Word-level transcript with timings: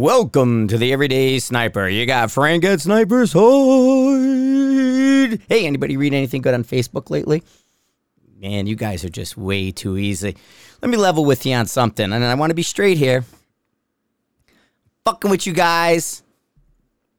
Welcome 0.00 0.66
to 0.68 0.78
the 0.78 0.94
Everyday 0.94 1.38
Sniper. 1.40 1.86
You 1.86 2.06
got 2.06 2.30
Frank 2.30 2.64
at 2.64 2.80
Sniper's 2.80 3.34
Hide. 3.34 5.42
Hey, 5.46 5.66
anybody 5.66 5.98
read 5.98 6.14
anything 6.14 6.40
good 6.40 6.54
on 6.54 6.64
Facebook 6.64 7.10
lately? 7.10 7.42
Man, 8.38 8.66
you 8.66 8.76
guys 8.76 9.04
are 9.04 9.10
just 9.10 9.36
way 9.36 9.70
too 9.70 9.98
easy. 9.98 10.38
Let 10.80 10.90
me 10.90 10.96
level 10.96 11.26
with 11.26 11.44
you 11.44 11.54
on 11.54 11.66
something, 11.66 12.14
and 12.14 12.24
I 12.24 12.34
want 12.34 12.48
to 12.48 12.54
be 12.54 12.62
straight 12.62 12.96
here. 12.96 13.26
Fucking 15.04 15.30
with 15.30 15.46
you 15.46 15.52
guys. 15.52 16.22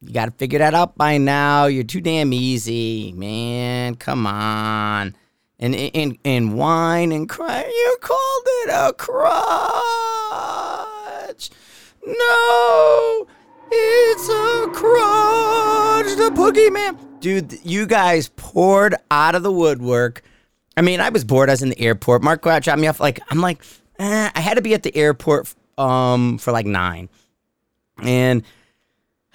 You 0.01 0.11
got 0.11 0.25
to 0.25 0.31
figure 0.31 0.57
that 0.57 0.73
out 0.73 0.97
by 0.97 1.19
now. 1.19 1.67
You're 1.67 1.83
too 1.83 2.01
damn 2.01 2.33
easy, 2.33 3.11
man. 3.11 3.93
Come 3.93 4.25
on. 4.25 5.15
And 5.59 5.75
and 5.75 6.17
and 6.25 6.57
whine 6.57 7.11
and 7.11 7.29
cry. 7.29 7.63
You 7.63 7.97
called 8.01 8.43
it 8.47 8.69
a 8.71 8.91
crutch. 8.97 9.21
No, 12.05 13.27
it's 13.71 14.29
a 14.29 14.71
crutch. 14.73 16.17
The 16.17 16.31
boogeyman. 16.33 17.19
Dude, 17.19 17.59
you 17.63 17.85
guys 17.85 18.29
poured 18.35 18.95
out 19.11 19.35
of 19.35 19.43
the 19.43 19.51
woodwork. 19.51 20.23
I 20.75 20.81
mean, 20.81 20.99
I 20.99 21.09
was 21.09 21.23
bored. 21.23 21.49
I 21.49 21.53
was 21.53 21.61
in 21.61 21.69
the 21.69 21.79
airport. 21.79 22.23
Mark 22.23 22.41
dropped 22.41 22.77
me 22.77 22.87
off. 22.87 22.99
Like 22.99 23.19
I'm 23.29 23.39
like, 23.39 23.63
eh, 23.99 24.31
I 24.33 24.39
had 24.39 24.55
to 24.55 24.61
be 24.61 24.73
at 24.73 24.83
the 24.83 24.95
airport 24.95 25.53
um 25.77 26.37
for 26.37 26.51
like 26.51 26.65
nine, 26.65 27.09
and 28.01 28.43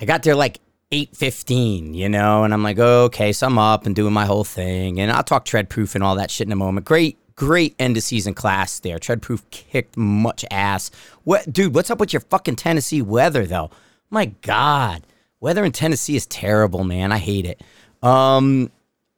I 0.01 0.05
got 0.05 0.23
there 0.23 0.35
like 0.35 0.61
8.15, 0.93 1.95
you 1.95 2.09
know, 2.09 2.45
and 2.45 2.53
I'm 2.53 2.63
like, 2.63 2.79
oh, 2.79 3.05
okay, 3.05 3.33
so 3.33 3.47
I'm 3.47 3.59
up 3.59 3.87
and 3.87 3.95
doing 3.97 4.13
my 4.13 4.25
whole 4.25 4.45
thing. 4.45 5.01
And 5.01 5.11
I'll 5.11 5.25
talk 5.25 5.45
Treadproof 5.45 5.95
and 5.95 6.05
all 6.05 6.17
that 6.17 6.31
shit 6.31 6.47
in 6.47 6.53
a 6.53 6.57
moment. 6.57 6.87
Great, 6.87 7.19
great 7.37 7.75
end 7.79 7.97
of 7.97 8.03
season 8.03 8.35
class 8.35 8.81
there. 8.81 8.99
Treadproof 8.99 9.49
kicked 9.51 9.97
much 9.97 10.45
ass. 10.51 10.91
What, 11.25 11.53
dude, 11.53 11.75
what's 11.75 11.91
up 11.91 12.01
with 12.01 12.13
your 12.13 12.21
fucking 12.21 12.57
Tennessee 12.57 13.03
weather, 13.03 13.47
though? 13.47 13.71
My 14.11 14.27
God. 14.43 15.07
Weather 15.41 15.65
in 15.65 15.73
Tennessee 15.73 16.17
is 16.17 16.27
terrible, 16.27 16.83
man. 16.83 17.13
I 17.13 17.19
hate 17.19 17.45
it. 17.45 17.63
Um, 18.03 18.71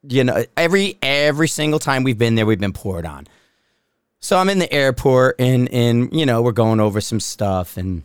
you 0.02 0.24
know, 0.24 0.44
every 0.56 0.96
every 1.02 1.48
single 1.48 1.78
time 1.78 2.02
we've 2.02 2.18
been 2.18 2.34
there, 2.34 2.46
we've 2.46 2.60
been 2.60 2.72
poured 2.72 3.06
on. 3.06 3.26
So 4.20 4.36
I'm 4.36 4.48
in 4.48 4.58
the 4.58 4.72
airport 4.72 5.36
and 5.38 5.72
and 5.72 6.12
you 6.12 6.26
know, 6.26 6.42
we're 6.42 6.52
going 6.52 6.80
over 6.80 7.00
some 7.00 7.20
stuff 7.20 7.76
and 7.76 8.02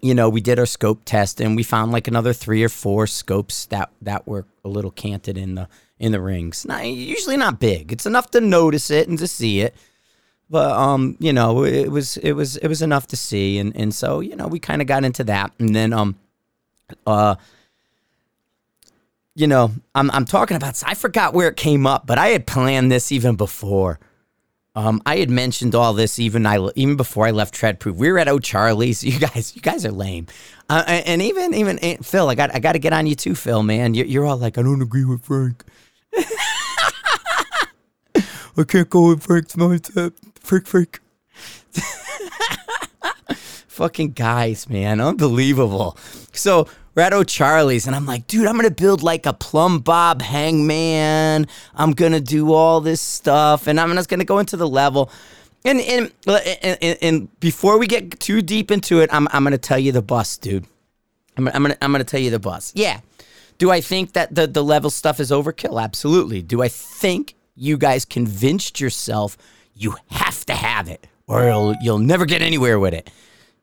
you 0.00 0.14
know, 0.14 0.28
we 0.28 0.40
did 0.40 0.58
our 0.58 0.66
scope 0.66 1.02
test 1.04 1.40
and 1.40 1.56
we 1.56 1.62
found 1.62 1.92
like 1.92 2.08
another 2.08 2.32
three 2.32 2.62
or 2.62 2.68
four 2.68 3.06
scopes 3.06 3.66
that 3.66 3.90
that 4.02 4.26
were 4.26 4.46
a 4.64 4.68
little 4.68 4.90
canted 4.90 5.36
in 5.36 5.54
the 5.54 5.68
in 6.00 6.12
the 6.12 6.20
rings. 6.20 6.64
Not 6.64 6.86
usually 6.86 7.36
not 7.36 7.60
big. 7.60 7.92
It's 7.92 8.06
enough 8.06 8.30
to 8.32 8.40
notice 8.40 8.90
it 8.90 9.08
and 9.08 9.18
to 9.18 9.28
see 9.28 9.60
it. 9.60 9.76
But 10.48 10.72
um, 10.72 11.16
you 11.20 11.32
know, 11.32 11.64
it 11.64 11.92
was 11.92 12.16
it 12.16 12.32
was 12.32 12.56
it 12.56 12.66
was 12.66 12.82
enough 12.82 13.06
to 13.08 13.16
see 13.16 13.58
and 13.58 13.76
and 13.76 13.94
so, 13.94 14.18
you 14.18 14.34
know, 14.34 14.48
we 14.48 14.58
kind 14.58 14.82
of 14.82 14.88
got 14.88 15.04
into 15.04 15.22
that 15.24 15.52
and 15.60 15.76
then 15.76 15.92
um 15.92 16.16
uh 17.06 17.36
you 19.36 19.46
know, 19.46 19.70
I'm 19.94 20.10
I'm 20.10 20.24
talking 20.24 20.56
about 20.56 20.82
I 20.84 20.94
forgot 20.94 21.34
where 21.34 21.48
it 21.48 21.56
came 21.56 21.86
up, 21.86 22.06
but 22.06 22.18
I 22.18 22.28
had 22.28 22.46
planned 22.46 22.90
this 22.90 23.12
even 23.12 23.36
before. 23.36 24.00
Um, 24.74 25.02
I 25.04 25.16
had 25.16 25.30
mentioned 25.30 25.74
all 25.74 25.92
this 25.94 26.18
even 26.18 26.46
I 26.46 26.58
even 26.74 26.96
before 26.96 27.26
I 27.26 27.32
left 27.32 27.54
Treadproof. 27.54 27.96
We 27.96 28.10
were 28.10 28.18
at 28.18 28.28
O'Charlie's. 28.28 29.04
You 29.10 29.18
guys, 29.18 29.54
you 29.54 29.62
guys 29.62 29.84
are 29.84 29.92
lame. 29.92 30.26
Uh, 30.68 30.84
and 30.86 31.20
even 31.22 31.54
even 31.54 31.78
Phil, 32.02 32.28
I 32.28 32.34
got 32.34 32.54
I 32.54 32.58
got 32.60 32.72
to 32.72 32.78
get 32.78 32.92
on 32.92 33.06
you 33.06 33.14
too, 33.14 33.34
Phil. 33.34 33.62
Man, 33.62 33.94
you're, 33.94 34.06
you're 34.06 34.26
all 34.26 34.36
like, 34.36 34.58
I 34.58 34.62
don't 34.62 34.82
agree 34.82 35.04
with 35.04 35.24
Frank. 35.24 35.64
I 38.56 38.64
can't 38.66 38.90
go 38.90 39.08
with 39.08 39.22
Frank's 39.22 39.54
mindset. 39.56 40.12
Freak, 40.40 40.66
freak. 40.66 41.00
Fucking 43.68 44.12
guys, 44.12 44.68
man, 44.68 45.00
unbelievable. 45.00 45.96
So 46.32 46.68
we're 46.94 47.02
at 47.02 47.12
O'Charlie's, 47.12 47.86
and 47.86 47.96
I'm 47.96 48.04
like, 48.04 48.26
dude, 48.26 48.46
I'm 48.46 48.56
gonna 48.56 48.70
build 48.70 49.02
like 49.02 49.24
a 49.24 49.32
plumb 49.32 49.78
bob 49.78 50.20
hangman. 50.20 51.46
I'm 51.74 51.92
gonna 51.92 52.20
do 52.20 52.52
all 52.52 52.80
this 52.80 53.00
stuff, 53.00 53.66
and 53.66 53.80
I'm 53.80 53.94
just 53.94 54.08
gonna 54.08 54.24
go 54.24 54.38
into 54.38 54.56
the 54.56 54.68
level. 54.68 55.10
And 55.64 55.80
and, 55.80 56.12
and, 56.26 56.98
and 57.00 57.40
before 57.40 57.78
we 57.78 57.86
get 57.86 58.18
too 58.20 58.42
deep 58.42 58.70
into 58.70 59.00
it, 59.00 59.08
I'm 59.12 59.28
I'm 59.30 59.44
gonna 59.44 59.56
tell 59.58 59.78
you 59.78 59.92
the 59.92 60.02
bus, 60.02 60.36
dude. 60.36 60.66
I'm, 61.36 61.48
I'm 61.48 61.62
gonna 61.62 61.76
I'm 61.80 61.92
gonna 61.92 62.04
tell 62.04 62.20
you 62.20 62.30
the 62.30 62.38
bus. 62.38 62.72
Yeah. 62.74 63.00
Do 63.60 63.70
I 63.70 63.82
think 63.82 64.14
that 64.14 64.34
the 64.34 64.46
the 64.46 64.64
level 64.64 64.88
stuff 64.88 65.20
is 65.20 65.30
overkill? 65.30 65.80
Absolutely. 65.80 66.40
Do 66.40 66.62
I 66.62 66.68
think 66.68 67.34
you 67.54 67.76
guys 67.76 68.06
convinced 68.06 68.80
yourself 68.80 69.36
you 69.74 69.96
have 70.10 70.46
to 70.46 70.54
have 70.54 70.88
it, 70.88 71.06
or 71.26 71.44
you'll, 71.44 71.74
you'll 71.82 71.98
never 71.98 72.24
get 72.24 72.40
anywhere 72.40 72.78
with 72.78 72.94
it? 72.94 73.10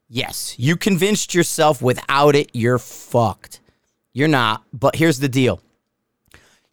Yes, 0.07 0.53
you 0.59 0.77
convinced 0.77 1.33
yourself 1.33 1.81
without 1.81 2.35
it, 2.35 2.51
you're 2.53 2.77
fucked. 2.77 3.59
You're 4.13 4.27
not, 4.27 4.63
but 4.71 4.95
here's 4.95 5.19
the 5.19 5.27
deal 5.27 5.61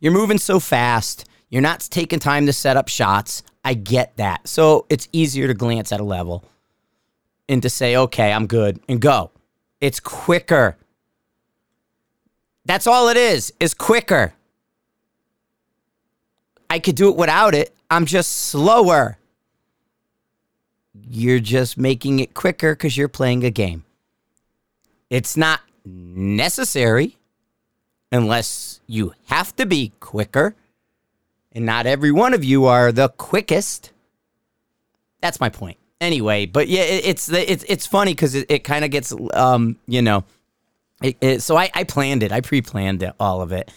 you're 0.01 0.13
moving 0.13 0.39
so 0.39 0.61
fast, 0.61 1.27
you're 1.49 1.63
not 1.63 1.81
taking 1.81 2.19
time 2.19 2.45
to 2.45 2.53
set 2.53 2.77
up 2.77 2.89
shots. 2.89 3.43
I 3.65 3.73
get 3.73 4.19
that. 4.19 4.47
So 4.47 4.85
it's 4.91 5.09
easier 5.13 5.47
to 5.47 5.55
glance 5.55 5.93
at 5.93 6.01
a 6.01 6.05
level 6.05 6.45
and 7.49 7.63
to 7.63 7.71
say, 7.71 7.97
okay, 7.97 8.31
I'm 8.31 8.47
good 8.47 8.81
and 8.87 9.01
go. 9.01 9.31
It's 9.81 9.99
quicker. 9.99 10.77
That's 12.65 12.87
all 12.87 13.09
it 13.09 13.17
is, 13.17 13.53
is 13.61 13.75
quicker. 13.75 14.35
I 16.71 16.79
could 16.79 16.97
do 16.97 17.09
it 17.09 17.17
without 17.17 17.55
it. 17.55 17.75
I'm 17.91 18.07
just 18.07 18.33
slower. 18.33 19.19
You're 21.09 21.41
just 21.41 21.77
making 21.77 22.21
it 22.21 22.35
quicker 22.35 22.75
because 22.75 22.97
you're 22.97 23.09
playing 23.09 23.45
a 23.45 23.51
game. 23.51 23.85
It's 25.11 25.37
not 25.37 25.61
necessary 25.85 27.19
unless 28.11 28.81
you 28.87 29.13
have 29.27 29.55
to 29.57 29.67
be 29.67 29.93
quicker. 30.01 30.55
And 31.53 31.67
not 31.67 31.87
every 31.87 32.11
one 32.11 32.35
of 32.35 32.43
you 32.43 32.65
are 32.65 32.91
the 32.91 33.11
quickest. 33.11 33.93
That's 35.21 35.39
my 35.39 35.49
point. 35.49 35.79
Anyway, 36.01 36.47
but 36.47 36.69
yeah, 36.69 36.83
it, 36.83 37.07
it's 37.07 37.29
it's 37.31 37.65
it's 37.69 37.87
funny 37.87 38.13
because 38.13 38.35
it, 38.35 38.51
it 38.51 38.65
kind 38.65 38.85
of 38.85 38.91
gets 38.91 39.15
um 39.33 39.77
you 39.87 40.03
know, 40.03 40.25
it, 41.05 41.17
it, 41.21 41.43
so 41.43 41.57
I 41.57 41.71
I 41.75 41.85
planned 41.85 42.23
it. 42.23 42.33
I 42.33 42.41
pre-planned 42.41 43.03
it, 43.03 43.13
all 43.21 43.43
of 43.43 43.53
it. 43.53 43.71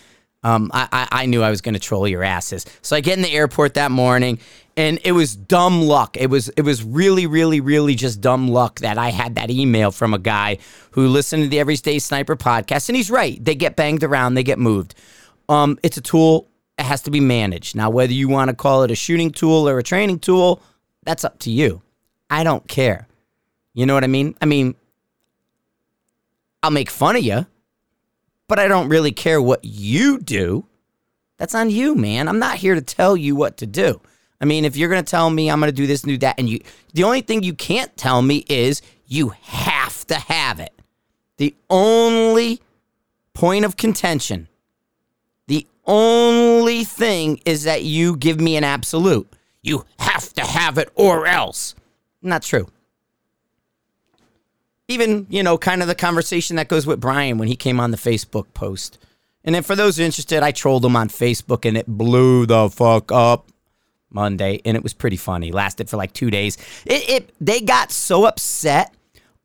Um, 0.44 0.72
I, 0.74 1.08
I, 1.12 1.26
knew 1.26 1.42
I 1.42 1.50
was 1.50 1.62
going 1.62 1.74
to 1.74 1.80
troll 1.80 2.08
your 2.08 2.24
asses. 2.24 2.66
So 2.82 2.96
I 2.96 3.02
get 3.02 3.18
in 3.18 3.24
the 3.24 3.32
airport 3.34 3.74
that 3.74 3.92
morning, 3.92 4.40
and 4.78 5.00
it 5.04 5.12
was 5.12 5.36
dumb 5.36 5.82
luck. 5.82 6.16
It 6.16 6.30
was 6.30 6.48
it 6.50 6.62
was 6.62 6.84
really 6.84 7.26
really 7.28 7.60
really 7.60 7.96
just 7.96 8.22
dumb 8.22 8.48
luck 8.48 8.80
that 8.80 8.98
I 8.98 9.10
had 9.10 9.36
that 9.36 9.50
email 9.50 9.92
from 9.92 10.14
a 10.14 10.20
guy 10.20 10.60
who 10.92 11.08
listened 11.08 11.44
to 11.44 11.50
the 11.50 11.60
Everyday 11.60 12.00
Sniper 12.00 12.38
podcast, 12.38 12.88
and 12.88 12.96
he's 12.96 13.12
right. 13.12 13.44
They 13.44 13.56
get 13.56 13.76
banged 13.76 14.04
around, 14.04 14.36
they 14.36 14.44
get 14.44 14.60
moved. 14.60 14.96
Um, 15.50 15.80
it's 15.84 15.98
a 15.98 16.02
tool. 16.02 16.48
It 16.78 16.86
has 16.86 17.02
to 17.04 17.12
be 17.12 17.20
managed. 17.20 17.76
Now, 17.76 17.90
whether 17.90 18.14
you 18.14 18.30
want 18.30 18.50
to 18.50 18.56
call 18.56 18.84
it 18.84 18.92
a 18.92 18.96
shooting 18.96 19.32
tool 19.32 19.68
or 19.68 19.80
a 19.80 19.84
training 19.84 20.20
tool, 20.20 20.62
that's 21.04 21.26
up 21.26 21.40
to 21.40 21.52
you. 21.52 21.82
I 22.30 22.44
don't 22.44 22.68
care. 22.68 23.08
You 23.74 23.86
know 23.86 23.96
what 23.96 24.04
I 24.04 24.08
mean? 24.08 24.36
I 24.40 24.46
mean, 24.46 24.76
I'll 26.64 26.72
make 26.72 26.90
fun 26.90 27.16
of 27.16 27.24
you 27.24 27.46
but 28.48 28.60
I 28.60 28.68
don't 28.68 28.90
really 28.90 29.12
care 29.12 29.42
what 29.42 29.64
you 29.64 30.20
do. 30.20 30.66
That's 31.38 31.54
on 31.54 31.70
you, 31.70 31.96
man. 31.96 32.28
I'm 32.28 32.40
not 32.40 32.58
here 32.58 32.76
to 32.76 32.82
tell 32.82 33.16
you 33.16 33.36
what 33.36 33.58
to 33.58 33.68
do. 33.68 34.02
I 34.40 34.46
mean, 34.46 34.66
if 34.66 34.78
you're 34.78 34.90
going 34.90 35.04
to 35.04 35.10
tell 35.10 35.30
me 35.30 35.50
I'm 35.50 35.60
going 35.60 35.72
to 35.72 35.76
do 35.76 35.88
this 35.88 36.04
and 36.04 36.12
do 36.12 36.18
that, 36.20 36.36
and 36.38 36.50
you, 36.50 36.60
the 36.94 37.04
only 37.04 37.22
thing 37.22 37.44
you 37.44 37.54
can't 37.54 37.96
tell 37.98 38.22
me 38.22 38.46
is 38.48 38.82
you 39.06 39.30
have 39.42 40.06
to 40.08 40.16
have 40.16 40.60
it. 40.60 40.74
The 41.38 41.56
only 41.70 42.62
point 43.34 43.66
of 43.66 43.78
contention, 43.78 44.48
the 45.48 45.68
only 45.86 46.84
thing 46.84 47.40
is 47.46 47.64
that 47.64 47.84
you 47.84 48.16
give 48.16 48.40
me 48.40 48.56
an 48.56 48.64
absolute. 48.64 49.32
You 49.62 49.86
have 50.00 50.34
to 50.34 50.42
have 50.42 50.78
it 50.78 50.90
or 50.96 51.28
else. 51.28 51.76
Not 52.22 52.42
true 52.42 52.68
even, 54.88 55.28
you 55.30 55.44
know, 55.44 55.58
kind 55.58 55.82
of 55.82 55.88
the 55.88 55.96
conversation 55.96 56.56
that 56.56 56.68
goes 56.68 56.86
with 56.86 57.00
Brian 57.00 57.38
when 57.38 57.48
he 57.48 57.56
came 57.56 57.80
on 57.80 57.92
the 57.92 57.98
Facebook 57.98 58.46
post. 58.54 58.98
And 59.44 59.56
then 59.56 59.64
for 59.64 59.76
those 59.76 60.00
interested, 60.00 60.44
I 60.44 60.52
trolled 60.52 60.86
him 60.86 60.96
on 60.96 61.10
Facebook 61.10 61.66
and 61.66 61.78
it 61.78 61.88
blew 61.88 62.46
the 62.46 62.70
fuck 62.70 63.12
up 63.12 63.48
Monday. 64.10 64.62
And 64.66 64.76
it 64.76 64.84
was 64.84 64.94
pretty 64.94 65.18
funny. 65.18 65.52
Lasted 65.52 65.90
for 65.90 65.98
like 65.98 66.14
two 66.14 66.30
days. 66.30 66.58
It, 66.86 67.10
it 67.10 67.34
they 67.40 67.62
got 67.62 67.92
so 67.92 68.26
upset. 68.26 68.94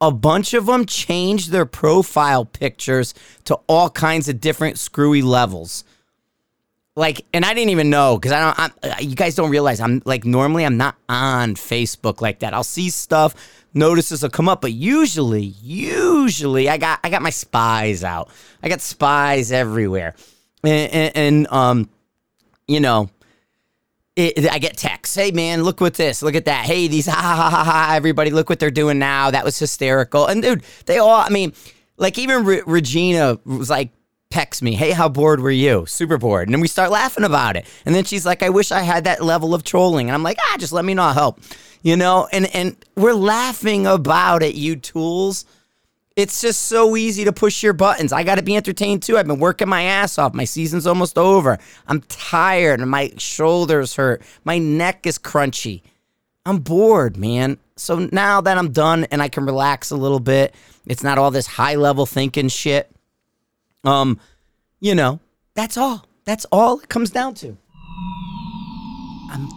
A 0.01 0.11
bunch 0.11 0.55
of 0.55 0.67
them 0.67 0.85
changed 0.87 1.51
their 1.51 1.67
profile 1.67 2.45
pictures 2.45 3.15
to 3.45 3.55
all 3.69 3.89
kinds 3.89 4.29
of 4.29 4.41
different 4.41 4.79
screwy 4.79 5.23
levels 5.23 5.85
like 6.95 7.25
and 7.33 7.45
i 7.45 7.55
didn't 7.55 7.71
even 7.71 7.91
know 7.91 8.19
because 8.19 8.33
i 8.33 8.41
don't 8.41 8.59
I'm, 8.59 8.73
uh, 8.83 8.97
you 9.01 9.17
guys 9.17 9.35
don't 9.35 9.51
realize 9.51 9.81
i'm 9.81 10.03
like 10.05 10.25
normally 10.25 10.65
i'm 10.65 10.77
not 10.77 10.97
on 11.09 11.55
facebook 11.55 12.21
like 12.21 12.41
that 12.41 12.53
i'll 12.53 12.65
see 12.65 12.91
stuff 12.91 13.35
notices 13.75 14.23
will 14.23 14.31
come 14.31 14.49
up 14.49 14.61
but 14.61 14.73
usually 14.73 15.43
usually 15.63 16.69
i 16.69 16.77
got 16.77 16.99
i 17.05 17.11
got 17.11 17.23
my 17.23 17.31
spies 17.31 18.05
out 18.05 18.29
i 18.63 18.69
got 18.69 18.81
spies 18.81 19.53
everywhere 19.53 20.15
and, 20.63 20.93
and, 20.93 21.17
and 21.17 21.47
um 21.51 21.89
you 22.67 22.81
know 22.81 23.09
it, 24.17 24.51
I 24.51 24.59
get 24.59 24.77
texts. 24.77 25.15
Hey 25.15 25.31
man, 25.31 25.63
look 25.63 25.81
what 25.81 25.95
this, 25.95 26.23
look 26.23 26.35
at 26.35 26.45
that. 26.45 26.67
Hey, 26.67 26.89
these 26.89 27.07
ha 27.07 27.15
ha 27.15 27.51
ha 27.51 27.65
ha. 27.65 27.95
Everybody, 27.95 28.31
look 28.31 28.49
what 28.49 28.59
they're 28.59 28.71
doing 28.71 28.99
now. 28.99 29.31
That 29.31 29.45
was 29.45 29.59
hysterical. 29.59 30.27
And 30.27 30.43
dude, 30.43 30.65
they 30.87 30.99
all. 30.99 31.11
I 31.15 31.29
mean, 31.31 31.55
like 31.97 32.19
even 32.19 32.45
Re- 32.45 32.63
Regina 32.67 33.39
was 33.45 33.71
like, 33.71 33.91
texts 34.33 34.63
me, 34.63 34.73
"Hey, 34.75 34.91
how 34.91 35.09
bored 35.09 35.41
were 35.41 35.51
you? 35.51 35.85
Super 35.87 36.19
bored." 36.19 36.49
And 36.49 36.55
then 36.55 36.61
we 36.61 36.69
start 36.69 36.91
laughing 36.91 37.25
about 37.25 37.57
it. 37.57 37.67
And 37.85 37.95
then 37.95 38.05
she's 38.05 38.27
like, 38.27 38.43
"I 38.43 38.49
wish 38.49 38.73
I 38.73 38.81
had 38.81 39.05
that 39.05 39.23
level 39.23 39.55
of 39.55 39.63
trolling." 39.63 40.09
And 40.09 40.15
I'm 40.15 40.23
like, 40.23 40.39
"Ah, 40.41 40.57
just 40.59 40.73
let 40.73 40.85
me. 40.85 40.97
I'll 40.97 41.13
help." 41.15 41.41
You 41.83 41.97
know. 41.97 42.29
And 42.33 42.47
and 42.55 42.77
we're 42.97 43.15
laughing 43.15 43.87
about 43.87 44.43
it. 44.43 44.55
You 44.55 44.77
tools. 44.77 45.45
It's 46.15 46.43
just 46.43 46.65
so 46.65 46.97
easy 46.97 47.25
to 47.25 47.33
push 47.33 47.63
your 47.63 47.73
buttons. 47.73 48.13
I 48.13 48.23
got 48.23 48.35
to 48.35 48.43
be 48.43 48.55
entertained 48.55 49.03
too. 49.03 49.17
I've 49.17 49.27
been 49.27 49.39
working 49.39 49.69
my 49.69 49.83
ass 49.85 50.19
off. 50.19 50.35
My 50.35 50.45
season's 50.45 50.87
almost 50.87 51.17
over. 51.17 51.59
I'm 51.87 52.03
tired 52.03 52.81
and 52.81 52.91
my 52.91 53.13
shoulders 53.17 53.97
hurt. 53.97 54.23
My 54.45 54.59
neck 54.59 55.07
is 55.07 55.19
crunchy. 55.19 55.81
I'm 56.45 56.59
bored, 56.59 57.17
man. 57.17 57.57
So 57.77 58.09
now 58.13 58.41
that 58.43 58.59
I'm 58.59 58.73
done 58.73 59.07
and 59.11 59.23
I 59.23 59.29
can 59.29 59.47
relax 59.47 59.91
a 59.91 59.97
little 59.97 60.21
bit, 60.21 60.55
it's 60.87 61.03
not 61.03 61.17
all 61.17 61.31
this 61.31 61.47
high 61.47 61.77
level 61.77 62.05
thinking 62.05 62.49
shit. 62.49 62.91
Um, 63.85 64.21
you 64.81 64.95
know, 64.95 65.21
that's 65.55 65.77
all. 65.77 66.07
That's 66.25 66.45
all 66.53 66.81
it 66.81 66.89
comes 66.89 67.11
down 67.11 67.35
to. 67.35 67.57
I'm, 69.31 69.49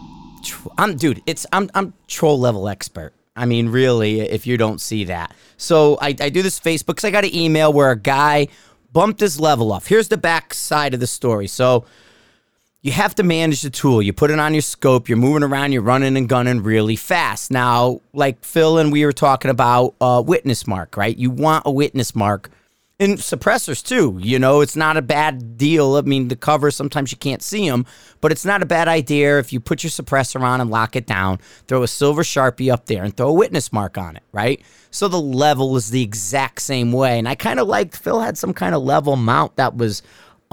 I'm, 0.78 0.96
dude. 0.96 1.22
It's 1.26 1.46
I'm 1.52 1.70
I'm 1.74 1.94
troll 2.08 2.38
level 2.38 2.68
expert. 2.68 3.12
I 3.36 3.44
mean, 3.44 3.68
really, 3.68 4.20
if 4.20 4.46
you 4.46 4.56
don't 4.56 4.80
see 4.80 5.04
that. 5.04 5.34
So 5.58 5.98
I, 6.00 6.16
I 6.20 6.30
do 6.30 6.42
this 6.42 6.58
Facebook 6.58 6.86
because 6.86 7.04
I 7.04 7.10
got 7.10 7.24
an 7.24 7.34
email 7.34 7.72
where 7.72 7.90
a 7.90 7.96
guy 7.98 8.48
bumped 8.92 9.20
his 9.20 9.38
level 9.38 9.72
off. 9.72 9.86
Here's 9.86 10.08
the 10.08 10.16
back 10.16 10.54
side 10.54 10.94
of 10.94 11.00
the 11.00 11.06
story. 11.06 11.46
So 11.46 11.84
you 12.80 12.92
have 12.92 13.14
to 13.16 13.22
manage 13.22 13.60
the 13.60 13.68
tool. 13.68 14.00
You 14.00 14.12
put 14.14 14.30
it 14.30 14.38
on 14.38 14.54
your 14.54 14.62
scope, 14.62 15.08
you're 15.08 15.18
moving 15.18 15.42
around, 15.42 15.72
you're 15.72 15.82
running 15.82 16.16
and 16.16 16.28
gunning 16.28 16.62
really 16.62 16.96
fast. 16.96 17.50
Now, 17.50 18.00
like 18.14 18.42
Phil 18.42 18.78
and 18.78 18.90
we 18.90 19.04
were 19.04 19.12
talking 19.12 19.50
about 19.50 19.94
uh, 20.00 20.22
witness 20.24 20.66
mark, 20.66 20.96
right? 20.96 21.16
You 21.16 21.30
want 21.30 21.64
a 21.66 21.70
witness 21.70 22.14
mark 22.14 22.48
and 22.98 23.18
suppressors 23.18 23.84
too. 23.84 24.18
You 24.20 24.38
know, 24.38 24.60
it's 24.60 24.76
not 24.76 24.96
a 24.96 25.02
bad 25.02 25.58
deal. 25.58 25.96
I 25.96 26.00
mean, 26.02 26.28
the 26.28 26.36
cover 26.36 26.70
sometimes 26.70 27.12
you 27.12 27.18
can't 27.18 27.42
see 27.42 27.68
them, 27.68 27.86
but 28.20 28.32
it's 28.32 28.44
not 28.44 28.62
a 28.62 28.66
bad 28.66 28.88
idea 28.88 29.38
if 29.38 29.52
you 29.52 29.60
put 29.60 29.82
your 29.82 29.90
suppressor 29.90 30.40
on 30.40 30.60
and 30.60 30.70
lock 30.70 30.96
it 30.96 31.06
down, 31.06 31.38
throw 31.66 31.82
a 31.82 31.88
silver 31.88 32.22
sharpie 32.22 32.72
up 32.72 32.86
there, 32.86 33.04
and 33.04 33.16
throw 33.16 33.28
a 33.28 33.34
witness 33.34 33.72
mark 33.72 33.98
on 33.98 34.16
it, 34.16 34.22
right? 34.32 34.62
So 34.90 35.08
the 35.08 35.20
level 35.20 35.76
is 35.76 35.90
the 35.90 36.02
exact 36.02 36.62
same 36.62 36.92
way. 36.92 37.18
And 37.18 37.28
I 37.28 37.34
kind 37.34 37.60
of 37.60 37.68
liked 37.68 37.96
Phil 37.96 38.20
had 38.20 38.38
some 38.38 38.54
kind 38.54 38.74
of 38.74 38.82
level 38.82 39.16
mount 39.16 39.56
that 39.56 39.76
was 39.76 40.02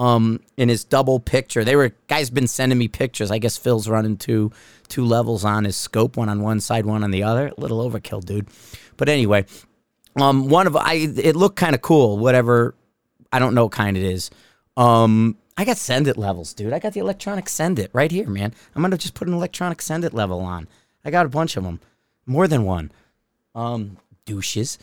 um 0.00 0.40
in 0.56 0.68
his 0.68 0.84
double 0.84 1.20
picture. 1.20 1.64
They 1.64 1.76
were 1.76 1.92
guys 2.08 2.28
been 2.28 2.48
sending 2.48 2.76
me 2.78 2.88
pictures. 2.88 3.30
I 3.30 3.38
guess 3.38 3.56
Phil's 3.56 3.88
running 3.88 4.16
two 4.16 4.52
two 4.88 5.04
levels 5.04 5.44
on 5.44 5.64
his 5.64 5.76
scope, 5.76 6.16
one 6.16 6.28
on 6.28 6.42
one 6.42 6.60
side, 6.60 6.84
one 6.84 7.04
on 7.04 7.10
the 7.10 7.22
other. 7.22 7.52
A 7.56 7.60
little 7.60 7.88
overkill, 7.88 8.24
dude. 8.24 8.48
But 8.96 9.08
anyway, 9.08 9.46
um, 10.20 10.48
one 10.48 10.66
of 10.66 10.76
I 10.76 10.94
it 10.94 11.36
looked 11.36 11.56
kind 11.56 11.74
of 11.74 11.82
cool. 11.82 12.18
Whatever, 12.18 12.74
I 13.32 13.38
don't 13.38 13.54
know 13.54 13.64
what 13.64 13.72
kind 13.72 13.96
it 13.96 14.02
is. 14.02 14.30
Um, 14.76 15.36
I 15.56 15.64
got 15.64 15.76
send 15.76 16.08
it 16.08 16.16
levels, 16.16 16.52
dude. 16.52 16.72
I 16.72 16.78
got 16.78 16.92
the 16.92 17.00
electronic 17.00 17.48
send 17.48 17.78
it 17.78 17.90
right 17.92 18.10
here, 18.10 18.28
man. 18.28 18.52
I'm 18.74 18.82
gonna 18.82 18.98
just 18.98 19.14
put 19.14 19.28
an 19.28 19.34
electronic 19.34 19.80
send 19.82 20.04
it 20.04 20.14
level 20.14 20.40
on. 20.40 20.68
I 21.04 21.10
got 21.10 21.26
a 21.26 21.28
bunch 21.28 21.56
of 21.56 21.64
them, 21.64 21.80
more 22.26 22.48
than 22.48 22.64
one. 22.64 22.90
Um, 23.54 23.98
douches. 24.24 24.78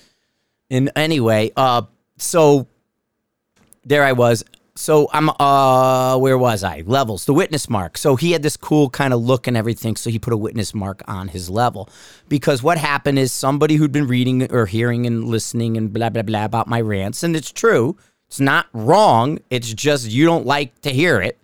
And 0.69 0.91
anyway, 0.95 1.51
uh, 1.57 1.83
so 2.17 2.67
there 3.83 4.03
I 4.03 4.13
was 4.13 4.43
so 4.81 5.07
I'm 5.13 5.29
uh 5.39 6.17
where 6.17 6.37
was 6.37 6.63
I? 6.63 6.83
Levels, 6.85 7.25
the 7.25 7.33
witness 7.33 7.69
mark. 7.69 7.97
So 7.97 8.15
he 8.15 8.31
had 8.31 8.41
this 8.41 8.57
cool 8.57 8.89
kind 8.89 9.13
of 9.13 9.21
look 9.21 9.47
and 9.47 9.55
everything, 9.55 9.95
so 9.95 10.09
he 10.09 10.17
put 10.17 10.33
a 10.33 10.37
witness 10.37 10.73
mark 10.73 11.03
on 11.07 11.27
his 11.27 11.49
level. 11.49 11.87
Because 12.27 12.63
what 12.63 12.77
happened 12.77 13.19
is 13.19 13.31
somebody 13.31 13.75
who'd 13.75 13.91
been 13.91 14.07
reading 14.07 14.51
or 14.51 14.65
hearing 14.65 15.05
and 15.05 15.25
listening 15.25 15.77
and 15.77 15.93
blah 15.93 16.09
blah 16.09 16.23
blah 16.23 16.45
about 16.45 16.67
my 16.67 16.81
rants, 16.81 17.21
and 17.23 17.35
it's 17.35 17.51
true. 17.51 17.95
It's 18.27 18.39
not 18.39 18.67
wrong. 18.73 19.39
It's 19.49 19.71
just 19.73 20.09
you 20.09 20.25
don't 20.25 20.45
like 20.45 20.79
to 20.81 20.89
hear 20.89 21.21
it. 21.21 21.37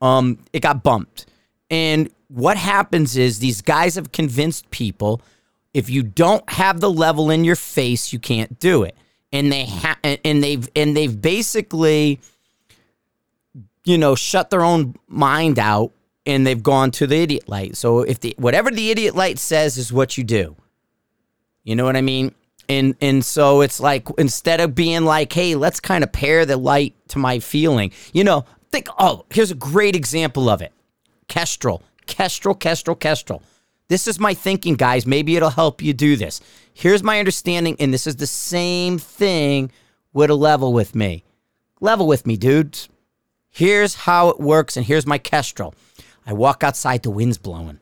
Um, 0.00 0.38
it 0.52 0.60
got 0.60 0.82
bumped. 0.82 1.26
And 1.70 2.10
what 2.28 2.56
happens 2.56 3.16
is 3.16 3.38
these 3.38 3.62
guys 3.62 3.94
have 3.94 4.10
convinced 4.10 4.70
people 4.70 5.22
if 5.74 5.88
you 5.88 6.02
don't 6.02 6.48
have 6.50 6.80
the 6.80 6.90
level 6.90 7.30
in 7.30 7.44
your 7.44 7.56
face, 7.56 8.12
you 8.12 8.18
can't 8.18 8.58
do 8.58 8.82
it. 8.82 8.96
And 9.32 9.50
they 9.50 9.64
ha- 9.64 9.98
and 10.02 10.42
they've 10.42 10.68
and 10.76 10.96
they've 10.96 11.20
basically 11.20 12.20
you 13.84 13.98
know, 13.98 14.14
shut 14.14 14.50
their 14.50 14.62
own 14.62 14.94
mind 15.08 15.58
out 15.58 15.92
and 16.26 16.46
they've 16.46 16.62
gone 16.62 16.90
to 16.92 17.06
the 17.06 17.16
idiot 17.16 17.48
light. 17.48 17.76
So 17.76 18.00
if 18.00 18.20
the 18.20 18.34
whatever 18.38 18.70
the 18.70 18.90
idiot 18.90 19.14
light 19.14 19.38
says 19.38 19.76
is 19.76 19.92
what 19.92 20.16
you 20.16 20.24
do. 20.24 20.56
You 21.64 21.76
know 21.76 21.84
what 21.84 21.96
I 21.96 22.00
mean? 22.00 22.34
And 22.68 22.94
and 23.00 23.24
so 23.24 23.60
it's 23.60 23.80
like 23.80 24.08
instead 24.18 24.60
of 24.60 24.74
being 24.74 25.04
like, 25.04 25.32
hey, 25.32 25.54
let's 25.54 25.80
kind 25.80 26.04
of 26.04 26.12
pair 26.12 26.46
the 26.46 26.56
light 26.56 26.94
to 27.08 27.18
my 27.18 27.38
feeling. 27.38 27.92
You 28.12 28.24
know, 28.24 28.44
think 28.70 28.88
oh, 28.98 29.24
here's 29.30 29.50
a 29.50 29.56
great 29.56 29.96
example 29.96 30.48
of 30.48 30.62
it. 30.62 30.72
Kestrel. 31.28 31.82
Kestrel, 32.06 32.54
Kestrel, 32.54 32.96
Kestrel. 32.96 33.42
This 33.88 34.06
is 34.06 34.18
my 34.18 34.34
thinking, 34.34 34.74
guys. 34.74 35.06
Maybe 35.06 35.36
it'll 35.36 35.50
help 35.50 35.82
you 35.82 35.92
do 35.92 36.16
this. 36.16 36.40
Here's 36.72 37.02
my 37.02 37.18
understanding, 37.18 37.76
and 37.78 37.92
this 37.92 38.06
is 38.06 38.16
the 38.16 38.26
same 38.26 38.98
thing 38.98 39.70
with 40.12 40.30
a 40.30 40.34
level 40.34 40.72
with 40.72 40.94
me. 40.94 41.24
Level 41.80 42.06
with 42.06 42.26
me, 42.26 42.36
dudes. 42.36 42.88
Here's 43.52 43.94
how 43.94 44.30
it 44.30 44.40
works, 44.40 44.78
and 44.78 44.86
here's 44.86 45.06
my 45.06 45.18
kestrel. 45.18 45.74
I 46.26 46.32
walk 46.32 46.64
outside, 46.64 47.02
the 47.02 47.10
wind's 47.10 47.36
blowing. 47.36 47.78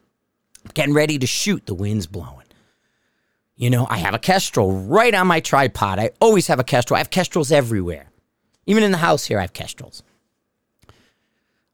I'm 0.64 0.70
getting 0.74 0.94
ready 0.94 1.16
to 1.18 1.26
shoot, 1.26 1.64
the 1.66 1.74
wind's 1.74 2.08
blowing. 2.08 2.46
You 3.54 3.70
know, 3.70 3.86
I 3.88 3.98
have 3.98 4.14
a 4.14 4.18
kestrel 4.18 4.72
right 4.72 5.14
on 5.14 5.28
my 5.28 5.38
tripod. 5.38 6.00
I 6.00 6.10
always 6.20 6.48
have 6.48 6.58
a 6.58 6.64
kestrel. 6.64 6.96
I 6.96 6.98
have 6.98 7.10
kestrels 7.10 7.52
everywhere. 7.52 8.06
Even 8.66 8.82
in 8.82 8.90
the 8.90 8.98
house 8.98 9.26
here, 9.26 9.38
I 9.38 9.42
have 9.42 9.52
kestrels. 9.52 10.02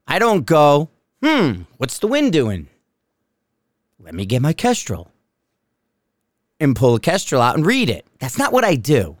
I 0.07 0.19
don't 0.19 0.45
go, 0.45 0.89
hmm, 1.23 1.61
what's 1.77 1.97
the 1.99 2.07
wind 2.07 2.33
doing? 2.33 2.67
Let 3.99 4.13
me 4.13 4.25
get 4.25 4.41
my 4.41 4.53
kestrel 4.53 5.11
and 6.59 6.75
pull 6.75 6.93
the 6.93 6.99
kestrel 6.99 7.41
out 7.41 7.55
and 7.55 7.65
read 7.65 7.89
it. 7.89 8.05
That's 8.19 8.37
not 8.37 8.53
what 8.53 8.63
I 8.63 8.75
do. 8.75 9.17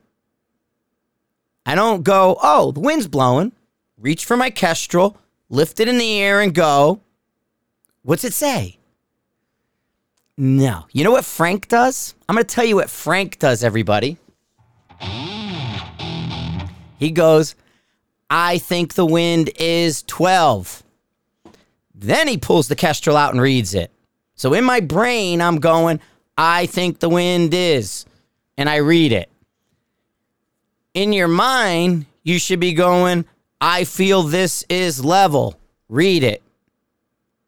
I 1.65 1.73
don't 1.73 2.03
go, 2.03 2.37
oh, 2.41 2.71
the 2.71 2.79
wind's 2.79 3.07
blowing 3.07 3.51
reach 3.99 4.25
for 4.25 4.37
my 4.37 4.49
kestrel, 4.49 5.17
lift 5.49 5.79
it 5.79 5.87
in 5.87 5.97
the 5.97 6.19
air, 6.19 6.41
and 6.41 6.53
go. 6.53 7.01
What's 8.03 8.23
it 8.23 8.33
say? 8.33 8.77
No. 10.37 10.85
You 10.91 11.03
know 11.03 11.11
what 11.11 11.25
Frank 11.25 11.67
does? 11.67 12.15
I'm 12.29 12.35
going 12.35 12.45
to 12.45 12.55
tell 12.55 12.65
you 12.65 12.75
what 12.75 12.89
Frank 12.89 13.39
does, 13.39 13.63
everybody. 13.63 14.17
He 16.99 17.11
goes, 17.11 17.55
I 18.29 18.57
think 18.57 18.93
the 18.93 19.05
wind 19.05 19.49
is 19.59 20.03
12. 20.03 20.83
Then 21.93 22.27
he 22.27 22.37
pulls 22.37 22.67
the 22.67 22.75
kestrel 22.75 23.17
out 23.17 23.33
and 23.33 23.41
reads 23.41 23.73
it. 23.73 23.91
So 24.35 24.53
in 24.53 24.63
my 24.63 24.79
brain, 24.79 25.41
I'm 25.41 25.59
going, 25.59 25.99
I 26.37 26.67
think 26.67 26.99
the 26.99 27.09
wind 27.09 27.53
is. 27.53 28.05
And 28.57 28.69
I 28.69 28.77
read 28.77 29.11
it. 29.11 29.29
In 30.93 31.13
your 31.13 31.27
mind, 31.27 32.05
you 32.23 32.39
should 32.39 32.59
be 32.59 32.73
going, 32.73 33.25
I 33.59 33.83
feel 33.83 34.23
this 34.23 34.63
is 34.69 35.03
level. 35.03 35.55
Read 35.89 36.23
it. 36.23 36.43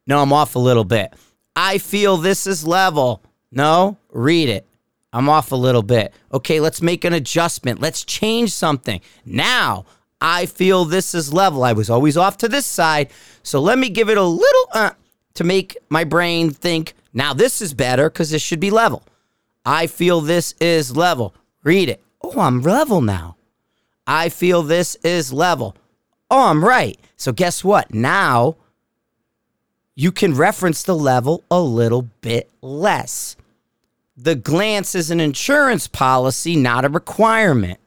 No, 0.08 0.22
I'm 0.22 0.34
off 0.34 0.56
a 0.56 0.60
little 0.60 0.84
bit. 0.84 1.13
I 1.56 1.78
feel 1.78 2.18
this 2.18 2.48
is 2.48 2.66
level. 2.66 3.22
No, 3.51 3.98
read 4.12 4.50
it. 4.50 4.66
I'm 5.12 5.30
off 5.30 5.51
a 5.51 5.56
little 5.56 5.84
bit. 5.84 6.13
Okay, 6.32 6.60
let's 6.60 6.82
make 6.82 7.04
an 7.04 7.13
adjustment. 7.13 7.82
Let's 7.82 8.04
change 8.06 8.51
something. 8.51 9.01
Now, 9.25 9.86
I 10.22 10.46
feel 10.46 10.86
this 10.86 11.13
is 11.16 11.34
level. 11.34 11.63
I 11.63 11.74
was 11.74 11.89
always 11.89 12.18
off 12.18 12.38
to 12.38 12.48
this 12.48 12.66
side. 12.66 13.10
So 13.44 13.60
let 13.60 13.80
me 13.80 13.89
give 13.89 14.10
it 14.10 14.18
a 14.18 14.24
little 14.24 14.68
uh, 14.74 14.92
to 15.36 15.44
make 15.44 15.78
my 15.89 16.04
brain 16.04 16.51
think, 16.51 16.94
now 17.13 17.34
this 17.34 17.62
is 17.62 17.74
better 17.74 18.10
because 18.10 18.30
this 18.32 18.42
should 18.42 18.60
be 18.60 18.70
level. 18.70 19.04
I 19.66 19.88
feel 19.88 20.22
this 20.22 20.54
is 20.60 20.96
level. 20.96 21.34
Read 21.63 21.89
it. 21.89 22.04
Oh, 22.22 22.39
I'm 22.39 22.62
level 22.62 23.01
now. 23.01 23.36
I 24.06 24.30
feel 24.30 24.63
this 24.63 24.96
is 25.04 25.34
level. 25.34 25.75
Oh, 26.30 26.50
I'm 26.50 26.64
right. 26.64 27.00
So 27.18 27.32
guess 27.32 27.64
what? 27.64 27.94
Now 27.94 28.56
you 29.96 30.12
can 30.12 30.34
reference 30.34 30.84
the 30.84 30.96
level 30.96 31.44
a 31.52 31.60
little 31.60 32.04
bit 32.22 32.50
less. 32.62 33.36
The 34.16 34.36
glance 34.36 34.96
is 34.96 35.12
an 35.12 35.20
insurance 35.20 35.88
policy, 35.88 36.56
not 36.56 36.86
a 36.86 36.90
requirement. 36.90 37.80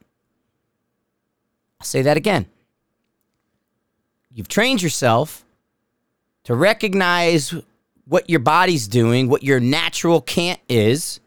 I'll 1.81 1.87
say 1.87 2.03
that 2.03 2.17
again. 2.17 2.47
You've 4.35 4.49
trained 4.49 4.83
yourself 4.83 5.45
to 6.45 6.55
recognize 6.55 7.55
what 8.07 8.29
your 8.29 8.41
body's 8.41 8.89
doing, 8.89 9.29
what 9.29 9.43
your 9.43 9.61
natural 9.61 10.21
cant 10.21 10.61
is, 10.69 11.21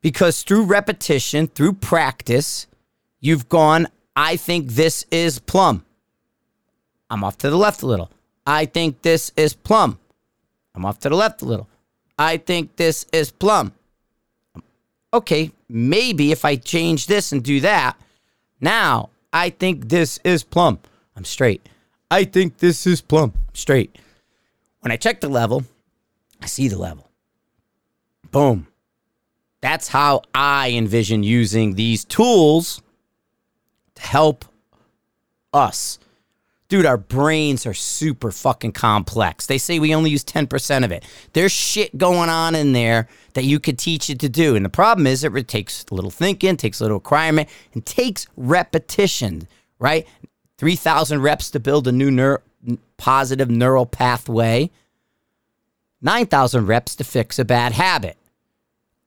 because 0.00 0.42
through 0.42 0.64
repetition, 0.64 1.46
through 1.46 1.74
practice, 1.74 2.66
you've 3.20 3.48
gone 3.48 3.88
I 4.16 4.36
think 4.36 4.70
this 4.70 5.04
is 5.10 5.38
plumb. 5.38 5.84
I'm 7.10 7.24
off 7.24 7.38
to 7.38 7.50
the 7.50 7.56
left 7.56 7.82
a 7.82 7.86
little. 7.86 8.10
I 8.46 8.66
think 8.66 9.02
this 9.02 9.32
is 9.36 9.54
plumb. 9.54 9.98
I'm 10.74 10.84
off 10.84 10.98
to 11.00 11.08
the 11.08 11.16
left 11.16 11.42
a 11.42 11.44
little. 11.44 11.68
I 12.18 12.36
think 12.36 12.76
this 12.76 13.06
is 13.12 13.30
plumb. 13.30 13.72
Okay, 15.12 15.52
maybe 15.68 16.32
if 16.32 16.44
I 16.44 16.56
change 16.56 17.06
this 17.06 17.32
and 17.32 17.42
do 17.42 17.60
that, 17.60 17.96
now 18.60 19.10
I 19.32 19.50
think 19.50 19.88
this 19.88 20.18
is 20.24 20.42
plumb. 20.42 20.78
I'm 21.16 21.24
straight. 21.24 21.68
I 22.10 22.24
think 22.24 22.58
this 22.58 22.86
is 22.86 23.00
plumb. 23.00 23.32
I'm 23.34 23.54
straight. 23.54 23.96
When 24.80 24.92
I 24.92 24.96
check 24.96 25.20
the 25.20 25.28
level, 25.28 25.64
I 26.42 26.46
see 26.46 26.68
the 26.68 26.78
level. 26.78 27.10
Boom. 28.30 28.66
That's 29.60 29.88
how 29.88 30.22
I 30.34 30.72
envision 30.72 31.22
using 31.22 31.74
these 31.74 32.04
tools 32.04 32.76
to 32.76 32.83
help 33.98 34.44
us. 35.52 35.98
Dude, 36.68 36.86
our 36.86 36.96
brains 36.96 37.66
are 37.66 37.74
super 37.74 38.30
fucking 38.30 38.72
complex. 38.72 39.46
They 39.46 39.58
say 39.58 39.78
we 39.78 39.94
only 39.94 40.10
use 40.10 40.24
10% 40.24 40.84
of 40.84 40.90
it. 40.90 41.04
There's 41.34 41.52
shit 41.52 41.96
going 41.96 42.30
on 42.30 42.54
in 42.54 42.72
there 42.72 43.08
that 43.34 43.44
you 43.44 43.60
could 43.60 43.78
teach 43.78 44.08
it 44.08 44.18
to 44.20 44.28
do. 44.28 44.56
And 44.56 44.64
the 44.64 44.70
problem 44.70 45.06
is 45.06 45.22
it 45.24 45.48
takes 45.48 45.84
a 45.90 45.94
little 45.94 46.10
thinking, 46.10 46.56
takes 46.56 46.80
a 46.80 46.84
little 46.84 46.96
acquirement, 46.96 47.48
and 47.74 47.84
takes 47.84 48.26
repetition, 48.36 49.46
right? 49.78 50.06
3,000 50.58 51.20
reps 51.20 51.50
to 51.50 51.60
build 51.60 51.86
a 51.86 51.92
new 51.92 52.10
neur- 52.10 52.40
positive 52.96 53.50
neural 53.50 53.86
pathway, 53.86 54.70
9,000 56.00 56.66
reps 56.66 56.96
to 56.96 57.04
fix 57.04 57.38
a 57.38 57.44
bad 57.44 57.72
habit. 57.72 58.16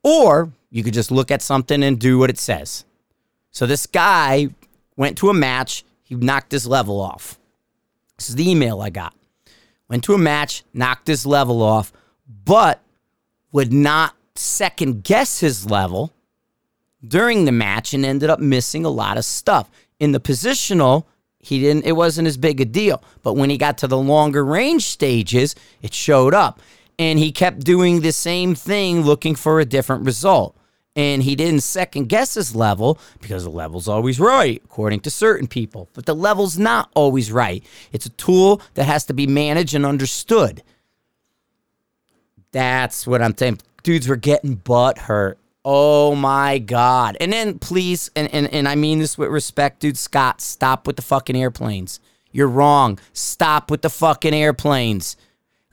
Or 0.04 0.52
you 0.70 0.84
could 0.84 0.94
just 0.94 1.12
look 1.12 1.32
at 1.32 1.42
something 1.42 1.84
and 1.84 2.00
do 2.00 2.18
what 2.20 2.30
it 2.30 2.38
says. 2.38 2.86
So 3.52 3.66
this 3.66 3.88
guy 3.88 4.50
went 4.98 5.18
to 5.20 5.30
a 5.30 5.34
match, 5.34 5.86
he 6.04 6.16
knocked 6.16 6.52
his 6.52 6.68
level 6.68 7.00
off. 7.00 7.40
This 8.18 8.30
is 8.30 8.36
the 8.36 8.50
email 8.50 8.82
I 8.82 8.90
got. 8.90 9.14
Went 9.88 10.04
to 10.06 10.14
a 10.14 10.18
match, 10.18 10.64
knocked 10.74 11.08
his 11.08 11.26
level 11.26 11.62
off, 11.62 11.94
but 12.44 12.82
would 13.54 13.72
not 13.72 14.16
second 14.36 15.04
guess 15.04 15.40
his 15.40 15.70
level 15.70 16.12
during 17.08 17.46
the 17.46 17.52
match 17.52 17.94
and 17.94 18.06
ended 18.06 18.30
up 18.30 18.40
missing 18.40 18.84
a 18.84 18.90
lot 18.90 19.18
of 19.18 19.24
stuff. 19.24 19.70
In 20.00 20.12
the 20.12 20.20
positional, 20.20 21.06
he 21.40 21.62
didn't 21.62 21.86
it 21.86 21.94
wasn't 21.94 22.28
as 22.28 22.36
big 22.36 22.60
a 22.60 22.66
deal, 22.66 23.02
but 23.24 23.36
when 23.36 23.50
he 23.50 23.58
got 23.58 23.78
to 23.80 23.88
the 23.88 23.98
longer 23.98 24.44
range 24.44 24.84
stages, 24.84 25.56
it 25.82 25.94
showed 25.94 26.34
up 26.34 26.60
and 27.00 27.20
he 27.20 27.32
kept 27.32 27.60
doing 27.60 28.02
the 28.02 28.12
same 28.12 28.56
thing 28.56 29.02
looking 29.02 29.36
for 29.36 29.60
a 29.60 29.66
different 29.66 30.06
result. 30.06 30.57
And 30.98 31.22
he 31.22 31.36
didn't 31.36 31.62
second 31.62 32.10
guess 32.10 32.34
his 32.34 32.56
level 32.56 32.98
because 33.22 33.44
the 33.44 33.52
level's 33.52 33.88
always 33.88 34.20
right, 34.20 34.62
according 34.66 35.02
to 35.02 35.12
certain 35.12 35.48
people. 35.48 35.90
But 35.94 36.08
the 36.08 36.16
level's 36.16 36.58
not 36.58 36.90
always 36.96 37.32
right. 37.32 37.64
It's 37.92 38.08
a 38.08 38.10
tool 38.10 38.62
that 38.74 38.86
has 38.86 39.06
to 39.06 39.14
be 39.14 39.28
managed 39.28 39.76
and 39.76 39.86
understood. 39.86 40.64
That's 42.52 43.06
what 43.06 43.22
I'm 43.22 43.38
saying. 43.38 43.60
Dudes 43.84 44.08
were 44.08 44.16
getting 44.16 44.56
butt 44.56 44.98
hurt. 44.98 45.38
Oh 45.64 46.16
my 46.16 46.58
God. 46.58 47.16
And 47.22 47.32
then 47.32 47.60
please, 47.60 48.10
and, 48.16 48.34
and, 48.34 48.52
and 48.52 48.68
I 48.68 48.74
mean 48.74 48.98
this 48.98 49.20
with 49.20 49.30
respect, 49.30 49.82
dude, 49.82 49.98
Scott, 49.98 50.42
stop 50.42 50.88
with 50.88 50.96
the 50.96 51.02
fucking 51.04 51.36
airplanes. 51.36 52.00
You're 52.32 52.48
wrong. 52.48 52.98
Stop 53.14 53.70
with 53.70 53.84
the 53.84 53.90
fucking 53.90 54.34
airplanes. 54.34 55.16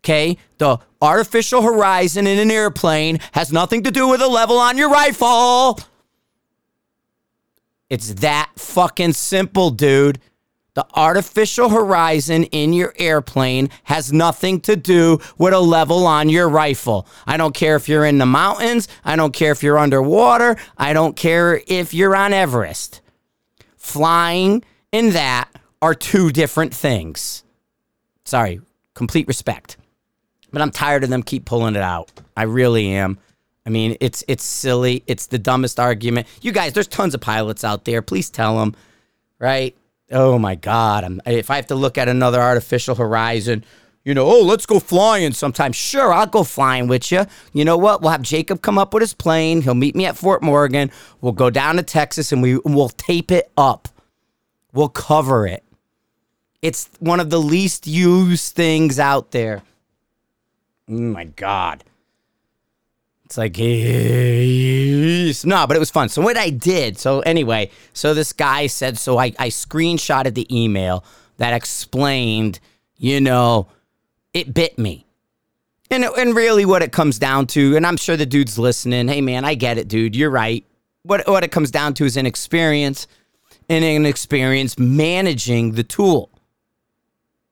Okay? 0.04 0.36
The 0.58 0.78
artificial 1.00 1.62
horizon 1.62 2.26
in 2.26 2.38
an 2.38 2.50
airplane 2.50 3.20
has 3.32 3.50
nothing 3.50 3.84
to 3.84 3.90
do 3.90 4.06
with 4.06 4.20
the 4.20 4.28
level 4.28 4.58
on 4.58 4.76
your 4.76 4.90
rifle. 4.90 5.80
It's 7.88 8.12
that 8.14 8.50
fucking 8.56 9.14
simple, 9.14 9.70
dude. 9.70 10.20
The 10.74 10.86
artificial 10.94 11.70
horizon 11.70 12.44
in 12.44 12.74
your 12.74 12.92
airplane 12.98 13.70
has 13.84 14.12
nothing 14.12 14.60
to 14.62 14.76
do 14.76 15.20
with 15.38 15.54
a 15.54 15.60
level 15.60 16.06
on 16.06 16.28
your 16.28 16.50
rifle. 16.50 17.06
I 17.26 17.38
don't 17.38 17.54
care 17.54 17.76
if 17.76 17.88
you're 17.88 18.04
in 18.04 18.18
the 18.18 18.26
mountains. 18.26 18.88
I 19.04 19.16
don't 19.16 19.32
care 19.32 19.52
if 19.52 19.62
you're 19.62 19.78
underwater. 19.78 20.56
I 20.76 20.92
don't 20.92 21.16
care 21.16 21.62
if 21.66 21.94
you're 21.94 22.14
on 22.14 22.34
Everest. 22.34 23.00
Flying 23.76 24.64
and 24.92 25.12
that 25.12 25.48
are 25.80 25.94
two 25.94 26.30
different 26.30 26.74
things. 26.74 27.42
Sorry, 28.24 28.60
complete 28.94 29.28
respect 29.28 29.78
but 30.54 30.62
I'm 30.62 30.70
tired 30.70 31.04
of 31.04 31.10
them 31.10 31.22
keep 31.22 31.44
pulling 31.44 31.74
it 31.74 31.82
out. 31.82 32.10
I 32.36 32.44
really 32.44 32.88
am. 32.92 33.18
I 33.66 33.70
mean, 33.70 33.96
it's 34.00 34.24
it's 34.28 34.44
silly. 34.44 35.02
It's 35.06 35.26
the 35.26 35.38
dumbest 35.38 35.80
argument. 35.80 36.26
You 36.42 36.52
guys, 36.52 36.72
there's 36.72 36.86
tons 36.86 37.14
of 37.14 37.20
pilots 37.20 37.64
out 37.64 37.84
there. 37.84 38.02
Please 38.02 38.30
tell 38.30 38.58
them, 38.58 38.74
right? 39.38 39.76
Oh 40.10 40.38
my 40.38 40.54
God! 40.54 41.02
I'm, 41.04 41.20
if 41.26 41.50
I 41.50 41.56
have 41.56 41.66
to 41.68 41.74
look 41.74 41.98
at 41.98 42.08
another 42.08 42.40
artificial 42.40 42.94
horizon, 42.94 43.64
you 44.04 44.12
know, 44.12 44.26
oh, 44.26 44.42
let's 44.42 44.66
go 44.66 44.78
flying 44.78 45.32
sometime. 45.32 45.72
Sure, 45.72 46.12
I'll 46.12 46.26
go 46.26 46.44
flying 46.44 46.88
with 46.88 47.10
you. 47.10 47.24
You 47.54 47.64
know 47.64 47.78
what? 47.78 48.02
We'll 48.02 48.12
have 48.12 48.22
Jacob 48.22 48.60
come 48.60 48.78
up 48.78 48.92
with 48.92 49.00
his 49.00 49.14
plane. 49.14 49.62
He'll 49.62 49.74
meet 49.74 49.96
me 49.96 50.04
at 50.04 50.16
Fort 50.16 50.42
Morgan. 50.42 50.90
We'll 51.22 51.32
go 51.32 51.48
down 51.48 51.76
to 51.76 51.82
Texas 51.82 52.32
and 52.32 52.42
we 52.42 52.58
we'll 52.58 52.90
tape 52.90 53.32
it 53.32 53.50
up. 53.56 53.88
We'll 54.72 54.90
cover 54.90 55.46
it. 55.46 55.64
It's 56.60 56.90
one 56.98 57.18
of 57.18 57.30
the 57.30 57.40
least 57.40 57.86
used 57.86 58.54
things 58.54 58.98
out 58.98 59.30
there. 59.30 59.62
Oh 60.88 60.92
my 60.92 61.24
God. 61.24 61.84
It's 63.24 63.38
like, 63.38 63.56
no, 65.46 65.66
but 65.66 65.76
it 65.76 65.80
was 65.80 65.90
fun. 65.90 66.10
So, 66.10 66.20
what 66.20 66.36
I 66.36 66.50
did, 66.50 66.98
so 66.98 67.20
anyway, 67.20 67.70
so 67.94 68.12
this 68.12 68.34
guy 68.34 68.66
said, 68.66 68.98
so 68.98 69.18
I, 69.18 69.32
I 69.38 69.48
screenshotted 69.48 70.34
the 70.34 70.46
email 70.54 71.04
that 71.38 71.54
explained, 71.54 72.60
you 72.98 73.20
know, 73.20 73.68
it 74.34 74.52
bit 74.52 74.78
me. 74.78 75.06
And, 75.90 76.04
and 76.04 76.36
really, 76.36 76.66
what 76.66 76.82
it 76.82 76.92
comes 76.92 77.18
down 77.18 77.46
to, 77.48 77.76
and 77.76 77.86
I'm 77.86 77.96
sure 77.96 78.16
the 78.16 78.26
dude's 78.26 78.58
listening, 78.58 79.08
hey 79.08 79.22
man, 79.22 79.44
I 79.44 79.54
get 79.54 79.78
it, 79.78 79.88
dude, 79.88 80.14
you're 80.14 80.30
right. 80.30 80.64
What, 81.02 81.26
what 81.26 81.44
it 81.44 81.52
comes 81.52 81.70
down 81.70 81.94
to 81.94 82.04
is 82.04 82.16
an 82.18 82.26
experience 82.26 83.06
and 83.68 83.84
an 83.84 84.04
experience 84.04 84.78
managing 84.78 85.72
the 85.72 85.84
tool. 85.84 86.30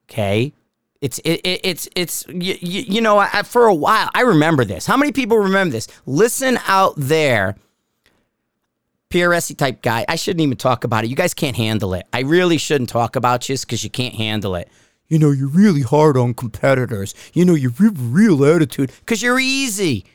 Okay. 0.09 0.53
It's 1.03 1.19
it, 1.25 1.41
it, 1.43 1.59
it's 1.65 1.89
it's 1.97 2.25
you, 2.29 2.55
you 2.61 3.01
know 3.01 3.17
I, 3.17 3.43
for 3.43 3.65
a 3.65 3.75
while 3.75 4.09
I 4.15 4.21
remember 4.21 4.63
this. 4.63 4.85
How 4.85 4.95
many 4.95 5.11
people 5.11 5.37
remember 5.37 5.73
this? 5.73 5.89
Listen 6.05 6.57
out 6.65 6.93
there. 6.95 7.57
PRSy 9.09 9.57
type 9.57 9.81
guy. 9.81 10.05
I 10.07 10.15
shouldn't 10.15 10.39
even 10.39 10.55
talk 10.55 10.85
about 10.85 11.03
it. 11.03 11.09
You 11.09 11.17
guys 11.17 11.33
can't 11.33 11.57
handle 11.57 11.93
it. 11.93 12.07
I 12.13 12.21
really 12.21 12.57
shouldn't 12.57 12.89
talk 12.89 13.17
about 13.17 13.49
you 13.49 13.57
because 13.57 13.83
you 13.83 13.89
can't 13.89 14.15
handle 14.15 14.55
it. 14.55 14.69
You 15.09 15.19
know, 15.19 15.31
you're 15.31 15.49
really 15.49 15.81
hard 15.81 16.15
on 16.15 16.33
competitors. 16.35 17.13
You 17.33 17.43
know, 17.43 17.53
you 17.53 17.69
have 17.69 18.13
real 18.15 18.45
attitude 18.45 18.93
because 19.01 19.21
you're 19.21 19.41
easy. 19.41 20.05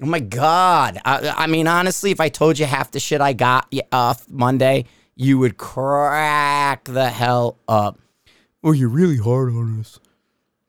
Oh 0.00 0.06
my 0.06 0.20
God. 0.20 1.00
I, 1.04 1.34
I, 1.38 1.46
mean, 1.48 1.66
honestly, 1.66 2.12
if 2.12 2.20
I 2.20 2.28
told 2.28 2.56
you 2.56 2.66
half 2.66 2.92
the 2.92 3.00
shit 3.00 3.20
I 3.20 3.32
got 3.32 3.74
off 3.90 4.28
Monday, 4.28 4.84
you 5.16 5.40
would 5.40 5.58
crack 5.58 6.84
the 6.84 7.10
hell 7.10 7.58
up. 7.66 7.98
Oh, 8.62 8.70
you're 8.70 8.88
really 8.88 9.18
hard 9.18 9.48
on 9.52 9.80
us 9.80 9.98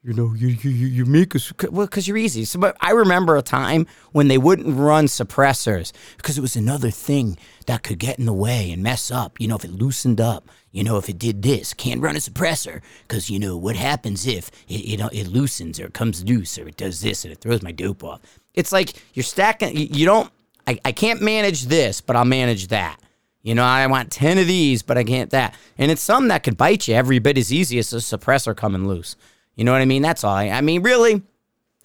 you 0.03 0.13
know, 0.13 0.33
you 0.33 0.47
you 0.47 0.71
you 0.71 1.05
make 1.05 1.35
us 1.35 1.53
well 1.69 1.85
because 1.85 2.07
you're 2.07 2.17
easy. 2.17 2.43
So, 2.43 2.57
but 2.57 2.75
I 2.81 2.91
remember 2.91 3.37
a 3.37 3.43
time 3.43 3.85
when 4.13 4.29
they 4.29 4.37
wouldn't 4.39 4.75
run 4.75 5.05
suppressors 5.05 5.91
because 6.17 6.39
it 6.39 6.41
was 6.41 6.55
another 6.55 6.89
thing 6.89 7.37
that 7.67 7.83
could 7.83 7.99
get 7.99 8.17
in 8.17 8.25
the 8.25 8.33
way 8.33 8.71
and 8.71 8.81
mess 8.81 9.11
up. 9.11 9.39
You 9.39 9.47
know, 9.47 9.57
if 9.57 9.63
it 9.63 9.69
loosened 9.69 10.19
up, 10.19 10.49
you 10.71 10.83
know, 10.83 10.97
if 10.97 11.07
it 11.07 11.19
did 11.19 11.43
this, 11.43 11.75
can't 11.75 12.01
run 12.01 12.15
a 12.15 12.19
suppressor 12.19 12.81
because 13.03 13.29
you 13.29 13.37
know 13.37 13.55
what 13.55 13.75
happens 13.75 14.25
if 14.25 14.49
it 14.67 14.99
it, 14.99 15.13
it 15.13 15.27
loosens 15.27 15.79
or 15.79 15.85
it 15.85 15.93
comes 15.93 16.23
loose 16.23 16.57
or 16.57 16.67
it 16.67 16.77
does 16.77 17.01
this 17.01 17.23
and 17.23 17.31
it 17.31 17.39
throws 17.39 17.61
my 17.61 17.71
dope 17.71 18.03
off. 18.03 18.21
It's 18.55 18.71
like 18.71 18.95
you're 19.13 19.23
stacking. 19.23 19.77
You, 19.77 19.87
you 19.91 20.05
don't. 20.07 20.31
I, 20.65 20.79
I 20.83 20.91
can't 20.93 21.21
manage 21.21 21.65
this, 21.65 22.01
but 22.01 22.15
I'll 22.15 22.25
manage 22.25 22.67
that. 22.69 22.99
You 23.43 23.53
know, 23.53 23.63
I 23.63 23.85
want 23.85 24.11
10 24.11 24.39
of 24.39 24.47
these, 24.47 24.81
but 24.81 24.97
I 24.97 25.03
can't 25.03 25.29
that. 25.29 25.55
And 25.77 25.91
it's 25.91 26.01
something 26.01 26.29
that 26.29 26.41
could 26.41 26.57
bite 26.57 26.87
you 26.87 26.95
every 26.95 27.19
bit 27.19 27.37
as 27.37 27.53
easy 27.53 27.77
as 27.77 27.93
a 27.93 27.97
suppressor 27.97 28.55
coming 28.55 28.87
loose. 28.87 29.15
You 29.61 29.65
know 29.65 29.73
what 29.73 29.81
I 29.81 29.85
mean? 29.85 30.01
That's 30.01 30.23
all. 30.23 30.33
I, 30.33 30.49
I 30.49 30.61
mean, 30.61 30.81
really, 30.81 31.21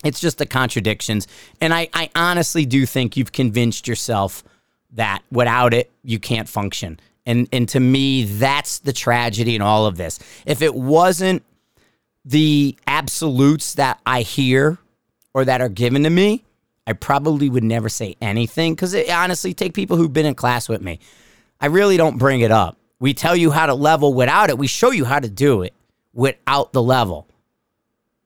it's 0.03 0.19
just 0.19 0.39
the 0.39 0.47
contradictions. 0.47 1.29
And 1.61 1.75
I, 1.75 1.91
I 1.93 2.09
honestly 2.15 2.65
do 2.65 2.87
think 2.87 3.19
you've 3.19 3.33
convinced 3.33 3.87
yourself 3.87 4.43
that 4.93 5.23
without 5.31 5.75
it, 5.75 5.91
you 6.03 6.19
can't 6.19 6.49
function. 6.49 6.99
And, 7.27 7.47
and 7.53 7.69
to 7.69 7.79
me, 7.79 8.25
that's 8.25 8.79
the 8.79 8.95
tragedy 8.95 9.55
in 9.55 9.61
all 9.61 9.85
of 9.85 9.99
this. 9.99 10.19
If 10.47 10.63
it 10.63 10.75
wasn't 10.75 11.43
the 12.25 12.79
absolutes 12.87 13.75
that 13.75 14.01
I 14.07 14.23
hear 14.23 14.79
or 15.35 15.45
that 15.45 15.61
are 15.61 15.69
given 15.69 16.05
to 16.05 16.11
me, 16.11 16.45
I 16.87 16.95
probably 16.95 17.51
would 17.51 17.63
never 17.63 17.91
say 17.91 18.17
anything 18.23 18.75
because 18.75 18.97
honestly, 19.11 19.53
take 19.53 19.75
people 19.75 19.99
who've 19.99 20.11
been 20.11 20.25
in 20.25 20.35
class 20.35 20.67
with 20.67 20.81
me. 20.81 20.99
I 21.61 21.67
really 21.67 21.99
don't 21.99 22.17
bring 22.17 22.41
it 22.41 22.51
up. 22.51 22.79
We 23.01 23.13
tell 23.13 23.37
you 23.37 23.51
how 23.51 23.67
to 23.67 23.75
level 23.75 24.15
without 24.15 24.49
it. 24.49 24.57
We 24.57 24.67
show 24.67 24.93
you 24.93 25.05
how 25.05 25.19
to 25.19 25.29
do 25.29 25.61
it 25.61 25.75
without 26.15 26.73
the 26.73 26.83
level. 26.83 27.29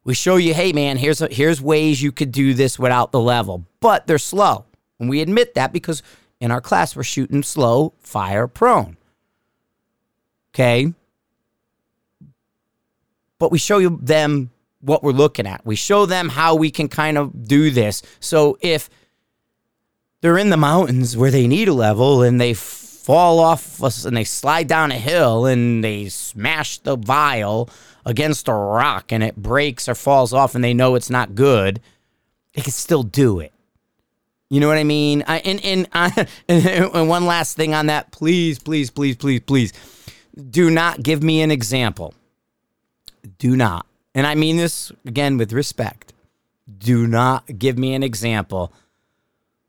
We 0.04 0.14
show 0.14 0.36
you, 0.36 0.54
hey 0.54 0.72
man, 0.72 0.96
here's 0.96 1.20
a, 1.20 1.28
here's 1.28 1.60
ways 1.60 2.02
you 2.02 2.12
could 2.12 2.32
do 2.32 2.54
this 2.54 2.78
without 2.78 3.12
the 3.12 3.20
level, 3.20 3.66
but 3.80 4.06
they're 4.06 4.18
slow, 4.18 4.64
and 4.98 5.10
we 5.10 5.20
admit 5.20 5.54
that 5.54 5.72
because 5.72 6.02
in 6.40 6.50
our 6.50 6.60
class 6.60 6.96
we're 6.96 7.02
shooting 7.02 7.42
slow, 7.42 7.92
fire 7.98 8.48
prone. 8.48 8.96
Okay, 10.52 10.92
but 13.38 13.52
we 13.52 13.58
show 13.58 13.78
you 13.78 13.98
them 14.02 14.50
what 14.80 15.02
we're 15.02 15.12
looking 15.12 15.46
at. 15.46 15.64
We 15.64 15.76
show 15.76 16.06
them 16.06 16.28
how 16.28 16.54
we 16.54 16.70
can 16.70 16.88
kind 16.88 17.18
of 17.18 17.46
do 17.46 17.70
this. 17.70 18.02
So 18.20 18.58
if 18.60 18.88
they're 20.20 20.38
in 20.38 20.50
the 20.50 20.56
mountains 20.56 21.16
where 21.16 21.30
they 21.30 21.46
need 21.46 21.68
a 21.68 21.72
level 21.72 22.22
and 22.22 22.40
they 22.40 22.54
fall 22.54 23.38
off 23.38 23.82
us 23.82 24.04
and 24.04 24.16
they 24.16 24.24
slide 24.24 24.68
down 24.68 24.92
a 24.92 24.98
hill 24.98 25.46
and 25.46 25.82
they 25.82 26.08
smash 26.08 26.78
the 26.78 26.96
vial 26.96 27.68
against 28.04 28.48
a 28.48 28.52
rock 28.52 29.12
and 29.12 29.22
it 29.22 29.36
breaks 29.36 29.88
or 29.88 29.94
falls 29.94 30.32
off 30.32 30.54
and 30.54 30.64
they 30.64 30.74
know 30.74 30.94
it's 30.94 31.10
not 31.10 31.34
good, 31.34 31.80
they 32.54 32.62
can 32.62 32.72
still 32.72 33.02
do 33.02 33.40
it. 33.40 33.52
You 34.48 34.58
know 34.58 34.66
what 34.66 34.78
I 34.78 34.84
mean? 34.84 35.22
I, 35.28 35.38
and 35.38 35.64
and, 35.64 35.88
I, 35.92 36.26
and 36.48 37.08
one 37.08 37.24
last 37.24 37.56
thing 37.56 37.72
on 37.72 37.86
that, 37.86 38.10
please, 38.10 38.58
please, 38.58 38.90
please, 38.90 39.16
please, 39.16 39.40
please, 39.40 39.72
do 40.50 40.70
not 40.70 41.02
give 41.02 41.22
me 41.22 41.40
an 41.40 41.50
example. 41.50 42.14
Do 43.38 43.56
not, 43.56 43.86
and 44.14 44.26
I 44.26 44.34
mean 44.34 44.56
this 44.56 44.90
again 45.06 45.38
with 45.38 45.52
respect. 45.52 46.12
Do 46.78 47.06
not 47.06 47.58
give 47.58 47.78
me 47.78 47.94
an 47.94 48.02
example 48.02 48.72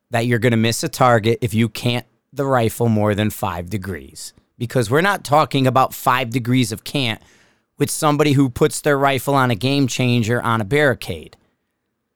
that 0.10 0.26
you're 0.26 0.40
going 0.40 0.52
to 0.52 0.58
miss 0.58 0.84
a 0.84 0.90
target 0.90 1.40
if 1.42 1.54
you 1.54 1.70
cant 1.70 2.06
the 2.34 2.46
rifle 2.46 2.90
more 2.90 3.14
than 3.14 3.30
five 3.30 3.70
degrees. 3.70 4.34
Because 4.58 4.90
we're 4.90 5.02
not 5.02 5.24
talking 5.24 5.66
about 5.66 5.94
five 5.94 6.30
degrees 6.30 6.72
of 6.72 6.84
cant 6.84 7.22
with 7.82 7.90
somebody 7.90 8.34
who 8.34 8.48
puts 8.48 8.80
their 8.80 8.96
rifle 8.96 9.34
on 9.34 9.50
a 9.50 9.56
game 9.56 9.88
changer 9.88 10.40
on 10.40 10.62
a 10.62 10.64
barricade. 10.64 11.36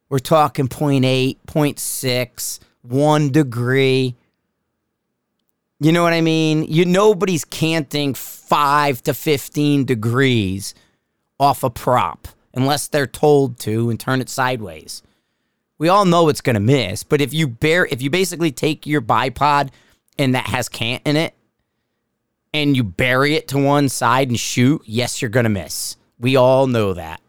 We're 0.10 0.20
talking 0.20 0.68
0.8, 0.68 1.38
0.6, 1.48 2.60
1 2.84 3.32
degree. 3.32 4.16
You 5.80 5.92
know 5.92 6.04
what 6.04 6.14
I 6.14 6.22
mean? 6.22 6.66
You 6.66 6.86
nobody's 6.86 7.44
canting 7.44 8.14
5 8.14 9.02
to 9.02 9.14
15 9.16 9.86
degrees 9.86 10.76
off 11.40 11.64
a 11.64 11.72
prop 11.72 12.28
unless 12.54 12.88
they're 12.88 13.08
told 13.08 13.58
to 13.62 13.90
and 13.90 14.00
turn 14.00 14.22
it 14.22 14.30
sideways. 14.30 15.02
We 15.80 15.90
all 15.90 16.06
know 16.06 16.30
it's 16.30 16.42
going 16.42 16.54
to 16.54 16.60
miss, 16.60 17.02
but 17.02 17.22
if 17.22 17.34
you 17.34 17.48
bear 17.48 17.88
if 17.88 18.04
you 18.04 18.12
basically 18.12 18.52
take 18.52 18.86
your 18.86 19.02
bipod 19.02 19.72
and 20.20 20.36
that 20.36 20.46
has 20.46 20.70
cant 20.70 21.02
in 21.08 21.16
it 21.16 21.34
and 22.56 22.76
you 22.76 22.84
bury 22.84 23.36
it 23.36 23.50
to 23.50 23.58
one 23.58 23.90
side 23.90 24.30
and 24.30 24.40
shoot, 24.40 24.82
yes, 24.86 25.22
you're 25.22 25.30
going 25.30 25.44
to 25.44 25.50
miss. 25.50 25.98
We 26.20 26.38
all 26.38 26.68
know 26.68 26.94
that. 26.94 27.20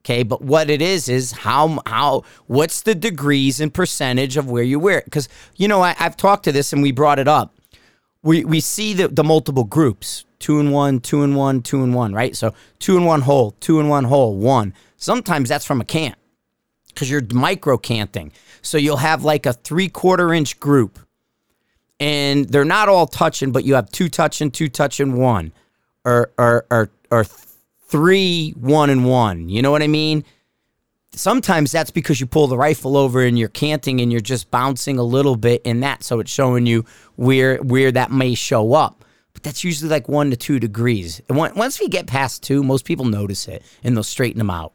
Okay, 0.00 0.22
but 0.22 0.42
what 0.42 0.68
it 0.68 0.82
is 0.82 1.08
is 1.08 1.32
how 1.32 1.80
how 1.86 2.24
what's 2.46 2.82
the 2.82 2.94
degrees 2.94 3.58
and 3.60 3.72
percentage 3.72 4.36
of 4.36 4.50
where 4.50 4.62
you 4.62 4.78
wear 4.78 4.98
it? 4.98 5.06
Because 5.06 5.30
you 5.56 5.66
know 5.66 5.80
I, 5.80 5.94
have 5.94 6.16
talked 6.16 6.44
to 6.44 6.52
this 6.52 6.74
and 6.74 6.82
we 6.82 6.92
brought 6.92 7.18
it 7.18 7.28
up. 7.28 7.54
We 8.22 8.44
we 8.44 8.60
see 8.60 8.92
the 8.92 9.08
the 9.08 9.24
multiple 9.24 9.64
groups 9.64 10.26
two 10.40 10.60
and 10.60 10.72
one, 10.72 11.00
two 11.00 11.22
and 11.22 11.34
one, 11.34 11.62
two 11.62 11.82
and 11.82 11.94
one, 11.94 12.12
right? 12.12 12.36
So 12.36 12.52
two 12.78 12.98
and 12.98 13.06
one 13.06 13.22
hole, 13.22 13.52
two 13.60 13.80
and 13.80 13.88
one 13.88 14.04
hole, 14.04 14.36
one. 14.36 14.74
Sometimes 14.98 15.48
that's 15.48 15.64
from 15.64 15.80
a 15.80 15.86
cant 15.86 16.16
because 16.88 17.10
you're 17.10 17.22
micro 17.32 17.78
canting. 17.78 18.30
So 18.60 18.76
you'll 18.76 18.98
have 18.98 19.24
like 19.24 19.46
a 19.46 19.54
three 19.54 19.88
quarter 19.88 20.34
inch 20.34 20.60
group 20.60 20.98
and 22.04 22.46
they're 22.50 22.66
not 22.66 22.90
all 22.90 23.06
touching, 23.06 23.50
but 23.50 23.64
you 23.64 23.74
have 23.76 23.90
two 23.90 24.10
touching, 24.10 24.50
two 24.50 24.68
touching, 24.68 25.16
one, 25.16 25.52
or 26.04 26.30
or 26.36 26.66
or 26.70 26.90
or 27.10 27.24
three, 27.24 28.50
one 28.60 28.90
and 28.90 29.06
one. 29.06 29.48
You 29.48 29.62
know 29.62 29.70
what 29.70 29.82
I 29.82 29.86
mean? 29.86 30.22
Sometimes 31.12 31.72
that's 31.72 31.90
because 31.90 32.20
you 32.20 32.26
pull 32.26 32.46
the 32.46 32.58
rifle 32.58 32.98
over 32.98 33.22
and 33.22 33.38
you're 33.38 33.48
canting 33.48 34.02
and 34.02 34.12
you're 34.12 34.20
just 34.20 34.50
bouncing 34.50 34.98
a 34.98 35.02
little 35.02 35.36
bit 35.36 35.62
in 35.64 35.80
that, 35.80 36.04
so 36.04 36.20
it's 36.20 36.30
showing 36.30 36.66
you 36.66 36.84
where 37.16 37.56
where 37.62 37.90
that 37.90 38.12
may 38.12 38.34
show 38.34 38.74
up. 38.74 39.02
But 39.32 39.42
that's 39.42 39.64
usually 39.64 39.88
like 39.88 40.06
one 40.06 40.30
to 40.30 40.36
two 40.36 40.60
degrees. 40.60 41.22
And 41.30 41.38
once 41.38 41.80
we 41.80 41.88
get 41.88 42.06
past 42.06 42.42
two, 42.42 42.62
most 42.62 42.84
people 42.84 43.06
notice 43.06 43.48
it 43.48 43.62
and 43.82 43.96
they'll 43.96 44.02
straighten 44.02 44.38
them 44.38 44.50
out. 44.50 44.74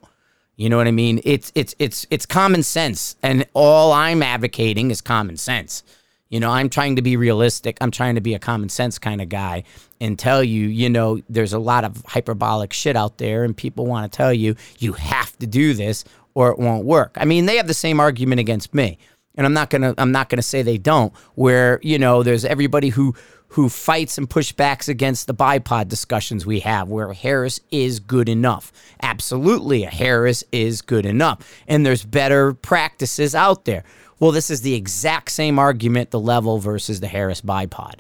You 0.55 0.67
know 0.67 0.77
what 0.77 0.87
I 0.87 0.91
mean? 0.91 1.21
It's 1.23 1.51
it's 1.53 1.75
it's 1.77 2.07
it's 2.09 2.25
common 2.25 2.63
sense, 2.63 3.17
and 3.21 3.45
all 3.53 3.93
I'm 3.93 4.23
advocating 4.23 4.89
is 4.89 4.99
common 4.99 5.37
sense. 5.37 5.83
You 6.29 6.39
know, 6.39 6.51
I'm 6.51 6.69
trying 6.69 6.95
to 6.95 7.01
be 7.01 7.17
realistic. 7.17 7.77
I'm 7.81 7.91
trying 7.91 8.15
to 8.15 8.21
be 8.21 8.35
a 8.35 8.39
common 8.39 8.69
sense 8.69 8.99
kind 8.99 9.19
of 9.19 9.29
guy 9.29 9.63
and 9.99 10.17
tell 10.17 10.43
you, 10.43 10.67
you 10.67 10.89
know, 10.89 11.19
there's 11.27 11.53
a 11.53 11.59
lot 11.59 11.83
of 11.83 12.03
hyperbolic 12.05 12.71
shit 12.71 12.95
out 12.95 13.17
there, 13.17 13.43
and 13.43 13.57
people 13.57 13.85
want 13.87 14.11
to 14.11 14.15
tell 14.15 14.31
you, 14.31 14.55
you 14.77 14.93
have 14.93 15.37
to 15.39 15.47
do 15.47 15.73
this 15.73 16.05
or 16.35 16.51
it 16.51 16.59
won't 16.59 16.85
work. 16.85 17.17
I 17.19 17.25
mean, 17.25 17.47
they 17.47 17.57
have 17.57 17.67
the 17.67 17.73
same 17.73 17.99
argument 17.99 18.39
against 18.39 18.73
me. 18.73 18.99
And 19.35 19.45
I'm 19.45 19.53
not 19.53 19.69
gonna 19.69 19.93
I'm 19.97 20.11
not 20.11 20.27
gonna 20.29 20.41
say 20.41 20.61
they 20.63 20.77
don't, 20.77 21.13
where, 21.35 21.79
you 21.81 21.97
know, 21.97 22.23
there's 22.23 22.43
everybody 22.43 22.89
who 22.89 23.15
who 23.49 23.67
fights 23.69 24.17
and 24.17 24.29
pushbacks 24.29 24.87
against 24.89 25.27
the 25.27 25.33
bipod 25.33 25.87
discussions 25.87 26.45
we 26.45 26.59
have, 26.59 26.89
where 26.89 27.13
Harris 27.13 27.59
is 27.71 27.99
good 27.99 28.29
enough. 28.29 28.71
Absolutely, 29.01 29.83
Harris 29.83 30.43
is 30.51 30.81
good 30.81 31.05
enough. 31.05 31.39
And 31.67 31.85
there's 31.85 32.03
better 32.03 32.53
practices 32.53 33.33
out 33.33 33.65
there. 33.65 33.83
Well, 34.19 34.31
this 34.31 34.49
is 34.49 34.61
the 34.61 34.73
exact 34.73 35.31
same 35.31 35.57
argument, 35.59 36.11
the 36.11 36.19
level 36.19 36.59
versus 36.59 36.99
the 36.99 37.07
Harris 37.07 37.41
bipod. 37.41 37.95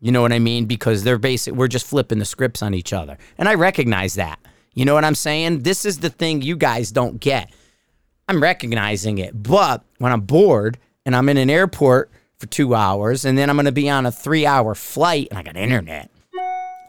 You 0.00 0.12
know 0.12 0.22
what 0.22 0.32
I 0.32 0.38
mean? 0.38 0.64
Because 0.66 1.04
they're 1.04 1.18
basic 1.18 1.54
we're 1.54 1.68
just 1.68 1.86
flipping 1.86 2.18
the 2.18 2.24
scripts 2.24 2.62
on 2.62 2.74
each 2.74 2.92
other. 2.92 3.18
And 3.38 3.48
I 3.48 3.54
recognize 3.54 4.14
that. 4.14 4.38
You 4.74 4.84
know 4.84 4.94
what 4.94 5.04
I'm 5.04 5.14
saying? 5.14 5.60
This 5.60 5.84
is 5.84 5.98
the 5.98 6.10
thing 6.10 6.42
you 6.42 6.56
guys 6.56 6.90
don't 6.90 7.20
get. 7.20 7.50
I'm 8.28 8.42
recognizing 8.42 9.18
it. 9.18 9.42
But 9.42 9.84
when 9.98 10.12
I'm 10.12 10.22
bored 10.22 10.78
and 11.04 11.14
I'm 11.14 11.28
in 11.28 11.36
an 11.36 11.50
airport 11.50 12.10
for 12.38 12.46
two 12.46 12.74
hours 12.74 13.24
and 13.24 13.36
then 13.36 13.50
I'm 13.50 13.56
going 13.56 13.66
to 13.66 13.72
be 13.72 13.90
on 13.90 14.06
a 14.06 14.12
three 14.12 14.46
hour 14.46 14.74
flight 14.74 15.28
and 15.30 15.38
I 15.38 15.42
got 15.42 15.56
internet, 15.56 16.10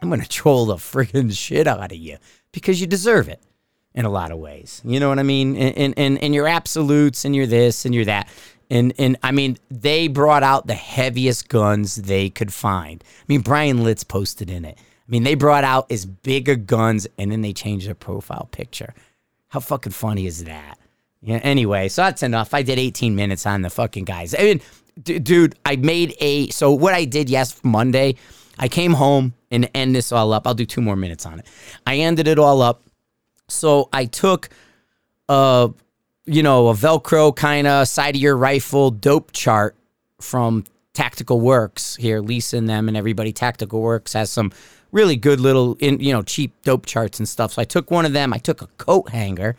I'm 0.02 0.10
going 0.10 0.22
to 0.22 0.30
troll 0.30 0.66
the 0.68 0.76
freaking 0.76 1.36
shit 1.38 1.68
out 1.68 1.92
of 1.92 1.98
you 1.98 2.18
because 2.52 2.80
you 2.80 2.88
deserve 2.88 3.28
it 3.28 3.42
in 3.94 4.06
a 4.06 4.10
lot 4.10 4.32
of 4.32 4.38
ways. 4.38 4.82
You 4.86 5.00
know 5.00 5.10
what 5.10 5.20
I 5.20 5.24
mean? 5.24 5.58
And, 5.58 5.98
and, 5.98 6.24
and 6.24 6.34
you're 6.34 6.48
absolutes 6.48 7.26
and 7.26 7.36
you're 7.36 7.48
this 7.48 7.86
and 7.86 7.94
you're 7.94 8.06
that. 8.06 8.30
And 8.72 8.94
and 8.98 9.18
I 9.22 9.32
mean, 9.32 9.58
they 9.70 10.08
brought 10.08 10.44
out 10.44 10.66
the 10.66 10.74
heaviest 10.74 11.50
guns 11.50 11.98
they 11.98 12.30
could 12.30 12.54
find. 12.54 13.04
I 13.04 13.26
mean, 13.28 13.42
Bryan 13.42 13.84
Litz 13.84 14.06
posted 14.06 14.50
in 14.50 14.64
it. 14.64 14.78
I 14.80 15.12
mean, 15.12 15.24
they 15.24 15.36
brought 15.36 15.66
out 15.66 15.92
as 15.92 16.06
big 16.06 16.48
a 16.48 16.56
guns 16.56 17.06
and 17.18 17.32
then 17.32 17.42
they 17.42 17.52
changed 17.52 17.86
their 17.86 17.96
profile 17.96 18.48
picture. 18.52 18.94
How 19.50 19.60
fucking 19.60 19.92
funny 19.92 20.26
is 20.26 20.46
that? 20.46 20.80
Yeah. 21.22 21.42
Anyway, 21.44 21.90
so 21.90 22.04
that's 22.04 22.24
enough. 22.24 22.54
I 22.54 22.62
did 22.62 22.80
18 22.80 23.14
minutes 23.14 23.46
on 23.46 23.62
the 23.62 23.70
fucking 23.70 24.06
guys. 24.06 24.34
I 24.34 24.44
mean, 24.44 24.62
d- 25.04 25.20
dude, 25.20 25.56
I 25.66 25.76
made 25.76 26.16
a. 26.22 26.48
So 26.48 26.72
what 26.72 26.94
I 26.94 27.04
did 27.04 27.30
yes 27.30 27.60
Monday, 27.66 28.16
I 28.58 28.70
came 28.70 28.94
home 28.94 29.34
and 29.52 29.70
end 29.76 29.94
this 29.94 30.14
all 30.14 30.32
up. 30.32 30.48
I'll 30.48 30.54
do 30.54 30.66
two 30.66 30.82
more 30.82 30.96
minutes 30.96 31.26
on 31.26 31.40
it. 31.40 31.46
I 31.86 31.98
ended 31.98 32.30
it 32.30 32.40
all 32.40 32.62
up. 32.62 32.84
So 33.50 33.90
I 33.92 34.06
took 34.06 34.48
uh 35.28 35.68
you 36.32 36.42
know, 36.42 36.70
a 36.70 36.74
Velcro 36.74 37.36
kind 37.36 37.68
of 37.68 37.90
side 37.90 38.16
of 38.16 38.22
your 38.22 38.38
rifle 38.38 38.90
dope 38.90 39.34
chart 39.34 39.76
from 40.22 40.64
Tactical 40.94 41.42
Works 41.42 41.98
here, 41.98 42.22
Lisa 42.22 42.56
and 42.56 42.70
them 42.70 42.88
and 42.88 42.96
everybody. 42.96 43.34
Tactical 43.34 43.82
Works 43.82 44.14
has 44.14 44.32
some 44.32 44.54
really 44.94 45.18
good 45.18 45.42
little, 45.42 45.76
in, 45.80 46.00
you 46.00 46.14
know, 46.14 46.22
cheap 46.22 46.54
dope 46.64 46.86
charts 46.86 47.20
and 47.20 47.28
stuff. 47.28 47.52
So 47.54 47.62
I 47.62 47.66
took 47.66 47.92
one 47.92 48.06
of 48.06 48.14
them. 48.14 48.32
I 48.34 48.38
took 48.38 48.62
a 48.62 48.68
coat 48.78 49.10
hanger. 49.10 49.58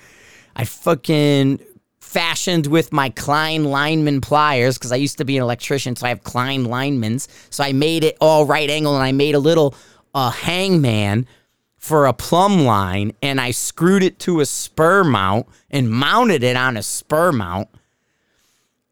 I 0.57 0.65
fucking 0.65 1.61
fashioned 2.01 2.67
with 2.67 2.91
my 2.91 3.11
Klein 3.11 3.65
lineman 3.65 4.23
pliers 4.23 4.79
because 4.79 4.93
I 4.93 4.97
used 4.97 5.19
to 5.19 5.27
be 5.27 5.37
an 5.37 5.43
electrician, 5.43 5.95
so 5.95 6.07
I 6.07 6.09
have 6.09 6.25
Klein 6.25 6.65
linemen's. 6.65 7.29
So 7.51 7.65
I 7.65 7.73
made 7.73 8.03
it 8.03 8.17
all 8.19 8.47
right 8.47 8.71
angle 8.71 8.95
and 8.95 9.05
I 9.05 9.13
made 9.13 9.35
a 9.35 9.39
little 9.39 9.75
uh, 10.15 10.31
hangman 10.31 11.27
for 11.83 12.07
a 12.07 12.13
plumb 12.13 12.65
line 12.65 13.13
and 13.21 13.41
I 13.41 13.51
screwed 13.51 14.05
it 14.05 14.21
to 14.21 14.39
a 14.39 14.47
spur 14.47 15.03
mount 15.03 15.49
and 15.69 15.91
mounted 15.91 16.45
it 16.45 16.57
on 16.57 16.77
a 16.77 16.83
spur 16.83 17.33
mount 17.33 17.69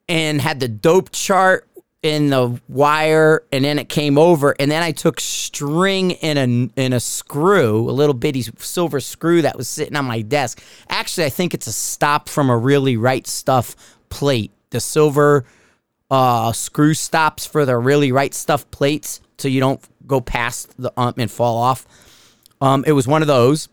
and 0.08 0.40
had 0.40 0.58
the 0.58 0.66
dope 0.66 1.12
chart 1.12 1.68
in 2.02 2.30
the 2.30 2.60
wire 2.68 3.44
and 3.52 3.64
then 3.64 3.78
it 3.78 3.88
came 3.88 4.18
over 4.18 4.56
and 4.58 4.72
then 4.72 4.82
I 4.82 4.90
took 4.90 5.20
string 5.20 6.10
in 6.10 6.36
a 6.36 6.80
in 6.80 6.92
a 6.92 6.98
screw, 6.98 7.88
a 7.88 7.92
little 7.92 8.12
bitty 8.12 8.42
silver 8.58 8.98
screw 8.98 9.40
that 9.42 9.56
was 9.56 9.68
sitting 9.68 9.94
on 9.94 10.06
my 10.06 10.22
desk. 10.22 10.60
Actually, 10.88 11.26
I 11.26 11.30
think 11.30 11.54
it's 11.54 11.68
a 11.68 11.72
stop 11.72 12.28
from 12.28 12.50
a 12.50 12.58
really 12.58 12.96
right 12.96 13.24
stuff 13.24 13.76
plate. 14.08 14.50
The 14.70 14.80
silver 14.80 15.44
uh, 16.10 16.50
screw 16.50 16.94
stops 16.94 17.46
for 17.46 17.64
the 17.64 17.78
really 17.78 18.10
right 18.10 18.34
stuff 18.34 18.68
plates 18.72 19.20
so 19.38 19.46
you 19.46 19.60
don't 19.60 19.80
go 20.08 20.20
past 20.20 20.76
the 20.76 20.92
um 20.96 21.14
and 21.18 21.30
fall 21.30 21.56
off. 21.56 21.86
Um, 22.60 22.84
it 22.86 22.92
was 22.92 23.06
one 23.06 23.22
of 23.22 23.28
those, 23.28 23.68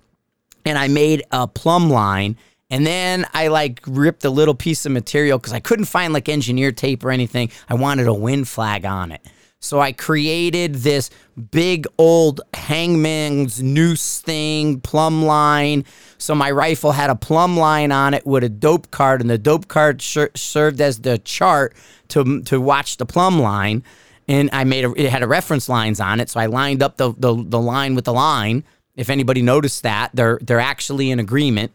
and 0.65 0.77
I 0.77 0.87
made 0.87 1.23
a 1.31 1.47
plumb 1.47 1.89
line. 1.89 2.37
And 2.69 2.85
then 2.85 3.25
I 3.33 3.47
like 3.47 3.81
ripped 3.87 4.25
a 4.25 4.29
little 4.29 4.55
piece 4.55 4.85
of 4.85 4.91
material 4.91 5.37
because 5.37 5.53
I 5.53 5.61
couldn't 5.61 5.85
find 5.85 6.11
like 6.11 6.27
engineer 6.27 6.71
tape 6.71 7.03
or 7.03 7.11
anything. 7.11 7.49
I 7.69 7.75
wanted 7.75 8.07
a 8.07 8.13
wind 8.13 8.47
flag 8.47 8.85
on 8.85 9.11
it. 9.11 9.21
So 9.59 9.79
I 9.79 9.91
created 9.91 10.75
this 10.75 11.09
big 11.51 11.87
old 11.97 12.41
hangman's 12.53 13.61
noose 13.61 14.21
thing, 14.21 14.81
plumb 14.81 15.23
line. 15.23 15.83
So 16.17 16.35
my 16.35 16.51
rifle 16.51 16.91
had 16.91 17.09
a 17.09 17.15
plumb 17.15 17.57
line 17.57 17.91
on 17.91 18.13
it 18.13 18.25
with 18.25 18.43
a 18.43 18.49
dope 18.49 18.91
card, 18.91 19.21
and 19.21 19.29
the 19.29 19.37
dope 19.37 19.67
card 19.67 20.01
sh- 20.01 20.17
served 20.35 20.79
as 20.79 20.99
the 20.99 21.17
chart 21.19 21.75
to 22.09 22.41
to 22.43 22.61
watch 22.61 22.97
the 22.97 23.05
plumb 23.05 23.39
line. 23.39 23.83
And 24.27 24.49
I 24.51 24.63
made 24.63 24.85
a, 24.85 24.91
it 24.91 25.09
had 25.09 25.23
a 25.23 25.27
reference 25.27 25.69
lines 25.69 25.99
on 25.99 26.19
it, 26.19 26.29
so 26.29 26.39
I 26.39 26.45
lined 26.45 26.83
up 26.83 26.97
the, 26.97 27.13
the 27.17 27.33
the 27.35 27.59
line 27.59 27.95
with 27.95 28.05
the 28.05 28.13
line 28.13 28.63
If 28.97 29.09
anybody 29.09 29.41
noticed 29.41 29.83
that, 29.83 30.11
they're 30.13 30.39
they're 30.41 30.59
actually 30.59 31.11
in 31.11 31.19
agreement. 31.19 31.71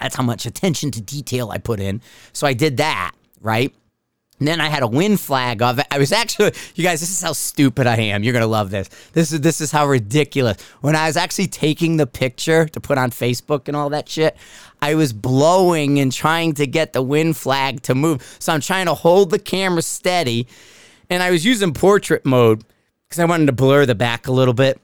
That's 0.00 0.16
how 0.16 0.22
much 0.22 0.46
attention 0.46 0.90
to 0.92 1.00
detail 1.00 1.50
I 1.50 1.58
put 1.58 1.78
in. 1.78 2.00
So 2.32 2.46
I 2.46 2.54
did 2.54 2.78
that, 2.78 3.12
right? 3.40 3.72
And 4.38 4.48
then 4.48 4.58
I 4.58 4.70
had 4.70 4.82
a 4.82 4.86
win 4.86 5.18
flag 5.18 5.60
of 5.60 5.78
it. 5.78 5.86
I 5.90 5.98
was 5.98 6.12
actually, 6.12 6.52
you 6.74 6.82
guys, 6.82 7.00
this 7.00 7.10
is 7.10 7.20
how 7.20 7.34
stupid 7.34 7.86
I 7.86 7.96
am. 7.96 8.24
You're 8.24 8.32
gonna 8.32 8.46
love 8.46 8.70
this. 8.70 8.88
This 9.12 9.32
is 9.32 9.42
this 9.42 9.60
is 9.60 9.70
how 9.70 9.86
ridiculous. 9.86 10.60
When 10.80 10.96
I 10.96 11.06
was 11.06 11.18
actually 11.18 11.48
taking 11.48 11.98
the 11.98 12.06
picture 12.06 12.64
to 12.68 12.80
put 12.80 12.96
on 12.96 13.10
Facebook 13.10 13.68
and 13.68 13.76
all 13.76 13.90
that 13.90 14.08
shit, 14.08 14.34
I 14.80 14.94
was 14.94 15.12
blowing 15.12 16.00
and 16.00 16.10
trying 16.10 16.54
to 16.54 16.66
get 16.66 16.94
the 16.94 17.02
win 17.02 17.34
flag 17.34 17.82
to 17.82 17.94
move. 17.94 18.36
So 18.38 18.54
I'm 18.54 18.62
trying 18.62 18.86
to 18.86 18.94
hold 18.94 19.28
the 19.28 19.38
camera 19.38 19.82
steady, 19.82 20.46
and 21.10 21.22
I 21.22 21.30
was 21.30 21.44
using 21.44 21.74
portrait 21.74 22.24
mode 22.24 22.64
because 23.06 23.20
I 23.20 23.26
wanted 23.26 23.46
to 23.46 23.52
blur 23.52 23.84
the 23.84 23.94
back 23.94 24.26
a 24.26 24.32
little 24.32 24.54
bit. 24.54 24.80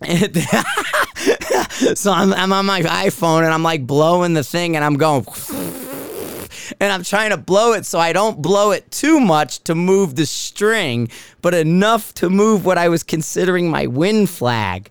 so 1.94 2.12
I'm, 2.12 2.32
I'm 2.32 2.52
on 2.52 2.66
my 2.66 2.82
iPhone 2.82 3.44
and 3.44 3.52
I'm 3.52 3.64
like 3.64 3.86
blowing 3.86 4.34
the 4.34 4.44
thing 4.44 4.76
and 4.76 4.84
I'm 4.84 4.94
going 4.94 5.26
and 6.80 6.92
I'm 6.92 7.02
trying 7.02 7.30
to 7.30 7.36
blow 7.36 7.72
it 7.72 7.84
so 7.84 7.98
I 7.98 8.12
don't 8.12 8.40
blow 8.40 8.70
it 8.70 8.90
too 8.90 9.18
much 9.18 9.60
to 9.64 9.74
move 9.74 10.14
the 10.14 10.26
string, 10.26 11.08
but 11.42 11.54
enough 11.54 12.14
to 12.14 12.30
move 12.30 12.64
what 12.64 12.78
I 12.78 12.88
was 12.88 13.02
considering 13.02 13.70
my 13.70 13.86
wind 13.86 14.30
flag. 14.30 14.90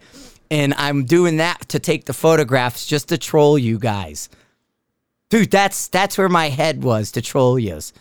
And 0.50 0.74
I'm 0.78 1.06
doing 1.06 1.38
that 1.38 1.70
to 1.70 1.80
take 1.80 2.06
the 2.06 2.14
photographs 2.14 2.86
just 2.86 3.10
to 3.10 3.18
troll 3.18 3.58
you 3.58 3.80
guys. 3.80 4.30
Dude, 5.30 5.52
that's 5.52 5.90
that's 5.90 6.18
where 6.18 6.30
my 6.30 6.50
head 6.50 6.84
was 6.84 7.12
to 7.14 7.22
troll 7.22 7.60
yous. 7.60 7.92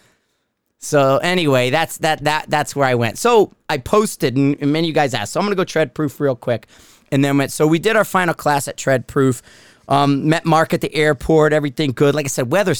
So 0.78 1.16
anyway, 1.18 1.70
that's 1.70 1.98
that 1.98 2.22
that 2.22 2.46
that's 2.48 2.76
where 2.76 2.86
I 2.86 2.94
went. 2.94 3.18
So 3.18 3.52
I 3.68 3.78
posted 3.78 4.36
and, 4.36 4.56
and 4.60 4.72
many 4.72 4.86
of 4.86 4.88
you 4.88 4.94
guys 4.94 5.12
asked. 5.12 5.32
So 5.32 5.40
I'm 5.40 5.46
gonna 5.46 5.56
go 5.56 5.64
Treadproof 5.64 6.20
real 6.20 6.36
quick. 6.36 6.68
And 7.12 7.24
then 7.24 7.38
went. 7.38 7.52
So 7.52 7.66
we 7.66 7.78
did 7.78 7.96
our 7.96 8.04
final 8.04 8.34
class 8.34 8.68
at 8.68 8.76
Treadproof. 8.76 9.42
Um, 9.88 10.28
met 10.28 10.44
Mark 10.44 10.74
at 10.74 10.80
the 10.80 10.92
airport. 10.94 11.52
Everything 11.52 11.92
good. 11.92 12.14
Like 12.14 12.26
I 12.26 12.28
said, 12.28 12.50
weather. 12.50 12.74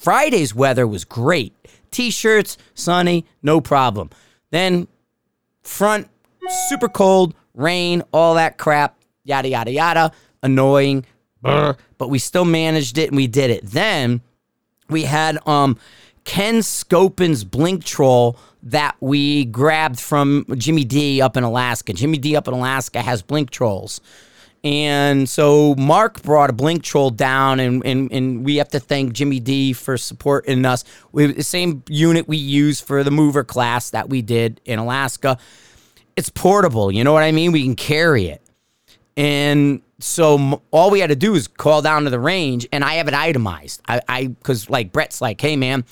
Friday's 0.00 0.54
weather 0.54 0.86
was 0.86 1.04
great. 1.04 1.54
T-shirts, 1.90 2.56
sunny, 2.74 3.26
no 3.42 3.60
problem. 3.60 4.10
Then 4.50 4.88
front, 5.62 6.08
super 6.68 6.88
cold, 6.88 7.34
rain, 7.54 8.02
all 8.12 8.34
that 8.34 8.58
crap. 8.58 8.96
Yada 9.24 9.48
yada 9.48 9.70
yada. 9.70 10.12
Annoying. 10.42 11.04
But 11.42 12.08
we 12.08 12.18
still 12.18 12.44
managed 12.46 12.96
it 12.98 13.08
and 13.10 13.16
we 13.16 13.26
did 13.26 13.50
it. 13.50 13.64
Then 13.64 14.22
we 14.88 15.02
had 15.02 15.38
um 15.46 15.78
Ken 16.24 16.56
Scopin's 16.56 17.44
Blink 17.44 17.84
Troll 17.84 18.36
that 18.62 18.96
we 19.00 19.44
grabbed 19.44 20.00
from 20.00 20.46
Jimmy 20.56 20.84
D 20.84 21.20
up 21.20 21.36
in 21.36 21.44
Alaska. 21.44 21.92
Jimmy 21.92 22.18
D 22.18 22.34
up 22.34 22.48
in 22.48 22.54
Alaska 22.54 23.02
has 23.02 23.22
Blink 23.22 23.50
Trolls. 23.50 24.00
And 24.64 25.28
so 25.28 25.74
Mark 25.74 26.22
brought 26.22 26.48
a 26.48 26.54
blink 26.54 26.82
troll 26.82 27.10
down, 27.10 27.60
and, 27.60 27.84
and, 27.84 28.10
and 28.10 28.46
we 28.46 28.56
have 28.56 28.70
to 28.70 28.80
thank 28.80 29.12
Jimmy 29.12 29.38
D 29.38 29.74
for 29.74 29.98
supporting 29.98 30.64
us. 30.64 30.84
We 31.12 31.26
the 31.26 31.42
same 31.42 31.82
unit 31.86 32.26
we 32.26 32.38
use 32.38 32.80
for 32.80 33.04
the 33.04 33.10
mover 33.10 33.44
class 33.44 33.90
that 33.90 34.08
we 34.08 34.22
did 34.22 34.62
in 34.64 34.78
Alaska. 34.78 35.36
It's 36.16 36.30
portable, 36.30 36.90
you 36.90 37.04
know 37.04 37.12
what 37.12 37.22
I 37.22 37.30
mean? 37.30 37.52
We 37.52 37.62
can 37.62 37.76
carry 37.76 38.28
it. 38.28 38.40
And 39.18 39.82
so 39.98 40.62
all 40.70 40.90
we 40.90 41.00
had 41.00 41.10
to 41.10 41.16
do 41.16 41.34
is 41.34 41.46
call 41.46 41.82
down 41.82 42.04
to 42.04 42.10
the 42.10 42.18
range, 42.18 42.66
and 42.72 42.82
I 42.82 42.94
have 42.94 43.06
it 43.06 43.14
itemized. 43.14 43.82
I, 43.86 44.00
I, 44.08 44.26
because 44.28 44.70
like 44.70 44.92
Brett's 44.92 45.20
like, 45.20 45.42
hey 45.42 45.56
man, 45.56 45.84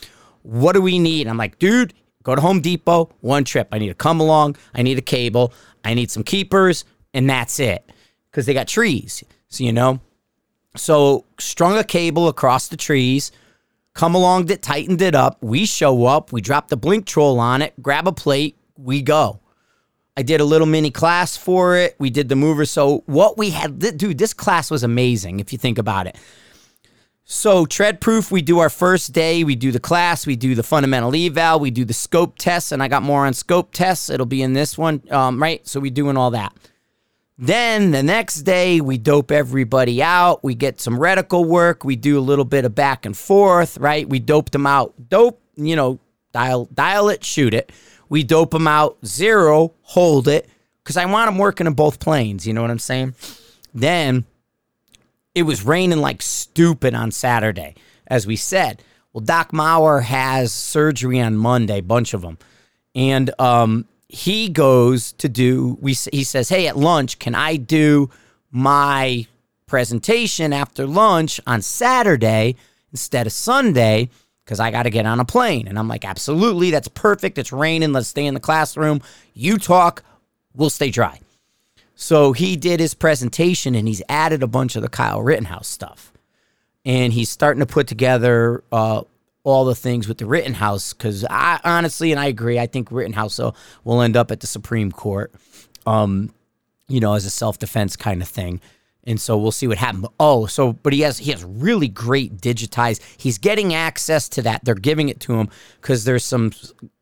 what 0.43 0.73
do 0.73 0.83
we 0.83 0.99
need? 0.99 1.27
I'm 1.27 1.37
like, 1.37 1.59
dude, 1.59 1.95
go 2.23 2.35
to 2.35 2.41
Home 2.41 2.61
Depot, 2.61 3.11
one 3.21 3.45
trip. 3.45 3.69
I 3.73 3.79
need 3.79 3.89
to 3.89 3.95
come 3.95 4.21
along. 4.21 4.57
I 4.75 4.83
need 4.83 4.99
a 4.99 5.03
cable. 5.03 5.53
I 5.85 5.95
need 5.95 6.11
some 6.11 6.23
keepers, 6.23 6.85
and 7.13 7.29
that's 7.29 7.59
it 7.59 7.91
because 8.31 8.47
they 8.47 8.55
got 8.55 8.69
trees. 8.69 9.25
So, 9.49 9.65
you 9.65 9.73
know, 9.73 10.01
so 10.77 11.27
strung 11.39 11.77
a 11.77 11.85
cable 11.85 12.29
across 12.29 12.69
the 12.69 12.77
trees, 12.77 13.33
come 13.95 14.15
along 14.15 14.47
that 14.47 14.63
tightened 14.63 15.03
it 15.03 15.15
up. 15.15 15.43
We 15.43 15.67
show 15.67 16.07
up, 16.07 16.33
we 16.33 16.41
drop 16.41 16.69
the 16.69 16.77
blink 16.77 17.07
troll 17.07 17.39
on 17.39 17.63
it, 17.63 17.75
grab 17.83 18.09
a 18.09 18.13
plate, 18.13 18.57
we 18.77 19.03
go. 19.03 19.41
I 20.17 20.23
did 20.23 20.41
a 20.41 20.45
little 20.45 20.67
mini 20.67 20.91
class 20.91 21.37
for 21.37 21.77
it. 21.77 21.97
We 21.99 22.11
did 22.11 22.29
the 22.29 22.37
mover. 22.37 22.67
So 22.67 23.03
what 23.07 23.39
we 23.39 23.51
had, 23.51 23.79
dude, 23.97 24.19
this 24.19 24.35
class 24.35 24.71
was 24.71 24.83
amazing 24.83 25.41
if 25.41 25.53
you 25.53 25.59
think 25.59 25.79
about 25.79 26.07
it. 26.07 26.17
So 27.25 27.65
Treadproof, 27.65 28.31
we 28.31 28.43
do 28.43 28.59
our 28.59 28.69
first 28.69 29.13
day. 29.13 29.45
We 29.45 29.55
do 29.55 29.71
the 29.71 29.81
class. 29.81 30.27
We 30.27 30.37
do 30.37 30.55
the 30.55 30.63
fundamental 30.63 31.15
eval. 31.15 31.61
We 31.61 31.71
do 31.71 31.85
the 31.85 31.95
scope 31.95 32.37
tests, 32.37 32.73
and 32.73 32.83
I 32.83 32.89
got 32.89 33.03
more 33.03 33.27
on 33.27 33.33
scope 33.33 33.73
tests. 33.73 34.11
It'll 34.11 34.27
be 34.27 34.43
in 34.43 34.53
this 34.53 34.77
one, 34.77 35.03
um, 35.11 35.41
right? 35.41 35.67
So 35.67 35.81
we're 35.81 35.93
doing 35.93 36.17
all 36.17 36.33
that. 36.33 36.53
Then 37.39 37.93
the 37.93 38.03
next 38.03 38.43
day, 38.43 38.81
we 38.81 38.99
dope 38.99 39.31
everybody 39.31 40.03
out. 40.03 40.45
We 40.45 40.55
get 40.55 40.81
some 40.81 40.99
reticle 40.99 41.47
work. 41.47 41.85
We 41.85 41.97
do 41.97 42.19
a 42.19 42.21
little 42.21 42.45
bit 42.45 42.65
of 42.65 42.75
back 42.75 43.07
and 43.07 43.17
forth, 43.17 43.79
right? 43.79 44.09
We 44.09 44.19
dope 44.19 44.51
them 44.51 44.67
out. 44.67 44.95
Dope, 45.09 45.41
you 45.57 45.75
know, 45.75 45.99
dial, 46.33 46.69
dial 46.75 47.09
it, 47.09 47.25
shoot 47.25 47.55
it. 47.55 47.73
We 48.09 48.23
dope 48.23 48.51
them 48.51 48.69
out. 48.69 48.99
Zero, 49.07 49.73
hold 49.83 50.29
it. 50.29 50.49
Because 50.83 50.97
I 50.97 51.07
want 51.07 51.29
them 51.29 51.39
working 51.39 51.67
in 51.67 51.73
both 51.75 52.01
planes. 52.01 52.47
You 52.47 52.53
know 52.53 52.63
what 52.63 52.71
I'm 52.71 52.79
saying? 52.79 53.15
Then 53.73 54.25
it 55.35 55.45
was 55.45 55.65
raining 55.65 55.99
like 55.99 56.23
stupid 56.23 56.95
on 56.95 57.11
Saturday, 57.11 57.75
as 58.07 58.27
we 58.27 58.37
said. 58.37 58.83
Well, 59.13 59.23
Doc 59.23 59.53
Mauer 59.53 60.03
has 60.03 60.53
surgery 60.53 61.21
on 61.21 61.37
Monday, 61.37 61.81
bunch 61.81 62.15
of 62.15 62.23
them. 62.23 62.39
And 62.95 63.31
um, 63.39 63.87
he 64.13 64.51
goes 64.51 65.13
to 65.13 65.29
do 65.29 65.79
we 65.81 65.95
he 66.13 66.23
says 66.23 66.51
hey 66.51 66.67
at 66.67 66.77
lunch 66.77 67.19
can 67.19 67.35
i 67.35 67.57
do 67.57 68.11
my 68.51 69.27
presentation 69.65 70.53
after 70.53 70.87
lunch 70.87 71.41
on 71.47 71.63
saturday 71.63 72.55
instead 72.91 73.27
of 73.27 73.33
sunday? 73.33 74.11
Because 74.45 74.61
i 74.61 74.71
got 74.71 74.83
to 74.83 74.91
get 74.91 75.07
on 75.07 75.19
a 75.19 75.25
plane. 75.25 75.67
And 75.67 75.79
i'm 75.79 75.89
like 75.89 76.05
absolutely 76.05 76.71
that's 76.71 76.89
perfect. 76.89 77.39
It's 77.39 77.53
raining. 77.53 77.93
Let's 77.93 78.09
stay 78.09 78.27
in 78.27 78.35
the 78.35 78.41
classroom. 78.41 79.01
You 79.33 79.57
talk. 79.57 80.05
We'll 80.55 80.69
stay 80.69 80.91
dry 80.91 81.22
so 82.03 82.33
he 82.33 82.57
did 82.57 82.81
his 82.81 82.95
presentation 82.95 83.75
and 83.75 83.87
he's 83.87 84.03
added 84.09 84.43
a 84.43 84.47
bunch 84.47 84.77
of 84.77 84.83
the 84.83 84.89
kyle 84.89 85.23
rittenhouse 85.23 85.69
stuff 85.69 86.13
and 86.85 87.13
he's 87.13 87.31
starting 87.31 87.61
to 87.61 87.67
put 87.67 87.87
together 87.87 88.65
uh, 88.73 89.03
all 89.45 89.65
the 89.65 89.75
things 89.75 90.07
with 90.07 90.19
the 90.19 90.27
Rittenhouse 90.27 90.93
because 90.93 91.25
I 91.29 91.61
honestly 91.65 92.13
and 92.13 92.21
I 92.21 92.27
agree. 92.27 92.59
I 92.59 92.67
think 92.67 92.91
Rittenhouse 92.91 93.41
will, 93.85 94.03
end 94.03 94.17
up 94.17 94.31
at 94.31 94.41
the 94.41 94.47
Supreme 94.47 94.93
Court, 94.93 95.33
um, 95.87 96.33
you 96.89 97.01
know, 97.01 97.15
as 97.15 97.25
a 97.25 97.31
self 97.31 97.59
defense 97.59 97.97
kind 97.97 98.23
of 98.23 98.29
thing. 98.29 98.61
And 99.05 99.21
so 99.21 99.37
we'll 99.37 99.51
see 99.51 99.67
what 99.67 99.79
happens. 99.79 100.07
Oh, 100.21 100.47
so 100.47 100.73
but 100.73 100.93
he 100.93 101.01
has 101.01 101.19
he 101.19 101.33
has 101.33 101.43
really 101.43 101.89
great 101.89 102.37
digitized. 102.37 103.01
He's 103.17 103.39
getting 103.39 103.75
access 103.75 104.29
to 104.31 104.43
that. 104.43 104.65
They're 104.65 104.77
giving 104.77 105.09
it 105.09 105.19
to 105.21 105.35
him 105.35 105.49
because 105.81 106.05
there's 106.05 106.25
some 106.25 106.53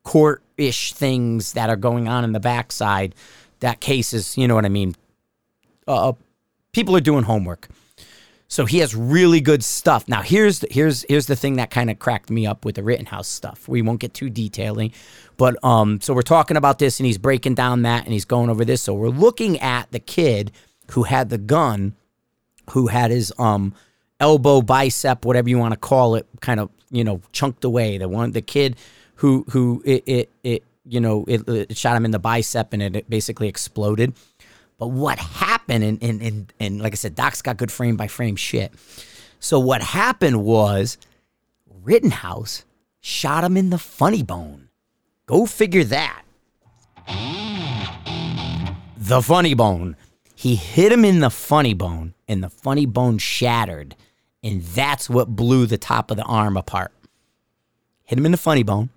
court 0.03 0.41
ish 0.57 0.93
things 0.93 1.53
that 1.53 1.69
are 1.69 1.75
going 1.75 2.07
on 2.07 2.23
in 2.23 2.31
the 2.31 2.39
backside. 2.39 3.13
That 3.61 3.79
cases, 3.79 4.37
you 4.37 4.47
know 4.47 4.55
what 4.55 4.65
I 4.65 4.69
mean. 4.69 4.95
Uh, 5.87 6.13
people 6.73 6.95
are 6.95 7.01
doing 7.01 7.23
homework. 7.23 7.69
So 8.51 8.65
he 8.65 8.79
has 8.79 8.93
really 8.93 9.39
good 9.39 9.63
stuff. 9.63 10.09
Now 10.09 10.21
here's 10.21 10.59
the, 10.59 10.67
here's 10.69 11.05
here's 11.07 11.27
the 11.27 11.37
thing 11.37 11.55
that 11.55 11.69
kind 11.69 11.89
of 11.89 11.99
cracked 11.99 12.29
me 12.29 12.45
up 12.45 12.65
with 12.65 12.75
the 12.75 12.83
Rittenhouse 12.83 13.29
stuff. 13.29 13.65
We 13.69 13.81
won't 13.81 14.01
get 14.01 14.13
too 14.13 14.29
detailing, 14.29 14.91
but 15.37 15.55
um, 15.63 16.01
so 16.01 16.13
we're 16.13 16.21
talking 16.21 16.57
about 16.57 16.77
this, 16.77 16.99
and 16.99 17.07
he's 17.07 17.17
breaking 17.17 17.55
down 17.55 17.83
that, 17.83 18.03
and 18.03 18.11
he's 18.11 18.25
going 18.25 18.49
over 18.49 18.65
this. 18.65 18.81
So 18.81 18.93
we're 18.93 19.07
looking 19.07 19.57
at 19.61 19.89
the 19.93 19.99
kid 19.99 20.51
who 20.91 21.03
had 21.03 21.29
the 21.29 21.37
gun, 21.37 21.95
who 22.71 22.87
had 22.87 23.09
his 23.09 23.31
um 23.39 23.73
elbow, 24.19 24.61
bicep, 24.61 25.23
whatever 25.23 25.47
you 25.47 25.57
want 25.57 25.73
to 25.73 25.79
call 25.79 26.15
it, 26.15 26.27
kind 26.41 26.59
of 26.59 26.69
you 26.89 27.05
know 27.05 27.21
chunked 27.31 27.63
away. 27.63 27.97
The 27.97 28.09
one, 28.09 28.31
the 28.31 28.41
kid 28.41 28.75
who 29.15 29.45
who 29.51 29.81
it 29.85 30.03
it, 30.05 30.29
it 30.43 30.63
you 30.85 30.99
know 30.99 31.25
it, 31.27 31.47
it 31.47 31.77
shot 31.77 31.95
him 31.95 32.05
in 32.05 32.11
the 32.11 32.19
bicep, 32.19 32.73
and 32.73 32.81
it, 32.81 33.09
basically 33.09 33.47
exploded. 33.47 34.13
But 34.77 34.87
what 34.87 35.19
happened, 35.19 35.83
and, 35.83 36.01
and, 36.01 36.21
and, 36.23 36.53
and 36.59 36.81
like 36.81 36.93
I 36.93 36.95
said, 36.95 37.13
Doc's 37.13 37.43
got 37.43 37.57
good 37.57 37.71
frame 37.71 37.97
by 37.97 38.07
frame 38.07 38.35
shit. 38.35 38.73
So 39.39 39.59
what 39.59 39.83
happened 39.83 40.43
was 40.43 40.97
Rittenhouse 41.83 42.65
shot 42.99 43.43
him 43.43 43.57
in 43.57 43.69
the 43.69 43.77
funny 43.77 44.23
bone. 44.23 44.69
Go 45.27 45.45
figure 45.45 45.83
that. 45.83 46.23
The 48.97 49.21
funny 49.21 49.53
bone. 49.53 49.97
He 50.35 50.55
hit 50.55 50.91
him 50.91 51.05
in 51.05 51.19
the 51.19 51.29
funny 51.29 51.75
bone, 51.75 52.15
and 52.27 52.43
the 52.43 52.49
funny 52.49 52.87
bone 52.87 53.19
shattered. 53.19 53.95
And 54.43 54.63
that's 54.63 55.07
what 55.07 55.35
blew 55.35 55.67
the 55.67 55.77
top 55.77 56.09
of 56.09 56.17
the 56.17 56.23
arm 56.23 56.57
apart. 56.57 56.91
Hit 58.03 58.17
him 58.17 58.25
in 58.25 58.31
the 58.31 58.37
funny 58.37 58.63
bone, 58.63 58.89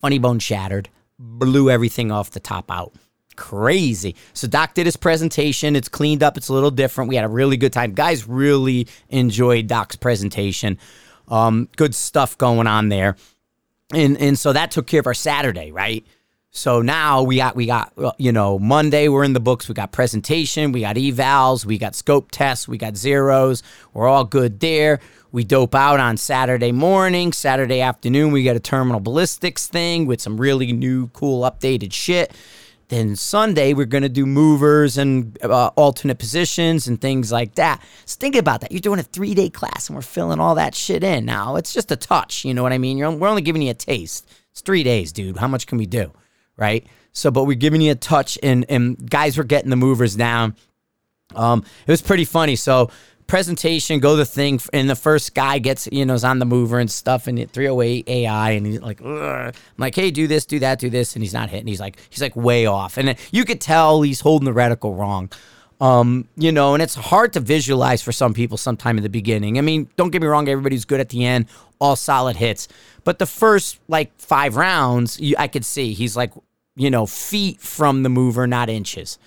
funny 0.00 0.20
bone 0.20 0.38
shattered, 0.38 0.88
blew 1.24 1.70
everything 1.70 2.12
off 2.12 2.30
the 2.30 2.40
top 2.40 2.70
out 2.70 2.92
crazy. 3.36 4.14
So 4.32 4.46
Doc 4.46 4.74
did 4.74 4.86
his 4.86 4.96
presentation. 4.96 5.76
It's 5.76 5.88
cleaned 5.88 6.22
up. 6.22 6.36
It's 6.36 6.48
a 6.48 6.52
little 6.52 6.70
different. 6.70 7.08
We 7.08 7.16
had 7.16 7.24
a 7.24 7.28
really 7.28 7.56
good 7.56 7.72
time. 7.72 7.92
Guys 7.92 8.28
really 8.28 8.88
enjoyed 9.08 9.66
Doc's 9.66 9.96
presentation. 9.96 10.78
Um, 11.28 11.68
good 11.76 11.94
stuff 11.94 12.36
going 12.38 12.66
on 12.66 12.88
there. 12.88 13.16
And 13.92 14.16
and 14.18 14.38
so 14.38 14.52
that 14.52 14.70
took 14.70 14.86
care 14.86 15.00
of 15.00 15.06
our 15.06 15.14
Saturday, 15.14 15.70
right? 15.70 16.06
So 16.56 16.82
now 16.82 17.24
we 17.24 17.38
got 17.38 17.56
we 17.56 17.66
got 17.66 17.92
you 18.16 18.30
know 18.30 18.60
Monday 18.60 19.08
we're 19.08 19.24
in 19.24 19.32
the 19.32 19.40
books. 19.40 19.68
We 19.68 19.74
got 19.74 19.90
presentation, 19.90 20.70
we 20.70 20.82
got 20.82 20.94
evals, 20.94 21.64
we 21.64 21.78
got 21.78 21.96
scope 21.96 22.30
tests, 22.30 22.68
we 22.68 22.78
got 22.78 22.96
zeros. 22.96 23.64
We're 23.92 24.06
all 24.06 24.24
good 24.24 24.60
there. 24.60 25.00
We 25.32 25.42
dope 25.42 25.74
out 25.74 25.98
on 25.98 26.16
Saturday 26.16 26.70
morning, 26.70 27.32
Saturday 27.32 27.80
afternoon. 27.80 28.30
We 28.30 28.44
get 28.44 28.54
a 28.54 28.60
terminal 28.60 29.00
ballistics 29.00 29.66
thing 29.66 30.06
with 30.06 30.20
some 30.20 30.40
really 30.40 30.72
new, 30.72 31.08
cool, 31.08 31.42
updated 31.42 31.92
shit. 31.92 32.32
Then 32.86 33.16
Sunday 33.16 33.74
we're 33.74 33.86
gonna 33.86 34.08
do 34.08 34.24
movers 34.24 34.96
and 34.96 35.36
uh, 35.42 35.70
alternate 35.74 36.20
positions 36.20 36.86
and 36.86 37.00
things 37.00 37.32
like 37.32 37.56
that. 37.56 37.82
So 38.04 38.16
think 38.20 38.36
about 38.36 38.60
that. 38.60 38.70
You're 38.70 38.80
doing 38.80 39.00
a 39.00 39.02
three 39.02 39.34
day 39.34 39.50
class 39.50 39.88
and 39.88 39.96
we're 39.96 40.02
filling 40.02 40.38
all 40.38 40.54
that 40.54 40.76
shit 40.76 41.02
in. 41.02 41.24
Now 41.24 41.56
it's 41.56 41.72
just 41.74 41.90
a 41.90 41.96
touch. 41.96 42.44
You 42.44 42.54
know 42.54 42.62
what 42.62 42.72
I 42.72 42.78
mean? 42.78 42.96
You're, 42.96 43.10
we're 43.10 43.26
only 43.26 43.42
giving 43.42 43.60
you 43.60 43.72
a 43.72 43.74
taste. 43.74 44.30
It's 44.52 44.60
three 44.60 44.84
days, 44.84 45.10
dude. 45.10 45.38
How 45.38 45.48
much 45.48 45.66
can 45.66 45.78
we 45.78 45.86
do? 45.86 46.12
Right? 46.56 46.86
So, 47.12 47.30
but 47.30 47.44
we're 47.44 47.54
giving 47.54 47.80
you 47.80 47.92
a 47.92 47.96
touch, 47.96 48.38
and 48.42 48.64
and 48.68 49.08
guys 49.08 49.38
were 49.38 49.44
getting 49.44 49.70
the 49.70 49.76
movers 49.76 50.16
down. 50.16 50.56
Um, 51.34 51.64
it 51.86 51.90
was 51.90 52.02
pretty 52.02 52.24
funny. 52.24 52.56
So 52.56 52.90
presentation, 53.26 54.00
go 54.00 54.16
the 54.16 54.24
thing, 54.24 54.60
and 54.72 54.88
the 54.88 54.96
first 54.96 55.34
guy 55.34 55.58
gets, 55.58 55.88
you 55.90 56.04
know, 56.04 56.14
is 56.14 56.24
on 56.24 56.38
the 56.38 56.44
mover 56.44 56.78
and 56.78 56.90
stuff, 56.90 57.26
and 57.26 57.38
308 57.50 58.08
AI, 58.08 58.50
and 58.50 58.66
he's 58.66 58.80
like, 58.80 59.00
Ugh. 59.02 59.08
I'm 59.08 59.52
like, 59.78 59.94
hey, 59.94 60.10
do 60.10 60.26
this, 60.26 60.44
do 60.44 60.58
that, 60.60 60.78
do 60.78 60.90
this, 60.90 61.14
and 61.14 61.22
he's 61.22 61.32
not 61.32 61.50
hitting. 61.50 61.66
He's 61.66 61.80
like, 61.80 61.98
he's 62.10 62.20
like 62.20 62.36
way 62.36 62.66
off, 62.66 62.98
and 62.98 63.16
you 63.32 63.44
could 63.44 63.60
tell 63.60 64.02
he's 64.02 64.20
holding 64.20 64.44
the 64.44 64.52
reticle 64.52 64.96
wrong. 64.96 65.30
Um, 65.84 66.28
you 66.36 66.50
know, 66.50 66.72
and 66.72 66.82
it's 66.82 66.94
hard 66.94 67.34
to 67.34 67.40
visualize 67.40 68.00
for 68.00 68.10
some 68.10 68.32
people 68.32 68.56
sometime 68.56 68.96
in 68.96 69.02
the 69.02 69.10
beginning. 69.10 69.58
I 69.58 69.60
mean, 69.60 69.90
don't 69.96 70.08
get 70.08 70.22
me 70.22 70.28
wrong, 70.28 70.48
everybody's 70.48 70.86
good 70.86 70.98
at 70.98 71.10
the 71.10 71.26
end, 71.26 71.44
all 71.78 71.94
solid 71.94 72.36
hits. 72.36 72.68
But 73.04 73.18
the 73.18 73.26
first 73.26 73.78
like 73.86 74.10
five 74.16 74.56
rounds, 74.56 75.20
you, 75.20 75.36
I 75.38 75.46
could 75.46 75.62
see 75.62 75.92
he's 75.92 76.16
like, 76.16 76.32
you 76.74 76.88
know, 76.88 77.04
feet 77.04 77.60
from 77.60 78.02
the 78.02 78.08
mover, 78.08 78.46
not 78.46 78.70
inches. 78.70 79.18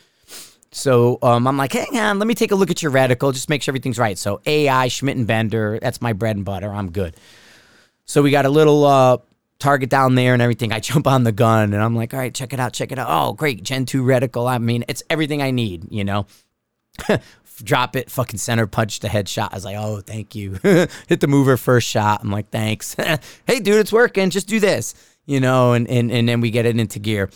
So 0.72 1.20
um, 1.22 1.46
I'm 1.46 1.58
like, 1.58 1.74
hang 1.74 1.96
on, 2.00 2.18
let 2.18 2.28
me 2.28 2.34
take 2.34 2.52
a 2.52 2.56
look 2.56 2.72
at 2.72 2.82
your 2.82 2.92
reticle, 2.92 3.32
just 3.32 3.50
make 3.50 3.62
sure 3.62 3.72
everything's 3.72 4.00
right. 4.00 4.18
So 4.18 4.42
AI, 4.48 4.88
Schmidt 4.88 5.16
and 5.16 5.28
Bender, 5.28 5.78
that's 5.80 6.02
my 6.02 6.14
bread 6.14 6.38
and 6.38 6.44
butter. 6.44 6.74
I'm 6.74 6.92
good. 6.92 7.16
So 8.06 8.24
we 8.24 8.32
got 8.32 8.48
a 8.48 8.50
little 8.50 8.84
uh, 8.84 9.18
target 9.60 9.92
down 9.92 10.16
there 10.16 10.34
and 10.34 10.42
everything. 10.42 10.72
I 10.72 10.80
jump 10.90 11.06
on 11.06 11.24
the 11.24 11.32
gun 11.32 11.76
and 11.76 11.84
I'm 11.84 11.96
like, 11.96 12.16
all 12.16 12.20
right, 12.20 12.34
check 12.34 12.52
it 12.52 12.60
out, 12.60 12.74
check 12.74 12.92
it 12.92 12.98
out. 12.98 13.10
Oh, 13.10 13.34
great, 13.34 13.62
Gen 13.62 13.86
2 13.86 14.02
reticle. 14.02 14.50
I 14.50 14.58
mean, 14.58 14.86
it's 14.88 15.04
everything 15.08 15.44
I 15.44 15.52
need, 15.52 15.92
you 15.92 16.04
know. 16.04 16.26
Drop 17.64 17.96
it, 17.96 18.12
fucking 18.12 18.38
center 18.38 18.68
punch 18.68 19.00
the 19.00 19.08
headshot. 19.08 19.50
I 19.52 19.56
was 19.56 19.66
like, 19.66 19.78
oh, 19.78 20.02
thank 20.02 20.36
you. 20.36 20.60
Hit 21.08 21.22
the 21.22 21.28
mover 21.28 21.58
first 21.58 21.88
shot. 21.88 22.22
I'm 22.22 22.30
like, 22.30 22.50
thanks. 22.52 22.94
hey, 23.48 23.60
dude, 23.60 23.76
it's 23.78 23.92
working. 23.92 24.30
Just 24.30 24.48
do 24.48 24.60
this, 24.60 24.94
you 25.26 25.40
know, 25.40 25.74
and, 25.74 25.90
and, 25.90 26.12
and 26.12 26.30
then 26.30 26.40
we 26.40 26.52
get 26.52 26.68
it 26.68 26.80
into 26.80 27.00
gear. 27.00 27.32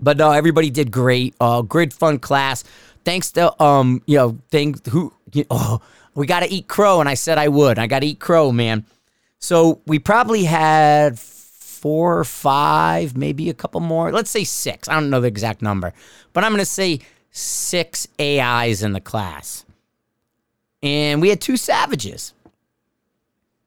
But 0.00 0.16
no, 0.16 0.32
everybody 0.32 0.70
did 0.70 0.90
great. 0.90 1.34
Uh, 1.38 1.62
great 1.62 1.92
fun 1.92 2.18
class. 2.18 2.64
Thanks 3.04 3.30
to 3.32 3.62
um, 3.62 4.02
you 4.06 4.16
know, 4.16 4.38
things 4.50 4.80
who 4.88 5.12
you 5.32 5.44
oh, 5.50 5.80
we 6.14 6.26
got 6.26 6.40
to 6.40 6.50
eat 6.50 6.68
crow, 6.68 7.00
and 7.00 7.08
I 7.08 7.14
said 7.14 7.38
I 7.38 7.48
would. 7.48 7.78
I 7.78 7.86
got 7.86 8.00
to 8.00 8.06
eat 8.06 8.20
crow, 8.20 8.52
man. 8.52 8.84
So 9.38 9.80
we 9.86 9.98
probably 9.98 10.44
had 10.44 11.18
four 11.18 12.18
or 12.18 12.24
five, 12.24 13.16
maybe 13.16 13.50
a 13.50 13.54
couple 13.54 13.80
more. 13.80 14.12
Let's 14.12 14.30
say 14.30 14.44
six. 14.44 14.88
I 14.88 14.94
don't 14.94 15.10
know 15.10 15.20
the 15.20 15.26
exact 15.26 15.62
number, 15.62 15.92
but 16.32 16.44
I'm 16.44 16.52
gonna 16.52 16.64
say 16.64 17.00
six 17.32 18.06
AIs 18.20 18.82
in 18.82 18.92
the 18.92 19.00
class, 19.00 19.64
and 20.82 21.20
we 21.20 21.28
had 21.28 21.40
two 21.40 21.56
savages. 21.56 22.34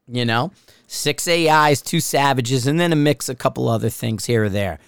You 0.08 0.23
know, 0.23 0.51
six 0.88 1.28
AIs, 1.28 1.82
two 1.82 1.99
savages, 1.99 2.67
and 2.67 2.80
then 2.80 2.93
a 2.93 2.95
mix, 2.95 3.28
a 3.28 3.36
couple 3.36 3.67
other 3.67 3.89
things 3.89 4.25
here 4.25 4.45
or 4.45 4.49
there 4.49 4.80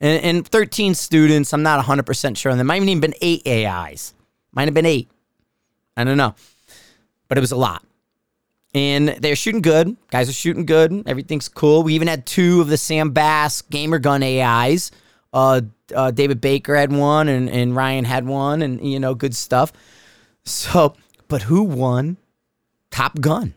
and, 0.00 0.24
and 0.24 0.48
13 0.48 0.94
students. 0.94 1.52
I'm 1.52 1.62
not 1.62 1.84
100% 1.84 2.36
sure. 2.36 2.50
And 2.50 2.58
there 2.58 2.64
might 2.64 2.80
have 2.80 2.88
even 2.88 3.00
been 3.00 3.14
eight 3.20 3.46
AIs. 3.46 4.14
Might 4.52 4.66
have 4.66 4.74
been 4.74 4.86
eight. 4.86 5.10
I 5.96 6.04
don't 6.04 6.16
know. 6.16 6.34
But 7.28 7.38
it 7.38 7.40
was 7.40 7.52
a 7.52 7.56
lot. 7.56 7.84
And 8.74 9.08
they're 9.08 9.36
shooting 9.36 9.62
good. 9.62 9.96
Guys 10.10 10.28
are 10.28 10.34
shooting 10.34 10.66
good. 10.66 11.04
Everything's 11.06 11.48
cool. 11.48 11.82
We 11.82 11.94
even 11.94 12.08
had 12.08 12.26
two 12.26 12.60
of 12.60 12.68
the 12.68 12.76
Sam 12.76 13.10
Bass 13.10 13.62
gamer 13.62 13.98
gun 13.98 14.22
AIs. 14.22 14.90
Uh, 15.32 15.62
uh, 15.94 16.10
David 16.10 16.40
Baker 16.40 16.76
had 16.76 16.92
one 16.92 17.28
and, 17.28 17.48
and 17.50 17.76
Ryan 17.76 18.04
had 18.04 18.26
one, 18.26 18.62
and, 18.62 18.80
you 18.86 19.00
know, 19.00 19.14
good 19.14 19.34
stuff. 19.34 19.72
So, 20.44 20.94
but 21.28 21.42
who 21.42 21.62
won 21.62 22.16
Top 22.90 23.20
Gun? 23.20 23.54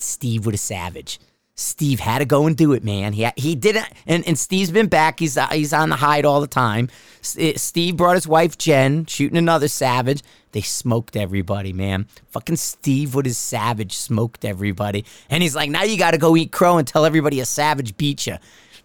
Steve 0.00 0.46
with 0.46 0.54
a 0.54 0.58
savage. 0.58 1.18
Steve 1.54 1.98
had 1.98 2.20
to 2.20 2.24
go 2.24 2.46
and 2.46 2.56
do 2.56 2.72
it, 2.72 2.84
man. 2.84 3.12
He 3.12 3.28
he 3.34 3.56
didn't, 3.56 3.88
and, 4.06 4.24
and 4.28 4.38
Steve's 4.38 4.70
been 4.70 4.86
back. 4.86 5.18
He's 5.18 5.36
uh, 5.36 5.48
he's 5.48 5.72
on 5.72 5.88
the 5.88 5.96
hide 5.96 6.24
all 6.24 6.40
the 6.40 6.46
time. 6.46 6.88
Steve 7.20 7.96
brought 7.96 8.14
his 8.14 8.28
wife 8.28 8.56
Jen, 8.56 9.06
shooting 9.06 9.36
another 9.36 9.66
savage. 9.66 10.22
They 10.52 10.60
smoked 10.60 11.16
everybody, 11.16 11.72
man. 11.72 12.06
Fucking 12.30 12.56
Steve 12.56 13.16
with 13.16 13.26
his 13.26 13.38
savage 13.38 13.96
smoked 13.96 14.44
everybody, 14.44 15.04
and 15.28 15.42
he's 15.42 15.56
like, 15.56 15.68
now 15.68 15.82
you 15.82 15.98
got 15.98 16.12
to 16.12 16.18
go 16.18 16.36
eat 16.36 16.52
crow 16.52 16.78
and 16.78 16.86
tell 16.86 17.04
everybody 17.04 17.40
a 17.40 17.44
savage 17.44 17.96
beat 17.96 18.28
you. 18.28 18.36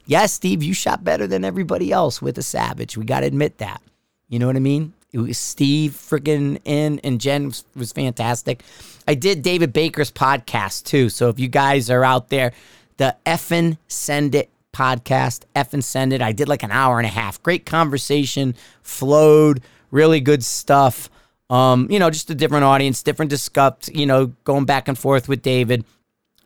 Yes, 0.05 0.33
Steve, 0.33 0.63
you 0.63 0.73
shot 0.73 1.03
better 1.03 1.27
than 1.27 1.45
everybody 1.45 1.91
else 1.91 2.21
with 2.21 2.37
a 2.37 2.43
savage. 2.43 2.97
We 2.97 3.05
got 3.05 3.21
to 3.21 3.27
admit 3.27 3.59
that. 3.59 3.81
You 4.27 4.39
know 4.39 4.47
what 4.47 4.55
I 4.55 4.59
mean? 4.59 4.93
It 5.11 5.19
was 5.19 5.37
Steve 5.37 5.91
freaking 5.91 6.59
in 6.65 6.99
and 7.03 7.21
Jen 7.21 7.45
was, 7.45 7.63
was 7.75 7.91
fantastic. 7.91 8.63
I 9.07 9.13
did 9.13 9.43
David 9.43 9.71
Baker's 9.71 10.11
podcast 10.11 10.85
too. 10.85 11.09
So 11.09 11.29
if 11.29 11.39
you 11.39 11.47
guys 11.47 11.89
are 11.89 12.03
out 12.03 12.29
there, 12.29 12.51
the 12.97 13.15
effing 13.25 13.77
send 13.87 14.33
it 14.33 14.49
podcast, 14.73 15.43
effing 15.55 15.83
send 15.83 16.13
it. 16.13 16.21
I 16.21 16.31
did 16.31 16.49
like 16.49 16.63
an 16.63 16.71
hour 16.71 16.97
and 16.97 17.05
a 17.05 17.11
half. 17.11 17.41
Great 17.43 17.65
conversation, 17.65 18.55
flowed, 18.81 19.61
really 19.91 20.19
good 20.19 20.43
stuff. 20.43 21.09
Um, 21.49 21.87
you 21.91 21.99
know, 21.99 22.09
just 22.09 22.31
a 22.31 22.35
different 22.35 22.63
audience, 22.63 23.03
different 23.03 23.29
discuss, 23.29 23.89
you 23.93 24.07
know, 24.07 24.27
going 24.43 24.65
back 24.65 24.87
and 24.87 24.97
forth 24.97 25.29
with 25.29 25.43
David. 25.43 25.85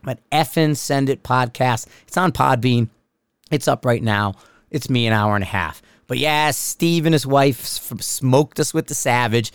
But 0.04 0.20
effing 0.32 0.76
send 0.76 1.10
it 1.10 1.24
podcast. 1.24 1.88
It's 2.06 2.18
on 2.18 2.34
Podbean. 2.34 2.90
It's 3.52 3.68
up 3.68 3.86
right 3.86 4.02
now. 4.02 4.36
It's 4.70 4.90
me 4.90 5.08
an 5.08 5.14
hour 5.14 5.36
and 5.36 5.44
a 5.44 5.48
half. 5.48 5.82
But 6.08 6.18
yeah, 6.18 6.52
Steve 6.52 7.06
and 7.06 7.14
his 7.14 7.28
wife 7.28 7.66
smoked 7.66 8.60
us 8.60 8.74
with 8.74 8.88
the 8.88 8.96
Savage, 8.96 9.52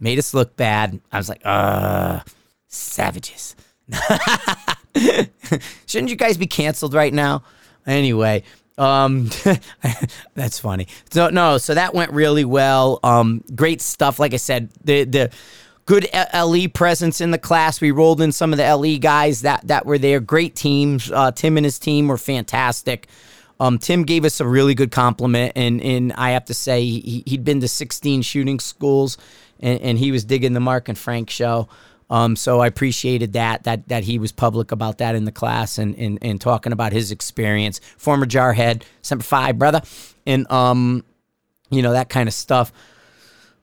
made 0.00 0.18
us 0.18 0.34
look 0.34 0.56
bad. 0.56 1.00
I 1.10 1.18
was 1.18 1.28
like, 1.28 1.42
uh, 1.44 2.20
savages. 2.68 3.54
Shouldn't 5.86 6.10
you 6.10 6.16
guys 6.16 6.36
be 6.36 6.46
canceled 6.46 6.94
right 6.94 7.12
now? 7.12 7.44
Anyway, 7.86 8.42
um, 8.78 9.30
that's 10.34 10.58
funny. 10.58 10.88
So 11.10 11.28
no, 11.30 11.58
so 11.58 11.74
that 11.74 11.94
went 11.94 12.12
really 12.12 12.44
well. 12.44 13.00
Um, 13.02 13.44
great 13.54 13.80
stuff. 13.80 14.18
Like 14.18 14.34
I 14.34 14.38
said, 14.38 14.70
the 14.84 15.04
the 15.04 15.30
good 15.86 16.08
LE 16.34 16.68
presence 16.68 17.20
in 17.20 17.30
the 17.30 17.38
class. 17.38 17.80
We 17.80 17.90
rolled 17.90 18.20
in 18.20 18.32
some 18.32 18.52
of 18.52 18.58
the 18.58 18.76
LE 18.76 18.98
guys 18.98 19.42
that 19.42 19.66
that 19.68 19.86
were 19.86 19.98
there. 19.98 20.20
Great 20.20 20.54
teams. 20.54 21.10
Uh, 21.10 21.32
Tim 21.32 21.56
and 21.56 21.64
his 21.64 21.78
team 21.78 22.08
were 22.08 22.18
fantastic. 22.18 23.08
Um, 23.62 23.78
Tim 23.78 24.02
gave 24.02 24.24
us 24.24 24.40
a 24.40 24.46
really 24.46 24.74
good 24.74 24.90
compliment, 24.90 25.52
and 25.54 25.80
and 25.80 26.12
I 26.14 26.30
have 26.30 26.46
to 26.46 26.54
say 26.54 26.82
he, 26.82 27.22
he'd 27.24 27.44
been 27.44 27.60
to 27.60 27.68
16 27.68 28.22
shooting 28.22 28.58
schools, 28.58 29.18
and, 29.60 29.80
and 29.80 29.98
he 29.98 30.10
was 30.10 30.24
digging 30.24 30.52
the 30.52 30.58
Mark 30.58 30.88
and 30.88 30.98
Frank 30.98 31.30
show. 31.30 31.68
Um, 32.10 32.34
so 32.34 32.58
I 32.58 32.66
appreciated 32.66 33.34
that 33.34 33.62
that 33.62 33.86
that 33.86 34.02
he 34.02 34.18
was 34.18 34.32
public 34.32 34.72
about 34.72 34.98
that 34.98 35.14
in 35.14 35.26
the 35.26 35.30
class 35.30 35.78
and 35.78 35.94
and, 35.94 36.18
and 36.22 36.40
talking 36.40 36.72
about 36.72 36.92
his 36.92 37.12
experience. 37.12 37.80
Former 37.96 38.26
jarhead, 38.26 38.82
Semper 39.00 39.22
Fi, 39.22 39.52
brother, 39.52 39.82
and 40.26 40.50
um, 40.50 41.04
you 41.70 41.82
know 41.82 41.92
that 41.92 42.08
kind 42.08 42.28
of 42.28 42.34
stuff. 42.34 42.72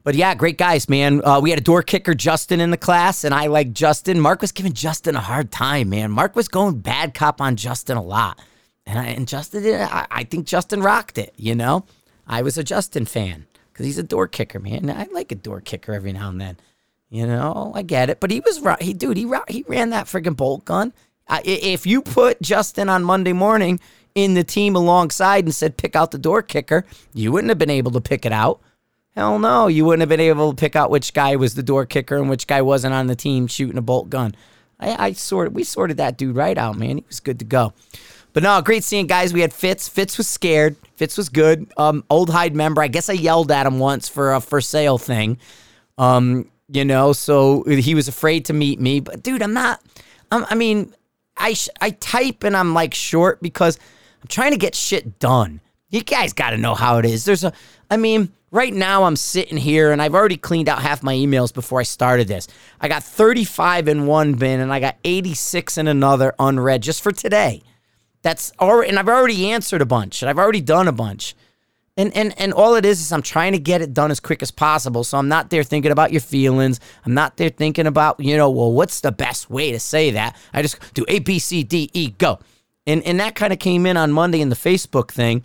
But 0.06 0.16
yeah, 0.16 0.34
great 0.34 0.58
guys, 0.58 0.88
man. 0.88 1.22
Uh, 1.26 1.42
we 1.42 1.50
had 1.50 1.60
a 1.60 1.64
door 1.64 1.84
kicker, 1.84 2.14
Justin, 2.14 2.62
in 2.62 2.72
the 2.72 2.78
class, 2.78 3.26
and 3.26 3.36
I 3.36 3.48
like 3.48 3.74
Justin. 3.74 4.22
Mark 4.22 4.40
was 4.40 4.54
giving 4.54 4.72
Justin 4.72 5.18
a 5.18 5.20
hard 5.20 5.52
time, 5.52 5.90
man. 5.90 6.10
Mark 6.10 6.38
was 6.38 6.48
going 6.48 6.80
bad 6.80 7.14
cop 7.14 7.42
on 7.42 7.58
Justin 7.58 7.98
a 7.98 8.02
lot. 8.02 8.40
And, 8.90 8.98
I, 8.98 9.06
and 9.06 9.28
Justin, 9.28 9.64
I, 9.84 10.08
I 10.10 10.24
think 10.24 10.48
Justin 10.48 10.82
rocked 10.82 11.20
it, 11.20 11.36
you 11.38 11.54
know? 11.54 11.86
I 12.26 12.42
was 12.42 12.58
a 12.58 12.64
Justin 12.64 13.06
fan 13.06 13.46
because 13.72 13.86
he's 13.86 14.00
a 14.00 14.04
door 14.04 14.28
kicker, 14.28 14.60
man. 14.60 14.90
I 14.90 15.08
like 15.12 15.32
a 15.32 15.36
door 15.36 15.62
kicker 15.62 15.94
every 15.94 16.12
now 16.12 16.30
and 16.30 16.42
then. 16.42 16.58
You 17.12 17.28
know, 17.28 17.72
I 17.76 17.84
get 17.84 18.10
it. 18.10 18.20
But 18.20 18.32
he 18.32 18.40
was 18.40 18.60
right. 18.60 18.82
He, 18.82 18.94
dude, 18.94 19.16
he, 19.16 19.32
he 19.48 19.64
ran 19.68 19.92
that 19.92 20.08
friggin' 20.08 20.36
bolt 20.36 20.66
gun. 20.66 20.92
Uh, 21.28 21.40
if 21.46 21.86
you 21.86 22.02
put 22.02 22.42
Justin 22.42 22.90
on 22.90 23.04
Monday 23.04 23.32
morning 23.32 23.80
in 24.16 24.34
the 24.34 24.44
team 24.44 24.76
alongside 24.76 25.44
and 25.44 25.54
said, 25.54 25.78
pick 25.78 25.96
out 25.96 26.10
the 26.10 26.18
door 26.18 26.42
kicker, 26.42 26.84
you 27.14 27.32
wouldn't 27.32 27.50
have 27.50 27.60
been 27.60 27.70
able 27.70 27.92
to 27.92 28.02
pick 28.02 28.26
it 28.26 28.32
out. 28.32 28.60
Hell 29.16 29.38
no, 29.38 29.68
you 29.68 29.86
wouldn't 29.86 30.02
have 30.02 30.10
been 30.10 30.20
able 30.20 30.52
to 30.52 30.56
pick 30.56 30.76
out 30.76 30.90
which 30.90 31.14
guy 31.14 31.36
was 31.36 31.54
the 31.54 31.62
door 31.62 31.86
kicker 31.86 32.18
and 32.18 32.30
which 32.30 32.48
guy 32.48 32.64
wasn't 32.64 32.96
on 32.96 33.06
the 33.06 33.16
team 33.16 33.46
shooting 33.46 33.78
a 33.78 33.84
bolt 33.84 34.10
gun. 34.10 34.34
I, 34.80 35.10
I 35.10 35.48
we 35.50 35.64
sorted 35.64 35.98
that 35.98 36.18
dude 36.18 36.36
right 36.36 36.58
out, 36.58 36.78
man. 36.78 36.98
He 36.98 37.06
was 37.08 37.20
good 37.20 37.38
to 37.40 37.46
go. 37.46 37.74
But 38.34 38.44
no, 38.44 38.62
great 38.62 38.84
seeing 38.84 39.08
guys. 39.08 39.34
We 39.34 39.42
had 39.42 39.54
Fitz. 39.54 39.88
Fitz 39.88 40.18
was 40.18 40.28
scared. 40.28 40.76
Fitz 40.96 41.18
was 41.18 41.30
good. 41.30 41.72
Um, 41.78 42.04
old 42.10 42.30
Hide 42.30 42.56
member. 42.56 42.82
I 42.82 42.88
guess 42.88 43.10
I 43.10 43.14
yelled 43.14 43.52
at 43.52 43.66
him 43.66 43.80
once 43.80 44.08
for 44.08 44.34
a 44.34 44.42
for 44.42 44.62
sale 44.62 44.98
thing. 44.98 45.38
Um, 45.98 46.50
you 46.68 46.86
know, 46.86 47.14
so 47.14 47.64
he 47.64 47.96
was 47.96 48.08
afraid 48.08 48.46
to 48.46 48.54
meet 48.54 48.80
me. 48.80 49.00
But 49.00 49.24
dude, 49.24 49.42
I'm 49.42 49.54
not. 49.54 49.82
I'm, 50.32 50.46
i 50.50 50.56
mean, 50.56 50.94
I 51.38 51.54
sh- 51.54 51.70
I 51.82 51.92
type 51.92 52.44
and 52.44 52.56
I'm 52.56 52.74
like 52.74 52.94
short 52.94 53.42
because 53.42 53.78
I'm 54.22 54.28
trying 54.28 54.52
to 54.52 54.58
get 54.58 54.76
shit 54.76 55.20
done. 55.20 55.62
You 55.90 56.04
guys 56.04 56.34
got 56.34 56.52
to 56.52 56.58
know 56.58 56.76
how 56.76 56.98
it 56.98 57.06
is. 57.06 57.26
There's 57.26 57.44
a, 57.44 57.52
I 57.90 57.98
mean, 57.98 58.32
right 58.52 58.74
now 58.74 59.06
I'm 59.06 59.16
sitting 59.16 59.58
here 59.58 59.92
and 59.92 60.02
I've 60.02 60.14
already 60.14 60.38
cleaned 60.38 60.70
out 60.70 60.82
half 60.82 61.02
my 61.02 61.16
emails 61.16 61.52
before 61.52 61.80
I 61.80 61.84
started 61.84 62.28
this. 62.28 62.48
I 62.80 62.88
got 62.88 63.04
35 63.04 63.88
in 63.88 64.06
one 64.06 64.34
bin 64.34 64.60
and 64.60 64.72
I 64.72 64.80
got 64.80 64.98
86 65.04 65.80
in 65.80 65.88
another 65.88 66.36
unread 66.38 66.84
just 66.84 67.02
for 67.02 67.12
today. 67.12 67.64
That's 68.22 68.52
already, 68.60 68.90
and 68.90 69.00
I've 69.00 69.08
already 69.08 69.52
answered 69.52 69.82
a 69.82 69.86
bunch 69.86 70.22
and 70.22 70.30
I've 70.30 70.38
already 70.38 70.62
done 70.62 70.88
a 70.88 70.92
bunch. 70.92 71.36
And, 71.98 72.16
and, 72.16 72.34
and 72.40 72.54
all 72.54 72.76
it 72.76 72.86
is 72.86 73.02
is 73.02 73.12
I'm 73.12 73.22
trying 73.22 73.52
to 73.52 73.60
get 73.60 73.82
it 73.82 73.94
done 73.94 74.10
as 74.10 74.22
quick 74.22 74.42
as 74.42 74.52
possible. 74.52 75.04
So 75.04 75.18
I'm 75.18 75.28
not 75.28 75.50
there 75.50 75.64
thinking 75.64 75.92
about 75.92 76.14
your 76.14 76.22
feelings. 76.22 76.80
I'm 77.06 77.14
not 77.14 77.36
there 77.36 77.50
thinking 77.50 77.88
about, 77.88 78.22
you 78.22 78.38
know, 78.38 78.50
well, 78.50 78.72
what's 78.72 79.02
the 79.02 79.12
best 79.12 79.50
way 79.50 79.74
to 79.74 79.80
say 79.80 80.12
that? 80.12 80.38
I 80.54 80.62
just 80.62 80.94
do 80.94 81.04
A, 81.10 81.20
B, 81.20 81.40
C, 81.40 81.64
D, 81.64 81.90
E, 81.94 82.12
go. 82.18 82.40
And, 82.88 83.04
and 83.04 83.20
that 83.20 83.36
kind 83.36 83.52
of 83.52 83.60
came 83.60 83.86
in 83.86 83.98
on 83.98 84.12
Monday 84.14 84.40
in 84.40 84.48
the 84.48 84.56
Facebook 84.56 85.12
thing. 85.12 85.44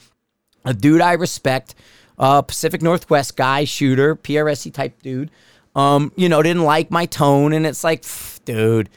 A 0.64 0.72
dude 0.72 1.00
I 1.00 1.14
respect, 1.14 1.74
uh, 2.18 2.42
Pacific 2.42 2.82
Northwest 2.82 3.36
guy, 3.36 3.64
shooter, 3.64 4.14
PRSC 4.14 4.72
type 4.72 5.02
dude, 5.02 5.30
um, 5.74 6.12
you 6.16 6.28
know, 6.28 6.40
didn't 6.40 6.62
like 6.62 6.90
my 6.90 7.06
tone. 7.06 7.52
And 7.52 7.66
it's 7.66 7.82
like, 7.82 8.04
dude, 8.44 8.90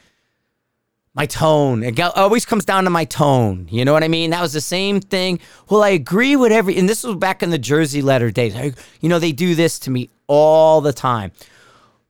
my 1.18 1.26
tone. 1.26 1.82
It 1.84 2.00
always 2.00 2.46
comes 2.46 2.64
down 2.64 2.84
to 2.84 2.92
my 2.92 3.04
tone. 3.04 3.68
You 3.72 3.84
know 3.84 3.92
what 3.92 4.04
I 4.04 4.08
mean? 4.08 4.30
That 4.30 4.42
was 4.42 4.54
the 4.54 4.62
same 4.62 5.02
thing. 5.02 5.40
Well, 5.68 5.82
I 5.82 5.90
agree 5.90 6.36
with 6.36 6.52
every, 6.52 6.78
and 6.78 6.88
this 6.88 7.04
was 7.04 7.16
back 7.16 7.42
in 7.42 7.50
the 7.50 7.58
Jersey 7.58 8.04
letter 8.04 8.30
days. 8.30 8.56
I, 8.56 8.74
you 9.02 9.10
know, 9.10 9.18
they 9.18 9.32
do 9.32 9.56
this 9.56 9.80
to 9.80 9.90
me 9.90 10.12
all 10.28 10.80
the 10.80 10.94
time. 10.94 11.32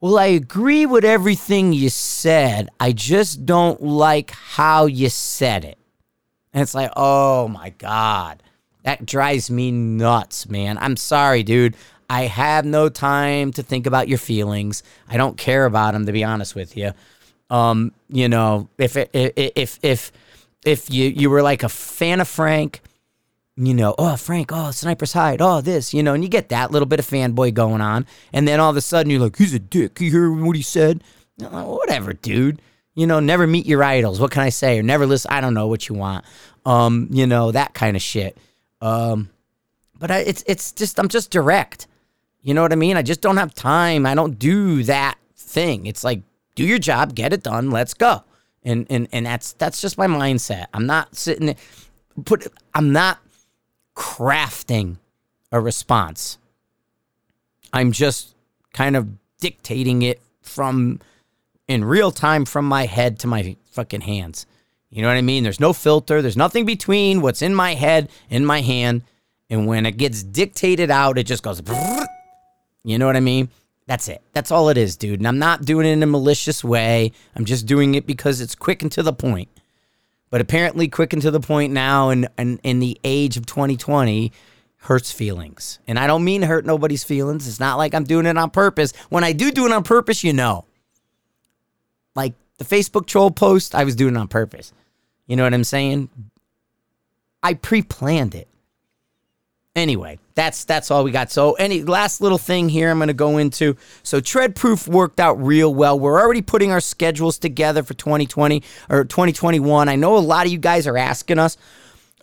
Well, 0.02 0.20
I 0.20 0.26
agree 0.26 0.86
with 0.86 1.06
everything 1.06 1.72
you 1.72 1.90
said. 1.90 2.68
I 2.82 2.92
just 2.92 3.46
don't 3.46 3.82
like 3.82 4.32
how 4.32 4.88
you 4.88 5.08
said 5.08 5.64
it. 5.64 5.78
And 6.54 6.62
it's 6.62 6.76
like, 6.76 6.92
oh 6.98 7.48
my 7.48 7.70
God. 7.70 8.44
That 8.84 9.06
drives 9.06 9.50
me 9.50 9.72
nuts, 9.72 10.50
man. 10.50 10.78
I'm 10.78 10.98
sorry, 10.98 11.44
dude. 11.44 11.78
I 12.10 12.24
have 12.24 12.66
no 12.66 12.90
time 12.90 13.52
to 13.54 13.64
think 13.64 13.86
about 13.86 14.10
your 14.10 14.18
feelings. 14.18 14.84
I 15.08 15.16
don't 15.16 15.38
care 15.38 15.66
about 15.66 15.94
them, 15.94 16.06
to 16.06 16.12
be 16.12 16.26
honest 16.26 16.56
with 16.56 16.76
you. 16.76 16.92
Um, 17.50 17.94
you 18.10 18.30
know, 18.30 18.70
if 18.78 18.98
it, 18.98 19.10
if 19.14 19.80
if 19.82 20.12
if 20.66 20.92
you 20.92 21.10
you 21.10 21.30
were 21.30 21.42
like 21.42 21.64
a 21.64 21.70
fan 21.70 22.20
of 22.20 22.28
Frank, 22.28 22.82
you 23.56 23.74
know, 23.74 23.96
oh 23.98 24.18
Frank, 24.18 24.52
oh 24.54 24.72
Sniper's 24.72 25.14
Hide, 25.14 25.42
oh 25.42 25.62
this, 25.62 25.94
you 25.94 26.04
know, 26.04 26.14
and 26.14 26.24
you 26.24 26.30
get 26.30 26.50
that 26.50 26.72
little 26.72 26.86
bit 26.86 27.00
of 27.00 27.08
fanboy 27.08 27.54
going 27.54 27.82
on, 27.82 28.06
and 28.34 28.48
then 28.48 28.60
all 28.60 28.70
of 28.70 28.78
a 28.78 28.82
sudden 28.82 29.10
you're 29.10 29.22
like, 29.22 29.38
he's 29.38 29.54
a 29.54 29.60
dick. 29.60 30.00
You 30.00 30.12
hear 30.12 30.32
what 30.32 30.56
he 30.56 30.62
said? 30.62 31.04
whatever, 31.40 32.14
dude. 32.14 32.62
You 32.96 33.06
know, 33.06 33.20
never 33.20 33.46
meet 33.46 33.68
your 33.68 33.84
idols. 33.84 34.20
What 34.20 34.32
can 34.32 34.42
I 34.42 34.50
say? 34.50 34.80
Or 34.80 34.84
never 34.84 35.06
listen. 35.06 35.30
I 35.32 35.40
don't 35.40 35.54
know 35.54 35.68
what 35.68 35.88
you 35.88 35.94
want. 35.94 36.26
Um, 36.66 37.08
you 37.12 37.28
know 37.28 37.52
that 37.52 37.76
kind 37.76 37.96
of 37.96 38.02
shit. 38.02 38.38
Um, 38.82 39.30
but 40.00 40.12
I, 40.12 40.20
it's 40.20 40.44
it's 40.48 40.72
just 40.72 41.00
I'm 41.00 41.08
just 41.08 41.30
direct. 41.30 41.88
You 42.42 42.54
know 42.54 42.62
what 42.62 42.72
I 42.72 42.76
mean? 42.76 42.98
I 42.98 43.04
just 43.04 43.22
don't 43.22 43.38
have 43.38 43.54
time. 43.54 44.06
I 44.06 44.16
don't 44.16 44.40
do 44.40 44.84
that 44.84 45.18
thing. 45.36 45.86
It's 45.86 46.04
like 46.04 46.22
do 46.58 46.66
your 46.66 46.80
job, 46.80 47.16
get 47.16 47.32
it 47.32 47.44
done, 47.44 47.72
let's 47.72 47.94
go. 47.94 48.24
And 48.64 48.86
and 48.90 49.08
and 49.14 49.26
that's 49.26 49.54
that's 49.54 49.80
just 49.80 49.98
my 49.98 50.08
mindset. 50.08 50.66
I'm 50.74 50.86
not 50.86 51.16
sitting 51.16 51.56
put 52.26 52.48
I'm 52.74 52.92
not 52.92 53.20
crafting 53.96 54.98
a 55.52 55.62
response. 55.62 56.38
I'm 57.72 57.92
just 57.92 58.36
kind 58.74 58.98
of 58.98 59.08
dictating 59.40 60.02
it 60.02 60.20
from 60.42 61.00
in 61.68 61.86
real 61.86 62.12
time 62.12 62.44
from 62.44 62.66
my 62.66 62.86
head 62.86 63.20
to 63.20 63.28
my 63.28 63.56
fucking 63.72 64.02
hands. 64.02 64.46
You 64.90 65.02
know 65.02 65.10
what 65.10 65.18
I 65.18 65.22
mean? 65.22 65.44
There's 65.44 65.60
no 65.60 65.74
filter, 65.74 66.22
there's 66.22 66.38
nothing 66.38 66.66
between 66.66 67.22
what's 67.22 67.42
in 67.42 67.54
my 67.54 67.76
head 67.76 68.10
and 68.30 68.48
my 68.48 68.62
hand. 68.62 69.04
And 69.50 69.68
when 69.68 69.86
it 69.86 69.98
gets 69.98 70.24
dictated 70.24 70.92
out, 70.92 71.18
it 71.18 71.24
just 71.24 71.44
goes, 71.44 71.62
you 72.84 72.98
know 72.98 73.06
what 73.06 73.16
I 73.16 73.22
mean? 73.22 73.50
That's 73.88 74.10
it. 74.10 74.22
That's 74.34 74.52
all 74.52 74.70
it 74.70 74.78
is, 74.78 74.98
dude. 74.98 75.20
And 75.20 75.28
I'm 75.28 75.40
not 75.40 75.64
doing 75.64 75.88
it 75.88 75.92
in 75.92 76.04
a 76.04 76.08
malicious 76.08 76.64
way. 76.64 77.14
I'm 77.36 77.46
just 77.46 77.66
doing 77.66 77.96
it 77.96 78.06
because 78.06 78.42
it's 78.42 78.54
quick 78.54 78.82
and 78.84 78.92
to 78.92 79.02
the 79.02 79.14
point. 79.14 79.50
But 80.30 80.42
apparently, 80.42 80.90
quick 80.90 81.14
and 81.14 81.22
to 81.22 81.32
the 81.32 81.40
point 81.40 81.72
now, 81.72 82.10
and 82.10 82.26
in, 82.38 82.50
in, 82.50 82.60
in 82.64 82.80
the 82.80 83.00
age 83.06 83.38
of 83.38 83.46
2020, 83.46 84.34
hurts 84.82 85.12
feelings. 85.12 85.80
And 85.88 85.98
I 85.98 86.06
don't 86.06 86.24
mean 86.24 86.42
hurt 86.42 86.66
nobody's 86.66 87.04
feelings. 87.04 87.48
It's 87.48 87.60
not 87.60 87.78
like 87.78 87.94
I'm 87.94 88.04
doing 88.04 88.26
it 88.26 88.38
on 88.38 88.50
purpose. 88.50 88.94
When 89.10 89.24
I 89.24 89.32
do 89.32 89.52
do 89.52 89.66
it 89.66 89.72
on 89.72 89.84
purpose, 89.84 90.24
you 90.24 90.34
know. 90.34 90.66
Like 92.14 92.34
the 92.58 92.66
Facebook 92.66 93.06
troll 93.06 93.32
post, 93.32 93.74
I 93.74 93.86
was 93.86 93.96
doing 93.96 94.16
it 94.16 94.20
on 94.20 94.28
purpose. 94.28 94.74
You 95.28 95.36
know 95.36 95.44
what 95.44 95.54
I'm 95.54 95.64
saying? 95.64 96.10
I 97.42 97.54
pre 97.54 97.82
planned 97.82 98.36
it. 98.36 98.48
Anyway, 99.76 100.20
that's 100.38 100.66
that's 100.66 100.92
all 100.92 101.04
we 101.04 101.10
got. 101.10 101.32
So 101.32 101.54
any 101.54 101.82
last 101.82 102.22
little 102.22 102.38
thing 102.38 102.70
here 102.70 102.92
I'm 102.92 103.00
going 103.00 103.08
to 103.08 103.14
go 103.16 103.40
into. 103.40 103.76
So 104.04 104.22
Treadproof 104.22 104.88
worked 104.88 105.20
out 105.20 105.44
real 105.44 105.74
well. 105.74 106.00
We're 106.00 106.22
already 106.22 106.44
putting 106.44 106.72
our 106.72 106.80
schedules 106.80 107.40
together 107.40 107.82
for 107.82 107.96
2020 107.96 108.62
or 108.88 109.04
2021. 109.04 109.90
I 109.90 109.96
know 109.96 110.16
a 110.16 110.20
lot 110.20 110.46
of 110.46 110.52
you 110.52 110.60
guys 110.60 110.86
are 110.86 110.96
asking 110.96 111.40
us 111.40 111.58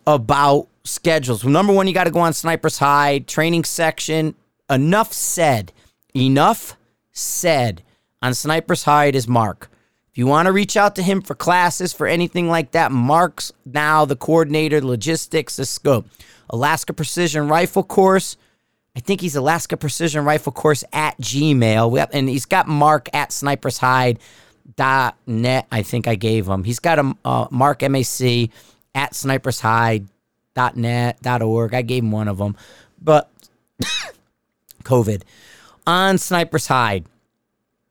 about 0.07 0.68
schedules. 0.85 1.42
Well, 1.42 1.53
number 1.53 1.72
one, 1.72 1.88
you 1.88 1.92
got 1.92 2.05
to 2.05 2.12
go 2.12 2.20
on 2.20 2.33
Sniper's 2.33 2.79
Hide 2.79 3.27
training 3.27 3.64
section. 3.64 4.37
Enough 4.70 5.12
said. 5.12 5.72
Enough 6.14 6.77
said. 7.11 7.83
On 8.22 8.33
Sniper's 8.33 8.85
Hide 8.85 9.16
is 9.16 9.27
Mark. 9.27 9.68
If 10.12 10.18
you 10.18 10.29
want 10.29 10.46
to 10.46 10.53
reach 10.53 10.77
out 10.77 10.94
to 10.94 11.03
him 11.03 11.20
for 11.20 11.35
classes, 11.35 11.92
for 11.92 12.07
anything 12.07 12.48
like 12.48 12.70
that, 12.70 12.92
Mark's 12.92 13.53
now 13.64 14.05
the 14.05 14.14
coordinator, 14.14 14.81
logistics, 14.81 15.57
the 15.57 15.66
scope. 15.66 16.07
Alaska 16.50 16.92
Precision 16.92 17.48
Rifle 17.48 17.83
Course. 17.83 18.37
I 18.96 19.00
think 19.00 19.20
he's 19.20 19.37
Alaska 19.37 19.76
Precision 19.76 20.24
Rifle 20.24 20.52
Course 20.52 20.85
at 20.92 21.18
Gmail. 21.18 22.09
And 22.12 22.28
he's 22.28 22.46
got 22.46 22.68
Mark 22.68 23.09
at 23.12 23.33
Snipers 23.33 23.78
Hide 23.78 24.18
dot 24.76 25.16
net. 25.26 25.66
I 25.70 25.83
think 25.83 26.07
I 26.07 26.14
gave 26.14 26.46
him. 26.48 26.64
He's 26.64 26.78
got 26.78 26.98
a 26.98 27.14
uh, 27.24 27.46
Mark 27.50 27.83
MAC 27.83 28.50
at 28.94 29.14
Snipers 29.14 29.61
Hide 29.61 30.07
dot 30.54 30.76
net 30.76 31.20
dot 31.22 31.42
org. 31.42 31.74
I 31.74 31.83
gave 31.83 32.02
him 32.02 32.12
one 32.12 32.28
of 32.28 32.38
them, 32.38 32.57
but 33.00 33.30
COVID 34.85 35.22
on 35.87 36.18
Snipers 36.18 36.66
Hide. 36.66 37.07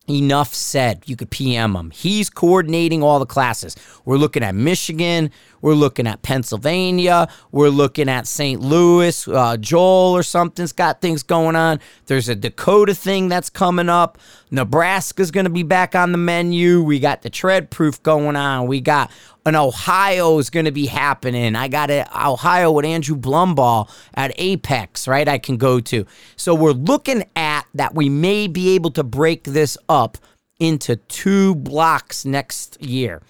Enough 0.09 0.53
said. 0.53 1.03
You 1.05 1.15
could 1.15 1.29
PM 1.29 1.77
him. 1.77 1.89
He's 1.91 2.29
coordinating 2.29 3.01
all 3.01 3.19
the 3.19 3.25
classes. 3.25 3.77
We're 4.03 4.17
looking 4.17 4.43
at 4.43 4.53
Michigan. 4.53 5.31
We're 5.61 5.75
looking 5.75 6.07
at 6.07 6.21
Pennsylvania. 6.23 7.29
We're 7.53 7.69
looking 7.69 8.09
at 8.09 8.27
St. 8.27 8.59
Louis. 8.59 9.25
Uh, 9.29 9.55
Joel 9.55 10.11
or 10.11 10.21
something's 10.21 10.73
got 10.73 10.99
things 10.99 11.23
going 11.23 11.55
on. 11.55 11.79
There's 12.07 12.27
a 12.27 12.35
Dakota 12.35 12.93
thing 12.93 13.29
that's 13.29 13.49
coming 13.49 13.87
up. 13.87 14.17
Nebraska's 14.51 15.31
going 15.31 15.45
to 15.45 15.49
be 15.49 15.63
back 15.63 15.95
on 15.95 16.11
the 16.11 16.17
menu. 16.17 16.83
We 16.83 16.99
got 16.99 17.21
the 17.21 17.29
Treadproof 17.29 18.03
going 18.03 18.35
on. 18.35 18.67
We 18.67 18.81
got 18.81 19.09
an 19.45 19.55
Ohio 19.55 20.37
is 20.37 20.49
going 20.49 20.65
to 20.65 20.71
be 20.71 20.85
happening. 20.85 21.55
I 21.55 21.69
got 21.69 21.89
an 21.89 22.07
Ohio 22.13 22.71
with 22.71 22.85
Andrew 22.85 23.15
Blumball 23.15 23.89
at 24.13 24.33
Apex, 24.35 25.07
right? 25.07 25.27
I 25.27 25.37
can 25.37 25.55
go 25.55 25.79
to. 25.79 26.05
So 26.35 26.53
we're 26.55 26.71
looking 26.71 27.23
at 27.35 27.62
that 27.73 27.95
we 27.95 28.09
may 28.09 28.47
be 28.47 28.75
able 28.75 28.91
to 28.91 29.03
break 29.03 29.43
this 29.43 29.77
up 29.89 30.17
into 30.59 30.95
two 30.95 31.55
blocks 31.55 32.25
next 32.25 32.81
year. 32.81 33.21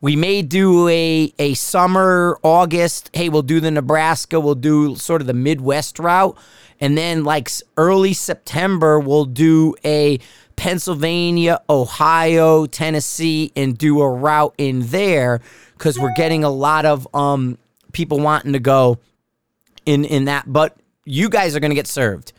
We 0.00 0.16
may 0.16 0.42
do 0.42 0.86
a, 0.88 1.32
a 1.38 1.54
summer, 1.54 2.38
August. 2.42 3.08
Hey, 3.14 3.30
we'll 3.30 3.42
do 3.42 3.58
the 3.60 3.70
Nebraska. 3.70 4.38
We'll 4.38 4.54
do 4.54 4.96
sort 4.96 5.22
of 5.22 5.26
the 5.26 5.32
Midwest 5.32 5.98
route. 5.98 6.36
And 6.78 6.98
then, 6.98 7.24
like 7.24 7.50
early 7.78 8.12
September, 8.12 9.00
we'll 9.00 9.24
do 9.24 9.74
a 9.84 10.18
Pennsylvania, 10.56 11.60
Ohio, 11.70 12.66
Tennessee, 12.66 13.50
and 13.56 13.78
do 13.78 14.02
a 14.02 14.10
route 14.10 14.54
in 14.58 14.80
there 14.88 15.40
because 15.78 15.98
we're 15.98 16.14
getting 16.14 16.44
a 16.44 16.50
lot 16.50 16.84
of 16.84 17.08
um, 17.14 17.56
people 17.92 18.20
wanting 18.20 18.52
to 18.52 18.60
go 18.60 18.98
in, 19.86 20.04
in 20.04 20.26
that. 20.26 20.44
But 20.46 20.76
you 21.04 21.28
guys 21.28 21.56
are 21.56 21.60
going 21.60 21.70
to 21.70 21.76
get 21.76 21.86
served. 21.86 22.32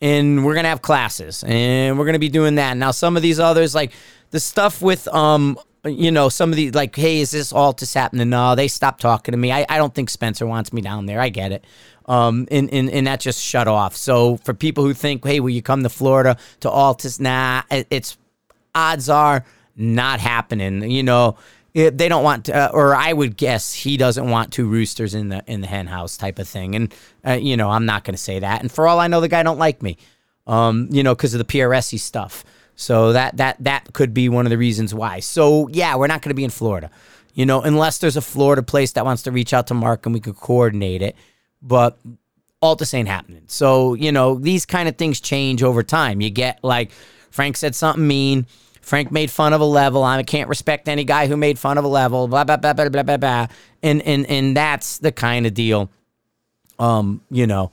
And 0.00 0.44
we're 0.44 0.54
to 0.64 0.68
have 0.68 0.82
classes. 0.82 1.42
And 1.46 1.98
we're 1.98 2.04
to 2.14 2.18
be 2.18 2.28
doing 2.28 2.56
that. 2.56 2.76
Now, 2.76 2.90
some 2.90 3.16
of 3.16 3.22
these 3.22 3.40
others, 3.40 3.74
like 3.74 3.92
the 4.30 4.40
stuff 4.40 4.82
with 4.82 5.08
um, 5.08 5.58
you 5.86 6.10
know, 6.10 6.28
some 6.28 6.50
of 6.50 6.56
the 6.56 6.70
like, 6.72 6.94
hey, 6.96 7.20
is 7.20 7.30
this 7.30 7.52
all 7.52 7.72
just 7.72 7.94
happening? 7.94 8.30
No, 8.30 8.54
they 8.54 8.68
stopped 8.68 9.00
talking 9.00 9.32
to 9.32 9.38
me. 9.38 9.52
I, 9.52 9.66
I 9.68 9.78
don't 9.78 9.94
think 9.94 10.10
Spencer 10.10 10.46
wants 10.46 10.72
me 10.72 10.80
down 10.80 11.06
there. 11.06 11.20
I 11.20 11.28
get 11.28 11.52
it. 11.52 11.64
Um, 12.06 12.46
and, 12.50 12.72
and, 12.72 12.90
and 12.90 13.06
that 13.06 13.20
just 13.20 13.42
shut 13.42 13.68
off. 13.68 13.96
So 13.96 14.36
for 14.38 14.54
people 14.54 14.84
who 14.84 14.94
think, 14.94 15.24
hey, 15.24 15.40
will 15.40 15.50
you 15.50 15.62
come 15.62 15.82
to 15.82 15.88
Florida 15.88 16.36
to 16.60 16.68
Altus? 16.68 17.20
Nah, 17.20 17.62
it's 17.70 18.16
odds 18.74 19.08
are 19.08 19.44
not 19.76 20.20
happening. 20.20 20.88
You 20.88 21.02
know, 21.02 21.36
it, 21.76 21.98
they 21.98 22.08
don't 22.08 22.24
want 22.24 22.46
to, 22.46 22.56
uh, 22.56 22.70
or 22.72 22.94
I 22.94 23.12
would 23.12 23.36
guess 23.36 23.74
he 23.74 23.98
doesn't 23.98 24.30
want 24.30 24.50
two 24.50 24.66
roosters 24.66 25.14
in 25.14 25.28
the 25.28 25.44
in 25.46 25.60
the 25.60 25.66
hen 25.66 25.86
house 25.86 26.16
type 26.16 26.38
of 26.38 26.48
thing. 26.48 26.74
And 26.74 26.94
uh, 27.26 27.32
you 27.32 27.54
know, 27.54 27.68
I'm 27.68 27.84
not 27.84 28.02
going 28.02 28.14
to 28.14 28.22
say 28.22 28.38
that. 28.38 28.62
And 28.62 28.72
for 28.72 28.88
all 28.88 28.98
I 28.98 29.08
know, 29.08 29.20
the 29.20 29.28
guy 29.28 29.42
don't 29.42 29.58
like 29.58 29.82
me. 29.82 29.98
Um, 30.46 30.88
you 30.90 31.02
know, 31.02 31.14
because 31.14 31.34
of 31.34 31.38
the 31.38 31.44
PRSy 31.44 32.00
stuff. 32.00 32.44
So 32.76 33.12
that 33.12 33.36
that 33.36 33.56
that 33.60 33.92
could 33.92 34.14
be 34.14 34.30
one 34.30 34.46
of 34.46 34.50
the 34.50 34.56
reasons 34.56 34.94
why. 34.94 35.20
So 35.20 35.68
yeah, 35.68 35.96
we're 35.96 36.06
not 36.06 36.22
going 36.22 36.30
to 36.30 36.34
be 36.34 36.44
in 36.44 36.50
Florida, 36.50 36.90
you 37.34 37.44
know, 37.44 37.60
unless 37.60 37.98
there's 37.98 38.16
a 38.16 38.22
Florida 38.22 38.62
place 38.62 38.92
that 38.92 39.04
wants 39.04 39.24
to 39.24 39.30
reach 39.30 39.52
out 39.52 39.66
to 39.66 39.74
Mark 39.74 40.06
and 40.06 40.14
we 40.14 40.20
could 40.20 40.36
coordinate 40.36 41.02
it. 41.02 41.14
But 41.60 41.98
all 42.62 42.74
this 42.74 42.94
ain't 42.94 43.08
happening. 43.08 43.42
So, 43.48 43.92
you 43.92 44.12
know, 44.12 44.36
these 44.36 44.64
kind 44.64 44.88
of 44.88 44.96
things 44.96 45.20
change 45.20 45.62
over 45.62 45.82
time. 45.82 46.22
You 46.22 46.30
get 46.30 46.58
like 46.62 46.90
Frank 47.30 47.58
said 47.58 47.74
something 47.74 48.06
mean. 48.06 48.46
Frank 48.86 49.10
made 49.10 49.32
fun 49.32 49.52
of 49.52 49.60
a 49.60 49.64
level. 49.64 50.04
I 50.04 50.22
can't 50.22 50.48
respect 50.48 50.86
any 50.86 51.02
guy 51.02 51.26
who 51.26 51.36
made 51.36 51.58
fun 51.58 51.76
of 51.76 51.84
a 51.84 51.88
level. 51.88 52.28
Blah 52.28 52.44
blah 52.44 52.56
blah 52.56 52.72
blah 52.72 52.88
blah 52.88 53.02
blah 53.02 53.16
blah. 53.16 53.46
And 53.82 54.00
and 54.02 54.24
and 54.26 54.56
that's 54.56 54.98
the 54.98 55.10
kind 55.10 55.44
of 55.44 55.54
deal. 55.54 55.90
Um, 56.78 57.20
you 57.28 57.48
know, 57.48 57.72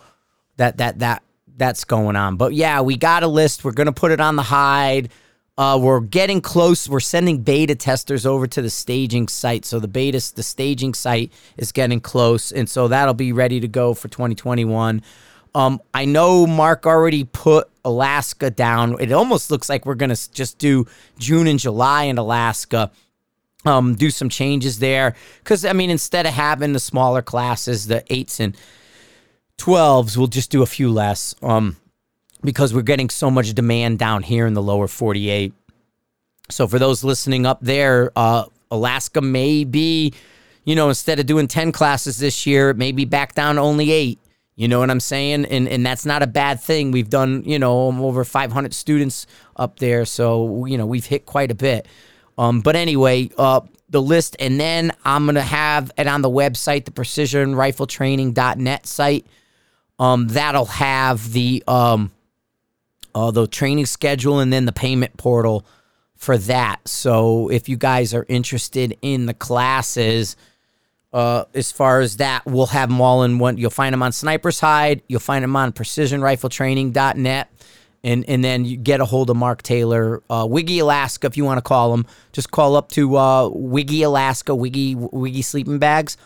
that 0.58 0.78
that 0.78 0.98
that 1.00 1.22
that's 1.56 1.84
going 1.84 2.16
on. 2.16 2.38
But 2.38 2.56
yeah, 2.56 2.82
we 2.82 2.98
got 2.98 3.22
a 3.22 3.28
list. 3.28 3.64
We're 3.64 3.74
gonna 3.74 3.94
put 3.94 4.10
it 4.10 4.20
on 4.20 4.38
the 4.38 4.42
hide. 4.42 5.12
Uh, 5.56 5.80
we're 5.80 6.00
getting 6.00 6.42
close. 6.42 6.90
We're 6.90 7.00
sending 7.00 7.44
beta 7.44 7.76
testers 7.76 8.26
over 8.26 8.48
to 8.48 8.64
the 8.64 8.72
staging 8.72 9.28
site. 9.28 9.66
So 9.66 9.80
the 9.80 9.88
beta, 9.88 10.20
the 10.34 10.42
staging 10.42 10.96
site 10.96 11.32
is 11.58 11.72
getting 11.72 12.00
close, 12.00 12.52
and 12.52 12.68
so 12.68 12.88
that'll 12.88 13.14
be 13.14 13.34
ready 13.34 13.60
to 13.60 13.68
go 13.68 13.94
for 13.94 14.08
2021. 14.08 15.04
Um, 15.56 15.82
I 15.94 16.06
know 16.06 16.48
Mark 16.48 16.86
already 16.86 17.24
put 17.24 17.70
Alaska 17.86 18.50
down. 18.50 18.98
It 19.00 19.12
almost 19.12 19.52
looks 19.52 19.70
like 19.70 19.86
we're 19.86 19.96
gonna 19.96 20.18
just 20.34 20.58
do 20.58 20.86
June 21.20 21.48
and 21.48 21.60
July 21.60 22.04
in 22.04 22.18
Alaska. 22.18 22.92
Um, 23.66 23.96
do 23.96 24.10
some 24.10 24.28
changes 24.28 24.80
there 24.80 25.16
because 25.40 25.64
I 25.64 25.74
mean, 25.74 25.90
instead 25.90 26.26
of 26.26 26.34
having 26.34 26.74
the 26.74 26.80
smaller 26.80 27.22
classes, 27.22 27.88
the 27.88 28.04
eights 28.10 28.40
and 28.40 28.58
twelves, 29.58 30.18
we'll 30.18 30.28
just 30.28 30.52
do 30.52 30.64
a 30.64 30.66
few 30.66 30.92
less. 30.92 31.34
Um, 31.42 31.78
because 32.44 32.74
we're 32.74 32.82
getting 32.82 33.10
so 33.10 33.32
much 33.32 33.54
demand 33.54 34.00
down 34.00 34.24
here 34.24 34.46
in 34.46 34.54
the 34.54 34.62
lower 34.62 34.88
48. 34.88 35.54
So 36.50 36.68
for 36.68 36.78
those 36.78 37.04
listening 37.04 37.46
up 37.46 37.60
there, 37.62 38.12
uh, 38.16 38.46
Alaska 38.70 39.22
may 39.22 39.64
be, 39.64 40.14
you 40.66 40.76
know, 40.76 40.90
instead 40.90 41.20
of 41.20 41.26
doing 41.26 41.48
10 41.48 41.72
classes 41.72 42.18
this 42.18 42.46
year, 42.46 42.72
it 42.72 42.78
may 42.78 42.92
be 42.92 43.06
back 43.06 43.34
down 43.34 43.56
to 43.56 43.62
only 43.62 43.92
eight. 43.92 44.20
You 44.56 44.68
know 44.68 44.80
what 44.80 44.92
I'm 44.92 45.00
saying? 45.00 45.46
And 45.46 45.68
and 45.68 45.86
that's 45.86 46.06
not 46.06 46.22
a 46.22 46.28
bad 46.28 46.62
thing. 46.62 46.92
We've 46.92 47.10
done, 47.10 47.44
you 47.46 47.58
know, 47.58 47.88
over 47.88 48.24
500 48.24 48.74
students 48.74 49.26
up 49.56 49.80
there, 49.80 50.06
so 50.06 50.66
you 50.66 50.78
know 50.78 50.86
we've 50.86 51.06
hit 51.06 51.26
quite 51.26 51.50
a 51.50 51.56
bit. 51.56 51.88
Um, 52.38 52.62
but 52.62 52.76
anyway, 52.76 53.32
uh, 53.38 53.62
the 53.90 54.02
list, 54.02 54.36
and 54.40 54.60
then 54.60 54.92
I'm 55.04 55.26
gonna 55.26 55.42
have 55.42 55.92
it 55.98 56.08
on 56.08 56.22
the 56.22 56.30
website, 56.30 56.86
the 56.86 56.92
PrecisionRifleTraining.net 56.92 58.86
site. 58.86 59.26
Um, 60.00 60.28
that'll 60.28 60.66
have 60.66 61.34
the 61.34 61.64
um, 61.68 62.12
uh, 63.16 63.32
the 63.32 63.48
training 63.48 63.86
schedule 63.86 64.40
and 64.40 64.52
then 64.54 64.66
the 64.66 64.72
payment 64.72 65.18
portal 65.18 65.66
for 66.16 66.38
that. 66.38 66.88
So 66.88 67.50
if 67.50 67.68
you 67.68 67.78
guys 67.78 68.14
are 68.14 68.26
interested 68.30 68.98
in 69.02 69.26
the 69.26 69.34
classes, 69.34 70.36
uh, 71.14 71.46
as 71.54 71.72
far 71.72 72.02
as 72.02 72.18
that, 72.18 72.46
we'll 72.46 72.68
have 72.68 72.90
them 72.90 73.00
all 73.00 73.24
in 73.24 73.40
one. 73.40 73.58
You'll 73.58 73.70
find 73.70 73.94
them 73.94 74.04
on 74.04 74.12
Sniper's 74.12 74.60
Hide. 74.60 75.02
You'll 75.08 75.20
find 75.20 75.44
them 75.44 75.56
on 75.56 75.72
precisionrifletraining.net. 75.72 77.50
And, 78.06 78.26
and 78.28 78.44
then 78.44 78.66
you 78.66 78.76
get 78.76 79.00
a 79.00 79.06
hold 79.06 79.30
of 79.30 79.38
Mark 79.38 79.62
Taylor, 79.62 80.22
uh, 80.30 80.46
Wiggy 80.50 80.80
Alaska, 80.80 81.28
if 81.28 81.38
you 81.38 81.46
want 81.46 81.60
to 81.60 81.62
call 81.62 81.94
him. 81.94 82.06
Just 82.34 82.52
call 82.52 82.76
up 82.76 82.90
to 82.92 83.16
uh, 83.16 83.48
Wiggy 83.48 84.04
Alaska, 84.04 84.54
Wiggy 84.54 84.96
Wiggy 84.96 85.42
Sleeping 85.42 85.80
Bags, 85.80 86.18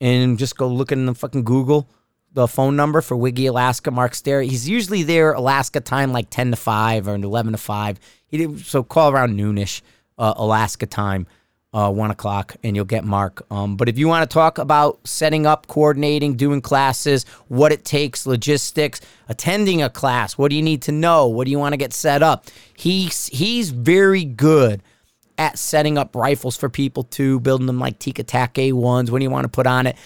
and 0.00 0.38
just 0.38 0.56
go 0.56 0.68
look 0.68 0.90
in 0.90 1.04
the 1.04 1.14
fucking 1.14 1.44
Google 1.44 1.86
the 2.32 2.46
phone 2.46 2.76
number 2.76 3.00
for 3.00 3.16
Wiggy 3.16 3.46
Alaska. 3.46 3.90
Mark's 3.90 4.20
there. 4.20 4.42
He's 4.42 4.68
usually 4.68 5.02
there 5.02 5.32
Alaska 5.32 5.80
time, 5.80 6.12
like 6.12 6.30
10 6.30 6.50
to 6.52 6.56
5 6.56 7.08
or 7.08 7.14
11 7.14 7.52
to 7.52 7.58
5. 7.58 7.98
He 8.26 8.36
did, 8.36 8.60
so 8.60 8.82
call 8.82 9.10
around 9.10 9.36
noonish 9.36 9.80
uh, 10.18 10.34
Alaska 10.36 10.86
time, 10.86 11.26
uh, 11.72 11.90
1 11.90 12.10
o'clock, 12.10 12.56
and 12.62 12.74
you'll 12.74 12.84
get 12.84 13.04
Mark. 13.04 13.44
Um, 13.50 13.76
but 13.76 13.88
if 13.88 13.98
you 13.98 14.08
want 14.08 14.28
to 14.28 14.32
talk 14.32 14.58
about 14.58 15.06
setting 15.06 15.46
up, 15.46 15.66
coordinating, 15.66 16.34
doing 16.34 16.60
classes, 16.60 17.24
what 17.48 17.72
it 17.72 17.84
takes, 17.84 18.26
logistics, 18.26 19.00
attending 19.28 19.82
a 19.82 19.90
class, 19.90 20.38
what 20.38 20.50
do 20.50 20.56
you 20.56 20.62
need 20.62 20.82
to 20.82 20.92
know? 20.92 21.26
What 21.26 21.44
do 21.44 21.50
you 21.50 21.58
want 21.58 21.74
to 21.74 21.76
get 21.76 21.92
set 21.92 22.22
up? 22.22 22.46
He's, 22.76 23.26
he's 23.26 23.70
very 23.70 24.24
good 24.24 24.82
at 25.36 25.58
setting 25.58 25.98
up 25.98 26.16
rifles 26.16 26.56
for 26.56 26.68
people 26.68 27.04
too, 27.04 27.40
building 27.40 27.66
them 27.66 27.78
like 27.78 27.98
Tikka 27.98 28.24
A1s. 28.24 29.10
What 29.10 29.18
do 29.18 29.22
you 29.22 29.30
want 29.30 29.44
to 29.44 29.48
put 29.48 29.66
on 29.66 29.86
it? 29.86 29.96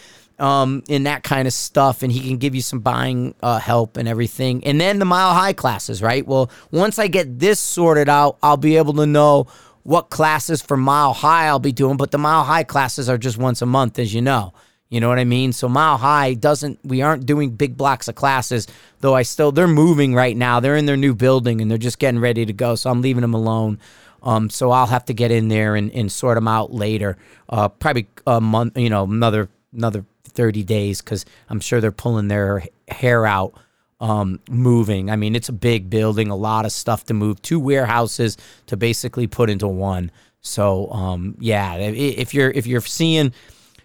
um, 0.43 0.83
and 0.89 1.07
that 1.07 1.23
kind 1.23 1.47
of 1.47 1.55
stuff, 1.55 2.03
and 2.03 2.13
he 2.13 2.21
can 2.21 2.37
give 2.37 2.55
you 2.55 2.63
some 2.63 2.81
buying 2.81 3.35
uh, 3.43 3.61
help 3.61 3.97
and 3.97 4.09
everything. 4.09 4.65
And 4.65 4.81
then 4.81 4.99
the 4.99 5.05
mile 5.05 5.35
high 5.35 5.53
classes, 5.53 6.03
right? 6.03 6.27
Well, 6.27 6.51
once 6.73 6.99
I 6.99 7.07
get 7.07 7.39
this 7.39 7.61
sorted 7.61 8.09
out, 8.09 8.39
I'll 8.43 8.57
be 8.57 8.77
able 8.77 8.95
to 8.95 9.07
know 9.07 9.47
what 9.83 10.11
classes 10.11 10.63
for 10.63 10.77
mile 10.77 11.13
high 11.13 11.47
I'll 11.47 11.59
be 11.59 11.73
doing. 11.73 11.97
But 11.97 12.11
the 12.11 12.19
mile 12.19 12.45
high 12.45 12.65
classes 12.65 13.09
are 13.09 13.19
just 13.19 13.39
once 13.39 13.63
a 13.63 13.67
month, 13.67 13.99
as 13.99 14.15
you 14.15 14.23
know. 14.23 14.53
You 14.89 15.01
know 15.01 15.09
what 15.09 15.19
I 15.19 15.25
mean? 15.25 15.53
So 15.53 15.69
mile 15.69 15.97
high 15.97 16.35
doesn't. 16.35 16.79
We 16.85 17.01
aren't 17.01 17.25
doing 17.25 17.53
big 17.53 17.77
blocks 17.77 18.09
of 18.09 18.15
classes, 18.15 18.67
though. 19.01 19.15
I 19.15 19.23
still 19.23 19.51
they're 19.51 19.67
moving 19.67 20.15
right 20.15 20.37
now. 20.37 20.61
They're 20.61 20.77
in 20.77 20.87
their 20.87 20.99
new 20.99 21.15
building 21.15 21.61
and 21.61 21.71
they're 21.71 21.79
just 21.79 21.99
getting 21.99 22.21
ready 22.21 22.45
to 22.45 22.53
go. 22.53 22.75
So 22.75 22.91
I'm 22.91 23.01
leaving 23.01 23.23
them 23.23 23.35
alone. 23.35 23.79
Um, 24.23 24.51
so 24.51 24.71
I'll 24.71 24.87
have 24.87 25.07
to 25.07 25.15
get 25.15 25.31
in 25.31 25.49
there 25.49 25.75
and, 25.77 25.91
and 25.93 26.13
sort 26.13 26.37
them 26.37 26.47
out 26.47 26.73
later. 26.73 27.17
Uh, 27.49 27.69
probably 27.69 28.07
a 28.27 28.41
month, 28.41 28.77
you 28.77 28.91
know, 28.91 29.05
another 29.05 29.49
another 29.73 30.05
30 30.25 30.63
days 30.63 31.01
because 31.01 31.25
I'm 31.49 31.61
sure 31.61 31.81
they're 31.81 31.93
pulling 31.93 32.29
their 32.29 32.63
hair 32.89 33.27
out 33.27 33.55
um, 34.03 34.41
moving. 34.51 35.11
I 35.11 35.17
mean, 35.17 35.37
it's 35.37 35.49
a 35.49 35.53
big 35.53 35.89
building, 35.89 36.29
a 36.29 36.37
lot 36.37 36.67
of 36.67 36.73
stuff 36.73 37.07
to 37.07 37.15
move, 37.15 37.41
two 37.41 37.61
warehouses 37.61 38.37
to 38.67 38.77
basically 38.77 39.29
put 39.29 39.49
into 39.49 39.69
one. 39.69 40.11
So 40.41 40.91
um, 40.91 41.37
yeah, 41.39 41.77
if 41.77 42.35
you're 42.35 42.51
if 42.51 42.67
you're 42.67 42.81
seeing 42.81 43.33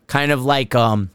kind 0.07 0.31
of 0.31 0.43
like 0.43 0.73
um, 0.73 1.11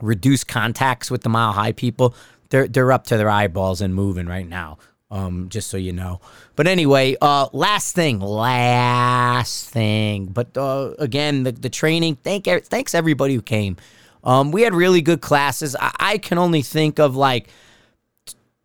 reduced 0.00 0.46
contacts 0.46 1.10
with 1.10 1.22
the 1.22 1.28
mile 1.28 1.52
high 1.52 1.72
people, 1.72 2.14
they're 2.50 2.68
they're 2.68 2.92
up 2.92 3.08
to 3.08 3.16
their 3.16 3.28
eyeballs 3.28 3.80
and 3.80 3.94
moving 3.94 4.26
right 4.26 4.48
now. 4.48 4.78
Um, 5.08 5.48
just 5.48 5.68
so 5.68 5.76
you 5.76 5.92
know. 5.92 6.20
But 6.56 6.66
anyway, 6.66 7.16
uh, 7.20 7.48
last 7.52 7.94
thing, 7.94 8.18
last 8.18 9.70
thing. 9.70 10.26
But 10.26 10.56
uh, 10.56 10.94
again, 10.98 11.44
the, 11.44 11.52
the 11.52 11.70
training. 11.70 12.16
Thank 12.16 12.44
thanks 12.44 12.94
everybody 12.94 13.34
who 13.34 13.42
came. 13.42 13.76
Um, 14.22 14.50
we 14.50 14.62
had 14.62 14.74
really 14.74 15.02
good 15.02 15.20
classes. 15.20 15.76
I, 15.76 15.92
I 15.98 16.18
can 16.18 16.38
only 16.38 16.62
think 16.62 16.98
of 16.98 17.14
like 17.14 17.48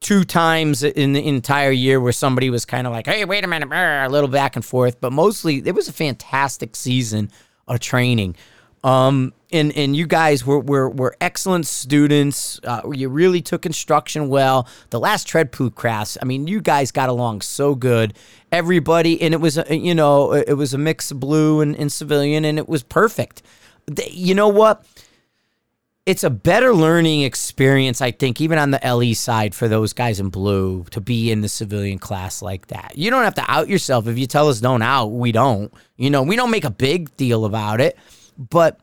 two 0.01 0.23
times 0.25 0.83
in 0.83 1.13
the 1.13 1.25
entire 1.25 1.71
year 1.71 2.01
where 2.01 2.11
somebody 2.11 2.49
was 2.49 2.65
kind 2.65 2.85
of 2.85 2.91
like, 2.91 3.07
"Hey, 3.07 3.23
wait 3.23 3.43
a 3.43 3.47
minute," 3.47 3.69
a 3.71 4.09
little 4.09 4.29
back 4.29 4.55
and 4.55 4.65
forth. 4.65 4.99
But 4.99 5.13
mostly, 5.13 5.61
it 5.65 5.73
was 5.73 5.87
a 5.87 5.93
fantastic 5.93 6.75
season 6.75 7.31
of 7.67 7.79
training. 7.79 8.35
Um, 8.83 9.33
and 9.51 9.75
and 9.77 9.95
you 9.95 10.07
guys 10.07 10.45
were 10.45 10.59
were, 10.59 10.89
were 10.89 11.15
excellent 11.21 11.67
students. 11.67 12.59
Uh, 12.63 12.81
you 12.91 13.09
really 13.09 13.41
took 13.41 13.65
instruction 13.65 14.27
well. 14.27 14.67
The 14.89 14.99
last 14.99 15.27
Treadproof 15.27 15.75
class, 15.75 16.17
I 16.21 16.25
mean, 16.25 16.47
you 16.47 16.61
guys 16.61 16.91
got 16.91 17.09
along 17.09 17.41
so 17.41 17.75
good. 17.75 18.15
Everybody, 18.51 19.21
and 19.21 19.33
it 19.33 19.39
was 19.39 19.57
a, 19.57 19.77
you 19.77 19.93
know 19.93 20.33
it 20.33 20.53
was 20.53 20.73
a 20.73 20.77
mix 20.77 21.11
of 21.11 21.19
blue 21.19 21.61
and, 21.61 21.75
and 21.75 21.91
civilian, 21.91 22.43
and 22.43 22.57
it 22.57 22.67
was 22.67 22.81
perfect. 22.81 23.43
You 24.09 24.33
know 24.33 24.47
what? 24.47 24.83
It's 26.05 26.23
a 26.23 26.29
better 26.29 26.73
learning 26.73 27.21
experience, 27.21 28.01
I 28.01 28.11
think, 28.11 28.41
even 28.41 28.57
on 28.57 28.71
the 28.71 28.79
LE 28.83 29.13
side 29.13 29.53
for 29.53 29.67
those 29.67 29.93
guys 29.93 30.19
in 30.19 30.29
blue 30.29 30.83
to 30.91 30.99
be 30.99 31.31
in 31.31 31.41
the 31.41 31.49
civilian 31.49 31.99
class 31.99 32.41
like 32.41 32.67
that. 32.67 32.93
You 32.95 33.11
don't 33.11 33.23
have 33.23 33.35
to 33.35 33.45
out 33.47 33.69
yourself. 33.69 34.07
If 34.07 34.17
you 34.17 34.25
tell 34.25 34.49
us 34.49 34.59
don't 34.59 34.81
out, 34.81 35.07
we 35.07 35.31
don't. 35.31 35.71
You 35.97 36.09
know, 36.09 36.23
we 36.23 36.35
don't 36.35 36.49
make 36.49 36.65
a 36.65 36.71
big 36.71 37.15
deal 37.17 37.45
about 37.45 37.81
it, 37.81 37.97
but 38.37 38.79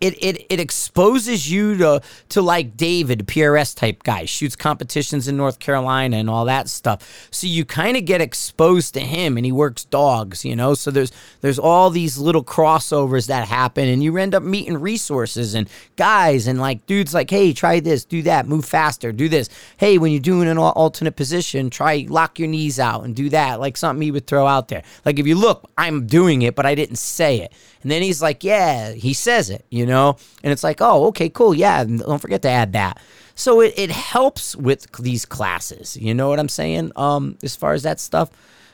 it, 0.00 0.14
it 0.24 0.46
it 0.48 0.60
exposes 0.60 1.50
you 1.50 1.76
to 1.76 2.00
to 2.30 2.40
like 2.40 2.76
David, 2.76 3.26
PRS 3.26 3.76
type 3.76 4.02
guy, 4.02 4.24
shoots 4.24 4.56
competitions 4.56 5.28
in 5.28 5.36
North 5.36 5.58
Carolina 5.58 6.16
and 6.16 6.30
all 6.30 6.46
that 6.46 6.70
stuff. 6.70 7.28
So 7.30 7.46
you 7.46 7.66
kind 7.66 7.98
of 7.98 8.06
get 8.06 8.22
exposed 8.22 8.94
to 8.94 9.00
him, 9.00 9.36
and 9.36 9.44
he 9.44 9.52
works 9.52 9.84
dogs, 9.84 10.42
you 10.42 10.56
know. 10.56 10.72
So 10.72 10.90
there's 10.90 11.12
there's 11.42 11.58
all 11.58 11.90
these 11.90 12.16
little 12.16 12.42
crossovers 12.42 13.26
that 13.26 13.46
happen, 13.46 13.88
and 13.88 14.02
you 14.02 14.16
end 14.16 14.34
up 14.34 14.42
meeting 14.42 14.78
resources 14.78 15.54
and 15.54 15.68
guys 15.96 16.46
and 16.46 16.58
like 16.58 16.86
dudes 16.86 17.12
like, 17.12 17.28
hey, 17.28 17.52
try 17.52 17.80
this, 17.80 18.06
do 18.06 18.22
that, 18.22 18.46
move 18.48 18.64
faster, 18.64 19.12
do 19.12 19.28
this. 19.28 19.50
Hey, 19.76 19.98
when 19.98 20.12
you're 20.12 20.20
doing 20.20 20.48
an 20.48 20.56
alternate 20.56 21.16
position, 21.16 21.68
try 21.68 22.06
lock 22.08 22.38
your 22.38 22.48
knees 22.48 22.80
out 22.80 23.04
and 23.04 23.14
do 23.14 23.28
that, 23.30 23.60
like 23.60 23.76
something 23.76 24.00
he 24.00 24.10
would 24.10 24.26
throw 24.26 24.46
out 24.46 24.68
there. 24.68 24.82
Like 25.04 25.18
if 25.18 25.26
you 25.26 25.34
look, 25.34 25.70
I'm 25.76 26.06
doing 26.06 26.40
it, 26.40 26.54
but 26.56 26.64
I 26.64 26.74
didn't 26.74 26.96
say 26.96 27.40
it. 27.40 27.52
And 27.82 27.90
then 27.90 28.02
he's 28.02 28.20
like, 28.20 28.44
yeah, 28.44 28.92
he 28.92 29.14
says 29.14 29.50
it, 29.50 29.64
you 29.70 29.86
know? 29.86 29.89
And 29.98 30.52
it's 30.52 30.64
like, 30.64 30.80
oh, 30.80 31.06
okay, 31.06 31.28
cool. 31.28 31.54
Yeah. 31.54 31.84
Don't 31.84 32.20
forget 32.20 32.42
to 32.42 32.48
add 32.48 32.72
that. 32.74 32.98
So 33.34 33.60
it, 33.60 33.74
it 33.76 33.90
helps 33.90 34.54
with 34.54 34.90
these 34.98 35.24
classes. 35.24 35.96
You 35.96 36.14
know 36.14 36.28
what 36.28 36.38
I'm 36.38 36.48
saying? 36.48 36.92
Um, 36.96 37.38
as 37.42 37.56
far 37.56 37.72
as 37.72 37.82
that 37.84 38.00
stuff. 38.00 38.30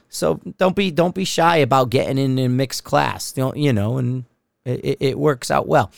So 0.08 0.40
don't 0.58 0.76
be 0.76 0.90
don't 0.90 1.14
be 1.14 1.24
shy 1.24 1.56
about 1.58 1.90
getting 1.90 2.18
in 2.18 2.38
a 2.38 2.48
mixed 2.48 2.84
class. 2.84 3.32
You 3.36 3.44
know, 3.44 3.54
you 3.54 3.72
know 3.72 3.98
and 3.98 4.24
it, 4.64 4.98
it 5.00 5.18
works 5.18 5.50
out 5.50 5.68
well. 5.68 5.92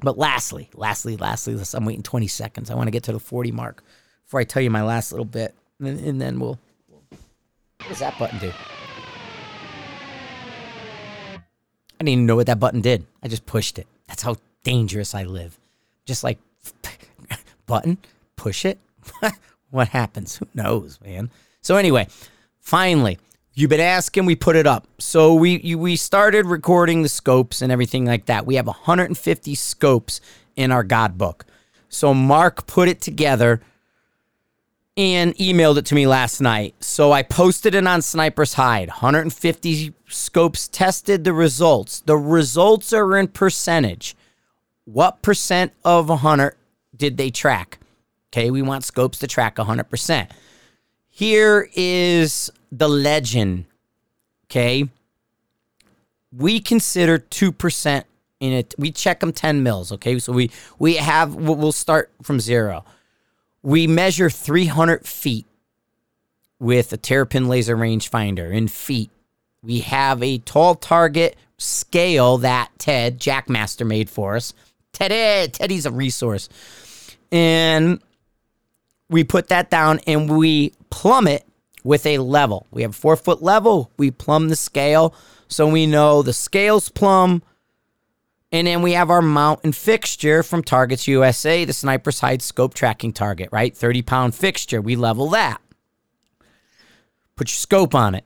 But 0.00 0.18
lastly, 0.18 0.68
lastly, 0.74 1.16
lastly, 1.16 1.56
I'm 1.74 1.84
waiting 1.84 2.02
20 2.02 2.26
seconds. 2.26 2.70
I 2.70 2.74
want 2.74 2.88
to 2.88 2.90
get 2.90 3.04
to 3.04 3.12
the 3.12 3.20
40 3.20 3.52
mark 3.52 3.84
before 4.24 4.40
I 4.40 4.44
tell 4.44 4.62
you 4.62 4.70
my 4.70 4.82
last 4.82 5.12
little 5.12 5.24
bit. 5.24 5.54
And, 5.78 6.00
and 6.00 6.20
then 6.20 6.40
we'll. 6.40 6.58
What 6.98 7.88
does 7.88 7.98
that 8.00 8.18
button 8.18 8.38
do? 8.38 8.52
I 12.02 12.04
didn't 12.04 12.08
even 12.08 12.26
know 12.26 12.36
what 12.36 12.46
that 12.46 12.58
button 12.58 12.80
did. 12.80 13.06
I 13.22 13.28
just 13.28 13.46
pushed 13.46 13.78
it. 13.78 13.86
That's 14.12 14.24
how 14.24 14.36
dangerous 14.62 15.14
I 15.14 15.22
live. 15.22 15.58
Just 16.04 16.22
like 16.22 16.38
button, 17.66 17.96
push 18.36 18.66
it? 18.66 18.78
what 19.70 19.88
happens? 19.88 20.36
Who 20.36 20.46
knows, 20.52 21.00
man? 21.02 21.30
So 21.62 21.76
anyway, 21.76 22.08
finally, 22.60 23.16
you've 23.54 23.70
been 23.70 23.80
asking, 23.80 24.26
we 24.26 24.36
put 24.36 24.54
it 24.54 24.66
up. 24.66 24.86
So 24.98 25.32
we 25.32 25.60
you, 25.60 25.78
we 25.78 25.96
started 25.96 26.44
recording 26.44 27.00
the 27.00 27.08
scopes 27.08 27.62
and 27.62 27.72
everything 27.72 28.04
like 28.04 28.26
that. 28.26 28.44
We 28.44 28.56
have 28.56 28.66
150 28.66 29.54
scopes 29.54 30.20
in 30.56 30.70
our 30.70 30.84
God 30.84 31.16
book. 31.16 31.46
So 31.88 32.12
Mark 32.12 32.66
put 32.66 32.88
it 32.90 33.00
together 33.00 33.62
and 34.96 35.34
emailed 35.36 35.78
it 35.78 35.86
to 35.86 35.94
me 35.94 36.06
last 36.06 36.40
night. 36.40 36.74
So 36.80 37.12
I 37.12 37.22
posted 37.22 37.74
it 37.74 37.86
on 37.86 38.02
Sniper's 38.02 38.54
Hide. 38.54 38.88
150 38.88 39.94
scopes 40.08 40.68
tested 40.68 41.24
the 41.24 41.32
results. 41.32 42.00
The 42.00 42.16
results 42.16 42.92
are 42.92 43.16
in 43.16 43.28
percentage. 43.28 44.14
What 44.84 45.22
percent 45.22 45.72
of 45.84 46.08
100 46.08 46.56
did 46.96 47.16
they 47.16 47.30
track? 47.30 47.78
Okay, 48.32 48.50
we 48.50 48.62
want 48.62 48.84
scopes 48.84 49.18
to 49.18 49.26
track 49.26 49.56
100%. 49.56 50.30
Here 51.08 51.68
is 51.74 52.50
the 52.70 52.88
legend. 52.88 53.66
Okay. 54.46 54.88
We 56.34 56.60
consider 56.60 57.18
2% 57.18 58.04
in 58.40 58.52
it. 58.52 58.74
We 58.78 58.90
check 58.90 59.20
them 59.20 59.32
10 59.32 59.62
mils. 59.62 59.92
Okay. 59.92 60.18
So 60.18 60.32
we, 60.32 60.50
we 60.78 60.96
have, 60.96 61.34
we'll 61.34 61.72
start 61.72 62.10
from 62.22 62.40
zero. 62.40 62.84
We 63.62 63.86
measure 63.86 64.28
300 64.28 65.06
feet 65.06 65.46
with 66.58 66.92
a 66.92 66.96
Terrapin 66.96 67.48
laser 67.48 67.76
rangefinder 67.76 68.52
in 68.52 68.68
feet. 68.68 69.10
We 69.62 69.80
have 69.80 70.22
a 70.22 70.38
tall 70.38 70.74
target 70.74 71.36
scale 71.58 72.38
that 72.38 72.70
Ted 72.78 73.20
Jackmaster 73.20 73.86
made 73.86 74.10
for 74.10 74.36
us. 74.36 74.54
Teddy, 74.92 75.14
eh, 75.14 75.46
Teddy's 75.46 75.86
a 75.86 75.90
resource. 75.90 76.48
And 77.30 78.00
we 79.08 79.24
put 79.24 79.48
that 79.48 79.70
down 79.70 80.00
and 80.06 80.36
we 80.36 80.72
plummet 80.90 81.44
with 81.84 82.06
a 82.06 82.18
level. 82.18 82.66
We 82.70 82.82
have 82.82 82.92
a 82.92 82.94
four 82.94 83.16
foot 83.16 83.42
level. 83.42 83.90
We 83.96 84.10
plumb 84.10 84.48
the 84.48 84.56
scale. 84.56 85.14
So 85.48 85.68
we 85.68 85.86
know 85.86 86.22
the 86.22 86.32
scale's 86.32 86.88
plumb. 86.88 87.42
And 88.52 88.66
then 88.66 88.82
we 88.82 88.92
have 88.92 89.08
our 89.08 89.22
mount 89.22 89.60
and 89.64 89.74
fixture 89.74 90.42
from 90.42 90.62
Targets 90.62 91.08
USA, 91.08 91.64
the 91.64 91.72
Sniper's 91.72 92.20
Hide 92.20 92.42
scope 92.42 92.74
tracking 92.74 93.14
target, 93.14 93.48
right? 93.50 93.74
30 93.74 94.02
pound 94.02 94.34
fixture. 94.34 94.80
We 94.80 94.94
level 94.94 95.30
that. 95.30 95.60
Put 97.34 97.48
your 97.48 97.56
scope 97.56 97.94
on 97.94 98.14
it. 98.14 98.24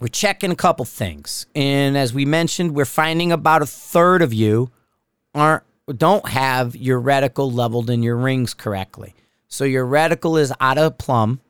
We're 0.00 0.08
checking 0.08 0.50
a 0.50 0.56
couple 0.56 0.84
things. 0.84 1.46
And 1.54 1.96
as 1.96 2.12
we 2.12 2.24
mentioned, 2.24 2.74
we're 2.74 2.84
finding 2.84 3.30
about 3.30 3.62
a 3.62 3.66
third 3.66 4.20
of 4.20 4.34
you 4.34 4.70
aren't 5.34 5.62
don't 5.96 6.28
have 6.28 6.76
your 6.76 7.00
reticle 7.00 7.52
leveled 7.52 7.90
in 7.90 8.02
your 8.02 8.16
rings 8.16 8.54
correctly. 8.54 9.14
So 9.48 9.64
your 9.64 9.84
reticle 9.84 10.40
is 10.40 10.52
out 10.60 10.78
of 10.78 10.98
plumb 10.98 11.40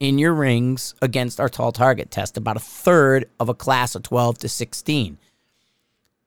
in 0.00 0.18
your 0.18 0.32
rings 0.32 0.94
against 1.02 1.38
our 1.38 1.48
tall 1.48 1.72
target 1.72 2.10
test, 2.10 2.36
about 2.36 2.56
a 2.56 2.60
third 2.60 3.28
of 3.38 3.48
a 3.48 3.54
class 3.54 3.94
of 3.94 4.02
12 4.02 4.38
to 4.38 4.48
16. 4.48 5.18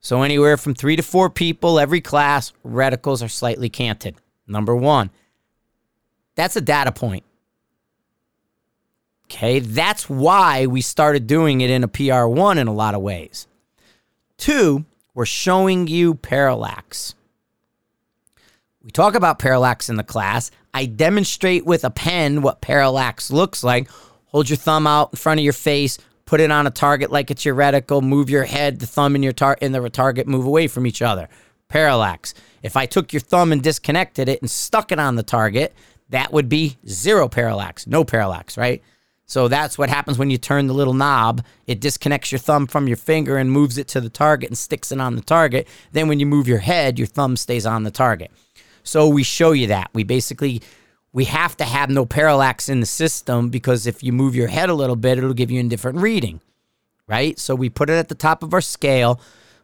So 0.07 0.21
anywhere 0.21 0.55
from 0.55 0.73
three 0.73 0.95
to 0.95 1.03
four 1.03 1.29
people 1.29 1.81
every 1.81 1.99
class, 1.99 2.53
reticles 2.65 3.21
are 3.21 3.27
slightly 3.27 3.67
canted. 3.67 4.15
Number 4.47 4.73
one, 4.73 5.09
that's 6.35 6.55
a 6.55 6.61
data 6.61 6.93
point. 6.93 7.25
Okay, 9.25 9.59
that's 9.59 10.09
why 10.09 10.65
we 10.65 10.79
started 10.79 11.27
doing 11.27 11.59
it 11.59 11.69
in 11.69 11.83
a 11.83 11.89
PR1 11.89 12.55
in 12.57 12.67
a 12.69 12.73
lot 12.73 12.95
of 12.95 13.01
ways. 13.01 13.47
Two, 14.37 14.85
we're 15.13 15.25
showing 15.25 15.87
you 15.87 16.15
parallax. 16.15 17.13
We 18.81 18.91
talk 18.91 19.13
about 19.13 19.39
parallax 19.39 19.89
in 19.89 19.97
the 19.97 20.05
class. 20.05 20.51
I 20.73 20.85
demonstrate 20.85 21.65
with 21.65 21.83
a 21.83 21.89
pen 21.89 22.41
what 22.41 22.61
parallax 22.61 23.29
looks 23.29 23.61
like. 23.61 23.89
Hold 24.27 24.49
your 24.49 24.55
thumb 24.55 24.87
out 24.87 25.09
in 25.11 25.17
front 25.17 25.41
of 25.41 25.43
your 25.43 25.51
face, 25.51 25.97
put 26.27 26.41
it 26.41 26.51
on 26.51 26.67
a 26.67 26.69
target 26.69 27.09
like 27.09 27.31
it's 27.31 27.45
your 27.45 27.55
reticle, 27.55 28.03
move 28.03 28.29
your 28.29 28.43
head, 28.43 28.79
the 28.79 28.85
thumb 28.85 29.15
and 29.15 29.23
your 29.23 29.33
tar- 29.33 29.57
and 29.59 29.73
the 29.73 29.89
target 29.89 30.27
move 30.27 30.45
away 30.45 30.67
from 30.67 30.85
each 30.85 31.01
other. 31.01 31.27
Parallax. 31.69 32.35
If 32.61 32.77
I 32.77 32.85
took 32.85 33.11
your 33.13 33.21
thumb 33.21 33.51
and 33.51 33.63
disconnected 33.63 34.29
it 34.29 34.41
and 34.41 34.51
stuck 34.51 34.91
it 34.91 34.99
on 34.99 35.15
the 35.15 35.23
target, 35.23 35.73
that 36.09 36.31
would 36.31 36.49
be 36.49 36.77
zero 36.87 37.27
parallax, 37.27 37.87
no 37.87 38.03
parallax, 38.03 38.57
right? 38.57 38.83
So 39.25 39.47
that's 39.47 39.77
what 39.77 39.89
happens 39.89 40.17
when 40.17 40.29
you 40.29 40.37
turn 40.37 40.67
the 40.67 40.73
little 40.73 40.93
knob. 40.93 41.43
It 41.65 41.81
disconnects 41.81 42.31
your 42.31 42.39
thumb 42.39 42.67
from 42.67 42.87
your 42.87 42.97
finger 42.97 43.37
and 43.37 43.51
moves 43.51 43.77
it 43.77 43.87
to 43.89 44.01
the 44.01 44.09
target 44.09 44.49
and 44.49 44.57
sticks 44.57 44.91
it 44.91 45.01
on 45.01 45.15
the 45.15 45.21
target. 45.21 45.67
Then 45.91 46.07
when 46.07 46.19
you 46.19 46.25
move 46.25 46.47
your 46.47 46.59
head, 46.59 46.97
your 46.97 47.07
thumb 47.07 47.35
stays 47.35 47.65
on 47.65 47.83
the 47.83 47.91
target. 47.91 48.31
So 48.83 49.07
we 49.07 49.23
show 49.23 49.51
you 49.51 49.67
that. 49.67 49.89
We 49.93 50.03
basically 50.03 50.61
we 51.17 51.25
have 51.25 51.57
to 51.57 51.63
have 51.63 51.89
no 51.89 52.05
parallax 52.05 52.69
in 52.69 52.79
the 52.79 52.85
system 52.85 53.49
because 53.49 53.87
if 53.87 54.03
you 54.03 54.13
move 54.13 54.35
your 54.35 54.49
head 54.49 54.69
a 54.69 54.73
little 54.75 54.95
bit, 54.95 55.17
it'll 55.17 55.33
give 55.33 55.49
you 55.49 55.59
a 55.59 55.63
different 55.63 55.97
reading. 55.97 56.41
Right? 57.07 57.39
So 57.39 57.55
we 57.55 57.69
put 57.69 57.89
it 57.89 57.93
at 57.93 58.07
the 58.07 58.13
top 58.13 58.43
of 58.43 58.53
our 58.53 58.61
scale. 58.61 59.19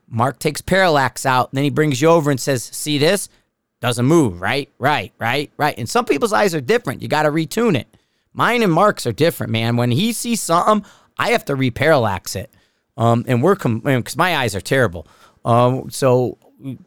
Mark 0.10 0.40
takes 0.40 0.62
parallax 0.62 1.28
out, 1.28 1.52
then 1.52 1.64
he 1.64 1.70
brings 1.70 2.02
you 2.02 2.08
over 2.08 2.32
and 2.32 2.40
says, 2.40 2.64
"See 2.64 2.98
this? 2.98 3.30
Doesn't 3.82 4.08
move, 4.08 4.42
right? 4.42 4.68
Right, 4.80 5.14
right, 5.20 5.52
right." 5.56 5.78
And 5.78 5.88
some 5.88 6.06
people's 6.06 6.34
eyes 6.34 6.56
are 6.56 6.62
different. 6.62 7.04
You 7.04 7.08
got 7.08 7.24
to 7.24 7.30
retune 7.30 7.78
it. 7.78 7.88
Mine 8.34 8.64
and 8.64 8.74
Mark's 8.74 9.06
are 9.06 9.12
different, 9.12 9.52
man. 9.52 9.78
When 9.78 9.92
he 9.92 10.12
sees 10.12 10.42
something, 10.42 10.90
I 11.20 11.30
have 11.34 11.46
to 11.46 11.56
reparallax 11.56 12.36
it. 12.36 12.52
Um, 12.98 13.26
and 13.28 13.44
we're 13.44 13.54
because 13.54 14.18
my 14.18 14.38
eyes 14.38 14.56
are 14.56 14.62
terrible. 14.62 15.06
Um, 15.46 15.92
so 15.92 16.40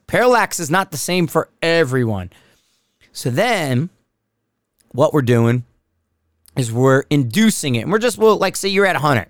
parallax 0.09 0.59
is 0.59 0.73
not 0.73 0.91
the 0.91 0.97
same 0.97 1.29
for 1.29 1.51
everyone. 1.63 2.31
So 3.13 3.31
then 3.31 3.91
what 4.97 5.13
we're 5.13 5.23
doing 5.23 5.65
is 6.57 6.73
we're 6.73 7.05
inducing 7.11 7.75
it. 7.75 7.83
And 7.83 7.93
we're 7.93 7.99
just, 7.99 8.19
well, 8.19 8.37
like 8.37 8.57
say 8.57 8.69
you're 8.69 8.87
at 8.87 8.95
100, 8.95 9.27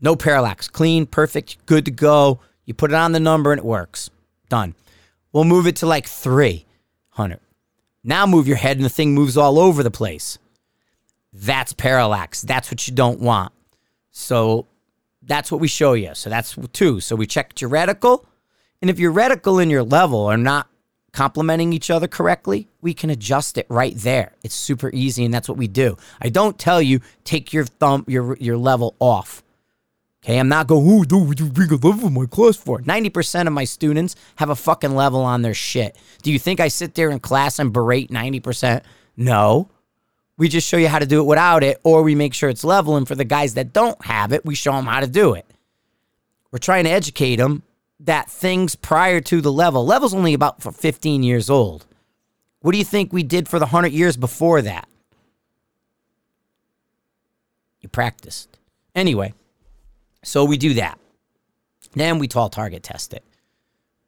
no 0.00 0.16
parallax, 0.16 0.68
clean, 0.68 1.06
perfect, 1.06 1.64
good 1.66 1.84
to 1.84 1.90
go. 1.90 2.40
You 2.64 2.74
put 2.74 2.90
it 2.90 2.96
on 2.96 3.12
the 3.12 3.20
number 3.20 3.52
and 3.52 3.60
it 3.60 3.64
works. 3.64 4.10
Done. 4.48 4.74
We'll 5.32 5.44
move 5.44 5.66
it 5.66 5.76
to 5.76 5.86
like 5.86 6.06
300. 6.06 7.38
Now 8.02 8.26
move 8.26 8.48
your 8.48 8.56
head 8.56 8.76
and 8.76 8.84
the 8.84 8.90
thing 8.90 9.14
moves 9.14 9.36
all 9.36 9.58
over 9.58 9.82
the 9.82 9.90
place. 9.90 10.38
That's 11.32 11.72
parallax. 11.72 12.42
That's 12.42 12.70
what 12.70 12.86
you 12.88 12.94
don't 12.94 13.20
want. 13.20 13.52
So 14.10 14.66
that's 15.22 15.52
what 15.52 15.60
we 15.60 15.68
show 15.68 15.92
you. 15.92 16.14
So 16.14 16.30
that's 16.30 16.56
two. 16.72 17.00
So 17.00 17.14
we 17.14 17.26
checked 17.26 17.60
your 17.60 17.70
reticle 17.70 18.24
and 18.80 18.90
if 18.90 18.98
your 18.98 19.12
reticle 19.12 19.62
and 19.62 19.70
your 19.70 19.82
level 19.82 20.26
are 20.26 20.36
not 20.36 20.68
complementing 21.16 21.72
each 21.72 21.88
other 21.88 22.06
correctly, 22.06 22.68
we 22.82 22.92
can 22.92 23.08
adjust 23.08 23.56
it 23.56 23.64
right 23.70 23.96
there. 23.96 24.34
It's 24.44 24.54
super 24.54 24.90
easy, 24.92 25.24
and 25.24 25.32
that's 25.32 25.48
what 25.48 25.56
we 25.56 25.66
do. 25.66 25.96
I 26.20 26.28
don't 26.28 26.58
tell 26.58 26.82
you 26.82 27.00
take 27.24 27.54
your 27.54 27.64
thumb 27.64 28.04
your 28.06 28.36
your 28.36 28.58
level 28.58 28.94
off. 29.00 29.42
Okay, 30.22 30.38
I'm 30.38 30.48
not 30.48 30.66
going, 30.66 30.86
oh, 30.90 31.04
dude, 31.04 31.26
would 31.26 31.40
you 31.40 31.48
bring 31.48 31.70
a 31.70 31.76
level 31.76 32.08
in 32.08 32.14
my 32.14 32.26
class 32.26 32.56
for? 32.56 32.80
90% 32.80 33.46
of 33.46 33.52
my 33.52 33.64
students 33.64 34.16
have 34.36 34.50
a 34.50 34.56
fucking 34.56 34.94
level 34.94 35.20
on 35.20 35.42
their 35.42 35.54
shit. 35.54 35.96
Do 36.22 36.32
you 36.32 36.38
think 36.38 36.58
I 36.58 36.66
sit 36.66 36.96
there 36.96 37.10
in 37.10 37.20
class 37.20 37.60
and 37.60 37.72
berate 37.72 38.10
90%? 38.10 38.82
No. 39.16 39.70
We 40.36 40.48
just 40.48 40.66
show 40.66 40.78
you 40.78 40.88
how 40.88 40.98
to 40.98 41.06
do 41.06 41.20
it 41.20 41.26
without 41.26 41.62
it, 41.62 41.80
or 41.84 42.02
we 42.02 42.16
make 42.16 42.34
sure 42.34 42.48
it's 42.48 42.64
level. 42.64 42.96
And 42.96 43.06
for 43.06 43.14
the 43.14 43.24
guys 43.24 43.54
that 43.54 43.72
don't 43.72 44.04
have 44.04 44.32
it, 44.32 44.44
we 44.44 44.56
show 44.56 44.72
them 44.72 44.86
how 44.86 44.98
to 44.98 45.06
do 45.06 45.34
it. 45.34 45.46
We're 46.50 46.58
trying 46.58 46.84
to 46.84 46.90
educate 46.90 47.36
them 47.36 47.62
that 48.00 48.30
things 48.30 48.76
prior 48.76 49.20
to 49.22 49.40
the 49.40 49.52
level, 49.52 49.84
level's 49.84 50.14
only 50.14 50.34
about 50.34 50.62
for 50.62 50.72
15 50.72 51.22
years 51.22 51.48
old. 51.48 51.86
What 52.60 52.72
do 52.72 52.78
you 52.78 52.84
think 52.84 53.12
we 53.12 53.22
did 53.22 53.48
for 53.48 53.58
the 53.58 53.66
100 53.66 53.92
years 53.92 54.16
before 54.16 54.60
that? 54.62 54.88
You 57.80 57.88
practiced. 57.88 58.58
Anyway, 58.94 59.34
so 60.22 60.44
we 60.44 60.56
do 60.56 60.74
that. 60.74 60.98
Then 61.92 62.18
we 62.18 62.28
tall 62.28 62.48
target 62.48 62.82
test 62.82 63.14
it. 63.14 63.22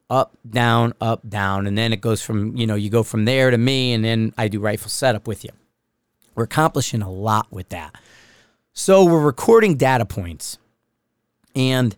Up, 0.09 0.35
down, 0.47 0.93
up, 0.99 1.27
down. 1.27 1.67
And 1.67 1.77
then 1.77 1.93
it 1.93 2.01
goes 2.01 2.21
from, 2.21 2.55
you 2.57 2.67
know, 2.67 2.75
you 2.75 2.89
go 2.89 3.03
from 3.03 3.25
there 3.25 3.51
to 3.51 3.57
me, 3.57 3.93
and 3.93 4.03
then 4.03 4.33
I 4.37 4.47
do 4.47 4.59
rifle 4.59 4.89
setup 4.89 5.27
with 5.27 5.43
you. 5.43 5.51
We're 6.35 6.43
accomplishing 6.43 7.01
a 7.01 7.11
lot 7.11 7.47
with 7.51 7.69
that. 7.69 7.95
So 8.73 9.05
we're 9.05 9.23
recording 9.23 9.75
data 9.75 10.05
points. 10.05 10.57
And 11.55 11.95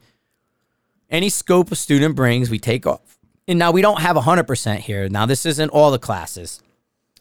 any 1.12 1.30
scope 1.30 1.72
a 1.72 1.76
student 1.76 2.16
brings, 2.16 2.50
we 2.50 2.58
take 2.58 2.88
off. 2.88 3.20
And 3.48 3.60
now 3.60 3.72
we 3.72 3.82
don't 3.82 4.00
have 4.00 4.16
100% 4.16 4.78
here. 4.78 5.10
Now, 5.10 5.26
this 5.26 5.46
isn't 5.46 5.70
all 5.70 5.92
the 5.92 6.00
classes. 6.00 6.62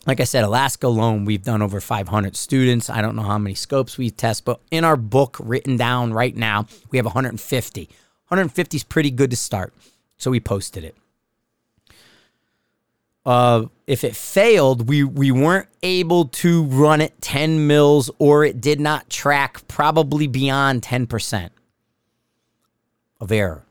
Like 0.07 0.21
I 0.21 0.25
said, 0.25 0.45
Alaska 0.45 0.87
alone, 0.87 1.25
we've 1.25 1.43
done 1.43 1.61
over 1.61 1.81
500 1.81 2.37
students. 2.37 2.89
I 2.89 3.03
don't 3.03 3.17
know 3.17 3.23
how 3.23 3.37
many 3.37 3.55
scopes 3.55 3.99
we 3.99 4.11
test, 4.11 4.45
but 4.45 4.61
in 4.71 4.85
our 4.85 4.97
book 4.97 5.37
written 5.41 5.77
down 5.77 6.15
right 6.15 6.35
now, 6.35 6.67
we 6.91 6.99
have 6.99 7.05
150. 7.05 7.83
150 8.29 8.77
is 8.77 8.85
pretty 8.85 9.11
good 9.11 9.31
to 9.31 9.37
start. 9.37 9.75
So 10.17 10.31
we 10.31 10.41
posted 10.41 10.85
it. 10.85 10.97
Uh, 13.27 13.67
if 13.87 14.03
it 14.05 14.17
failed, 14.17 14.89
we, 14.89 15.05
we 15.05 15.31
weren't 15.31 15.69
able 15.83 16.27
to 16.27 16.65
run 16.65 17.01
it 17.01 17.21
10 17.21 17.67
mils 17.67 18.11
or 18.19 18.45
it 18.45 18.61
did 18.61 18.81
not 18.81 19.11
track 19.11 19.67
probably 19.69 20.27
beyond 20.27 20.83
10% 20.83 21.51
of 23.21 23.31
error. 23.31 23.65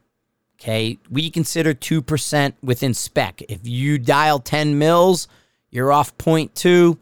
Okay, 0.60 0.98
we 1.10 1.30
consider 1.30 1.74
2% 1.74 2.54
within 2.62 2.94
spec. 2.94 3.42
If 3.48 3.60
you 3.64 3.98
dial 3.98 4.40
10 4.40 4.78
mils, 4.78 5.30
you're 5.70 5.92
off 5.92 6.18
0.2, 6.18 6.98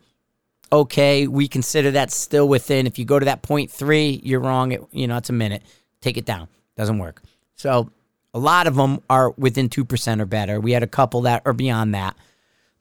okay, 0.71 1.27
we 1.27 1.47
consider 1.47 1.91
that 1.91 2.11
still 2.11 2.47
within. 2.47 2.87
If 2.87 2.99
you 2.99 3.05
go 3.05 3.19
to 3.19 3.25
that 3.25 3.41
point 3.41 3.71
three, 3.71 4.21
you're 4.23 4.39
wrong. 4.39 4.73
It, 4.73 4.83
you 4.91 5.07
know, 5.07 5.17
it's 5.17 5.29
a 5.29 5.33
minute. 5.33 5.63
Take 6.01 6.17
it 6.17 6.25
down. 6.25 6.47
Doesn't 6.75 6.99
work. 6.99 7.23
So 7.55 7.89
a 8.33 8.39
lot 8.39 8.67
of 8.67 8.75
them 8.75 9.01
are 9.09 9.31
within 9.31 9.69
2% 9.69 10.21
or 10.21 10.25
better. 10.25 10.59
We 10.59 10.73
had 10.73 10.83
a 10.83 10.87
couple 10.87 11.21
that 11.21 11.41
are 11.45 11.53
beyond 11.53 11.95
that. 11.95 12.15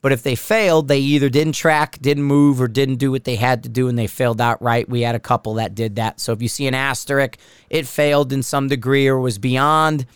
But 0.02 0.12
if 0.12 0.22
they 0.22 0.34
failed, 0.34 0.88
they 0.88 0.98
either 0.98 1.28
didn't 1.28 1.54
track, 1.54 1.98
didn't 2.00 2.24
move, 2.24 2.60
or 2.60 2.68
didn't 2.68 2.96
do 2.96 3.10
what 3.10 3.24
they 3.24 3.36
had 3.36 3.62
to 3.62 3.68
do 3.68 3.88
and 3.88 3.98
they 3.98 4.06
failed 4.06 4.40
outright. 4.40 4.88
We 4.88 5.00
had 5.00 5.14
a 5.14 5.20
couple 5.20 5.54
that 5.54 5.74
did 5.74 5.96
that. 5.96 6.20
So 6.20 6.32
if 6.32 6.42
you 6.42 6.48
see 6.48 6.66
an 6.66 6.74
asterisk, 6.74 7.38
it 7.70 7.86
failed 7.86 8.32
in 8.32 8.42
some 8.42 8.68
degree 8.68 9.08
or 9.08 9.18
was 9.18 9.38
beyond 9.38 10.06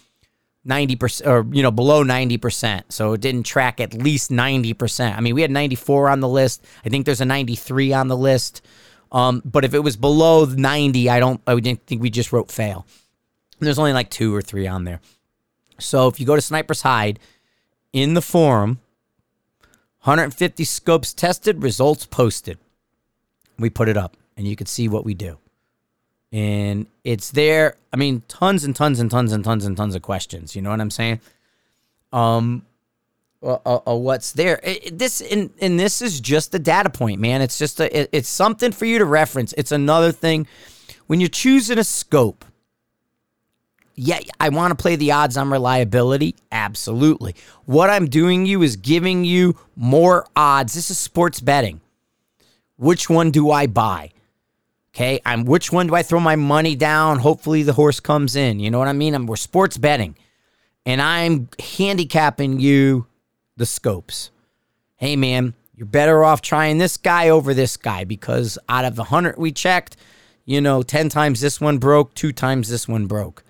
90% 0.67 1.27
or, 1.27 1.47
you 1.55 1.63
know, 1.63 1.71
below 1.71 2.05
90%. 2.05 2.85
So 2.91 3.15
it 3.15 3.21
didn't 3.21 3.45
track 3.45 3.81
at 3.81 3.95
least 3.95 4.31
90%. 4.31 5.17
I 5.17 5.21
mean, 5.21 5.35
we 5.35 5.43
had 5.43 5.51
94 5.51 6.11
on 6.11 6.21
the 6.21 6.29
list. 6.29 6.65
I 6.85 6.89
think 6.89 7.07
there's 7.07 7.21
a 7.21 7.25
93 7.25 7.93
on 7.93 8.09
the 8.09 8.17
list. 8.17 8.63
Um, 9.13 9.43
but 9.45 9.65
if 9.65 9.75
it 9.75 9.81
was 9.81 9.97
below 9.97 10.45
90, 10.45 11.09
I 11.09 11.19
don't, 11.19 11.41
I 11.47 11.59
didn't 11.59 11.87
think 11.87 12.03
we 12.03 12.11
just 12.11 12.33
wrote 12.33 12.51
fail. 12.51 12.87
There's 13.59 13.79
only 13.79 13.93
like 13.93 14.11
two 14.11 14.35
or 14.35 14.43
three 14.43 14.67
on 14.67 14.85
there. 14.85 15.01
So 15.79 16.09
if 16.09 16.21
you 16.21 16.27
go 16.27 16.37
to 16.37 16.43
Sniper's 16.43 16.83
Hide 16.83 17.19
in 17.93 18.15
the 18.15 18.23
forum, 18.23 18.81
150 20.03 20.65
scopes 20.65 21.13
tested, 21.13 21.63
results 21.63 22.07
posted. 22.07 22.59
We 23.59 23.69
put 23.69 23.89
it 23.89 23.97
up 23.97 24.17
and 24.37 24.47
you 24.47 24.57
can 24.57 24.67
see 24.67 24.89
what 24.89 25.05
we 25.05 25.15
do. 25.15 25.39
And 26.33 26.87
it's 27.03 27.31
there. 27.31 27.77
I 27.93 27.97
mean, 27.97 28.23
tons 28.29 28.65
and 28.65 28.75
tons 28.75 29.01
and 29.01 29.11
tons 29.11 29.33
and 29.33 29.45
tons 29.45 29.65
and 29.65 29.77
tons 29.77 29.95
of 29.95 30.03
questions. 30.03 30.55
You 30.55 30.63
know 30.63 30.71
what 30.71 30.81
I'm 30.81 30.91
saying? 30.91 31.21
Um, 32.13 32.65
uh, 33.43 33.59
uh, 33.67 33.81
uh, 33.87 33.95
what's 33.97 34.33
there? 34.33 34.61
It, 34.63 34.99
this 34.99 35.21
and 35.21 35.51
and 35.61 35.81
this 35.81 36.03
is 36.03 36.21
just 36.21 36.55
a 36.55 36.59
data 36.59 36.91
point, 36.91 37.21
man. 37.21 37.43
It's 37.43 37.59
just 37.59 37.81
a. 37.81 38.01
It, 38.01 38.11
it's 38.13 38.29
something 38.29 38.71
for 38.71 38.85
you 38.85 38.99
to 38.99 39.05
reference. 39.05 39.53
It's 39.55 39.73
another 39.73 40.13
thing 40.13 40.47
when 41.07 41.21
you're 41.21 41.29
choosing 41.29 41.79
a 41.79 41.85
scope 41.85 42.45
yeah, 44.03 44.21
I 44.41 44.49
want 44.49 44.71
to 44.71 44.81
play 44.81 44.97
the 44.97 45.13
odds 45.13 45.37
on 45.37 45.51
reliability. 45.51 46.35
Absolutely. 46.51 47.35
What 47.67 47.91
I'm 47.91 48.09
doing 48.09 48.47
you 48.47 48.63
is 48.63 48.77
giving 48.77 49.27
you 49.27 49.57
more 49.77 50.27
odds. 50.35 50.73
This 50.73 50.91
is 50.91 50.97
sports 50.97 51.39
betting. 51.41 51.83
Which 52.79 53.11
one 53.11 53.31
do 53.31 53.51
I 53.51 53.67
buy? 53.67 54.13
Okay, 54.95 55.21
I'm 55.25 55.45
which 55.45 55.73
one 55.73 55.87
do 55.87 55.95
I 55.95 56.03
throw 56.03 56.21
my 56.21 56.37
money 56.37 56.75
down? 56.75 57.21
Hopefully 57.21 57.63
the 57.63 57.73
horse 57.73 58.01
comes 58.01 58.35
in. 58.35 58.59
You 58.59 58.71
know 58.71 58.79
what 58.79 58.89
I 58.89 58.93
mean? 58.93 59.15
I'm, 59.15 59.27
we're 59.27 59.37
sports 59.37 59.79
betting. 59.79 60.17
And 60.85 61.01
I'm 61.01 61.49
handicapping 61.59 62.59
you 62.59 63.07
the 63.57 63.67
scopes. 63.67 64.31
Hey 64.97 65.15
man, 65.17 65.55
you're 65.75 65.87
better 65.87 66.25
off 66.25 66.43
trying 66.43 66.79
this 66.79 66.97
guy 66.97 67.29
over 67.29 67.55
this 67.55 67.77
guy 67.77 68.05
because 68.05 68.59
out 68.69 68.85
of 68.85 68.97
the 68.97 69.03
100 69.03 69.37
we 69.39 69.53
checked, 69.53 69.97
you 70.45 70.61
know, 70.61 70.83
10 70.83 71.09
times 71.09 71.41
this 71.41 71.61
one 71.61 71.79
broke, 71.79 72.15
2 72.15 72.33
times 72.33 72.69
this 72.69 72.89
one 72.89 73.07
broke 73.07 73.45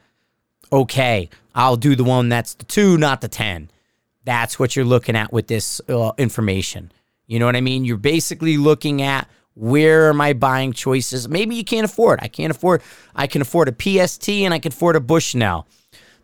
okay, 0.72 1.28
I'll 1.54 1.76
do 1.76 1.94
the 1.94 2.04
one 2.04 2.28
that's 2.28 2.54
the 2.54 2.64
two, 2.64 2.96
not 2.96 3.20
the 3.20 3.28
10. 3.28 3.70
That's 4.24 4.58
what 4.58 4.76
you're 4.76 4.84
looking 4.84 5.16
at 5.16 5.32
with 5.32 5.48
this 5.48 5.80
uh, 5.88 6.12
information. 6.18 6.92
You 7.26 7.38
know 7.38 7.46
what 7.46 7.56
I 7.56 7.60
mean? 7.60 7.84
You're 7.84 7.96
basically 7.96 8.56
looking 8.56 9.02
at 9.02 9.28
where 9.60 10.08
are 10.08 10.14
my 10.14 10.32
buying 10.32 10.72
choices? 10.72 11.28
Maybe 11.28 11.54
you 11.54 11.64
can't 11.64 11.84
afford. 11.84 12.18
I 12.22 12.28
can't 12.28 12.50
afford. 12.50 12.82
I 13.14 13.26
can 13.26 13.42
afford 13.42 13.68
a 13.68 13.72
PST 13.72 14.28
and 14.30 14.54
I 14.54 14.58
can 14.58 14.72
afford 14.72 14.96
a 14.96 15.00
Bushnell. 15.00 15.66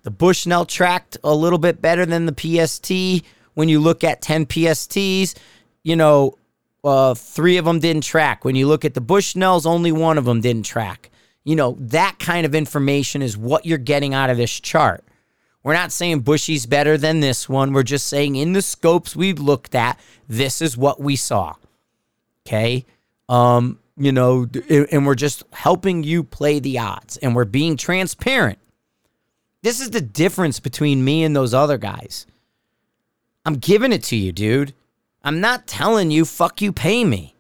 The 0.04 0.10
Bushnell 0.10 0.64
tracked 0.64 1.18
a 1.22 1.34
little 1.34 1.58
bit 1.58 1.82
better 1.82 2.06
than 2.06 2.24
the 2.24 2.32
PST. 2.32 3.26
When 3.52 3.68
you 3.68 3.78
look 3.78 4.04
at 4.04 4.22
10 4.22 4.46
PSTs, 4.46 5.34
you 5.82 5.96
know, 5.96 6.38
uh, 6.82 7.12
three 7.12 7.58
of 7.58 7.66
them 7.66 7.78
didn't 7.78 8.04
track. 8.04 8.42
When 8.42 8.56
you 8.56 8.66
look 8.68 8.86
at 8.86 8.94
the 8.94 9.02
Bushnells, 9.02 9.66
only 9.66 9.92
one 9.92 10.16
of 10.16 10.24
them 10.24 10.40
didn't 10.40 10.64
track. 10.64 11.10
You 11.44 11.56
know, 11.56 11.76
that 11.78 12.18
kind 12.18 12.46
of 12.46 12.54
information 12.54 13.20
is 13.20 13.36
what 13.36 13.66
you're 13.66 13.76
getting 13.76 14.14
out 14.14 14.30
of 14.30 14.38
this 14.38 14.60
chart. 14.60 15.04
We're 15.62 15.74
not 15.74 15.92
saying 15.92 16.20
Bushy's 16.20 16.64
better 16.64 16.96
than 16.96 17.20
this 17.20 17.48
one. 17.50 17.74
We're 17.74 17.82
just 17.82 18.06
saying 18.06 18.36
in 18.36 18.54
the 18.54 18.62
scopes 18.62 19.14
we've 19.14 19.40
looked 19.40 19.74
at, 19.74 20.00
this 20.26 20.62
is 20.62 20.76
what 20.76 21.00
we 21.00 21.16
saw. 21.16 21.54
Okay. 22.46 22.86
Um, 23.28 23.80
you 23.96 24.12
know, 24.12 24.46
and 24.68 25.06
we're 25.06 25.14
just 25.14 25.42
helping 25.52 26.04
you 26.04 26.22
play 26.22 26.58
the 26.58 26.78
odds 26.78 27.16
and 27.16 27.34
we're 27.34 27.44
being 27.44 27.76
transparent. 27.76 28.58
This 29.62 29.80
is 29.80 29.90
the 29.90 30.00
difference 30.00 30.60
between 30.60 31.04
me 31.04 31.24
and 31.24 31.34
those 31.34 31.54
other 31.54 31.78
guys. 31.78 32.26
I'm 33.44 33.54
giving 33.54 33.92
it 33.92 34.02
to 34.04 34.16
you, 34.16 34.32
dude. 34.32 34.74
I'm 35.24 35.40
not 35.40 35.66
telling 35.66 36.10
you, 36.10 36.24
fuck 36.24 36.60
you, 36.60 36.72
pay 36.72 37.04
me. 37.04 37.34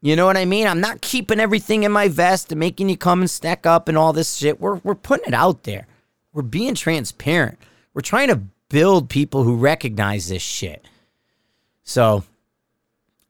You 0.00 0.16
know 0.16 0.26
what 0.26 0.36
I 0.36 0.44
mean? 0.44 0.66
I'm 0.66 0.80
not 0.80 1.00
keeping 1.00 1.40
everything 1.40 1.84
in 1.84 1.92
my 1.92 2.08
vest 2.08 2.52
and 2.52 2.58
making 2.58 2.88
you 2.88 2.96
come 2.96 3.20
and 3.20 3.30
stack 3.30 3.66
up 3.66 3.88
and 3.88 3.96
all 3.96 4.12
this 4.12 4.36
shit. 4.36 4.60
We're, 4.60 4.76
we're 4.76 4.96
putting 4.96 5.28
it 5.28 5.34
out 5.34 5.62
there. 5.62 5.86
We're 6.32 6.42
being 6.42 6.74
transparent. 6.74 7.58
We're 7.94 8.02
trying 8.02 8.28
to 8.28 8.42
build 8.68 9.08
people 9.08 9.44
who 9.44 9.56
recognize 9.56 10.28
this 10.28 10.42
shit. 10.42 10.84
So 11.84 12.24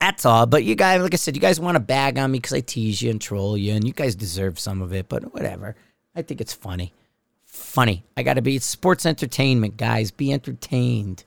that's 0.02 0.26
all. 0.26 0.46
But 0.46 0.64
you 0.64 0.74
guys, 0.74 1.00
like 1.00 1.14
I 1.14 1.16
said, 1.16 1.36
you 1.36 1.40
guys 1.40 1.60
want 1.60 1.76
to 1.76 1.80
bag 1.80 2.18
on 2.18 2.32
me 2.32 2.38
because 2.38 2.52
I 2.52 2.60
tease 2.60 3.00
you 3.00 3.10
and 3.10 3.20
troll 3.20 3.56
you, 3.56 3.72
and 3.72 3.86
you 3.86 3.92
guys 3.92 4.16
deserve 4.16 4.58
some 4.58 4.82
of 4.82 4.92
it, 4.92 5.08
but 5.08 5.32
whatever. 5.32 5.76
I 6.16 6.22
think 6.22 6.40
it's 6.40 6.52
funny. 6.52 6.92
Funny. 7.46 8.02
I 8.16 8.24
got 8.24 8.34
to 8.34 8.42
be 8.42 8.58
sports 8.58 9.06
entertainment, 9.06 9.76
guys. 9.76 10.10
Be 10.10 10.32
entertained. 10.32 11.24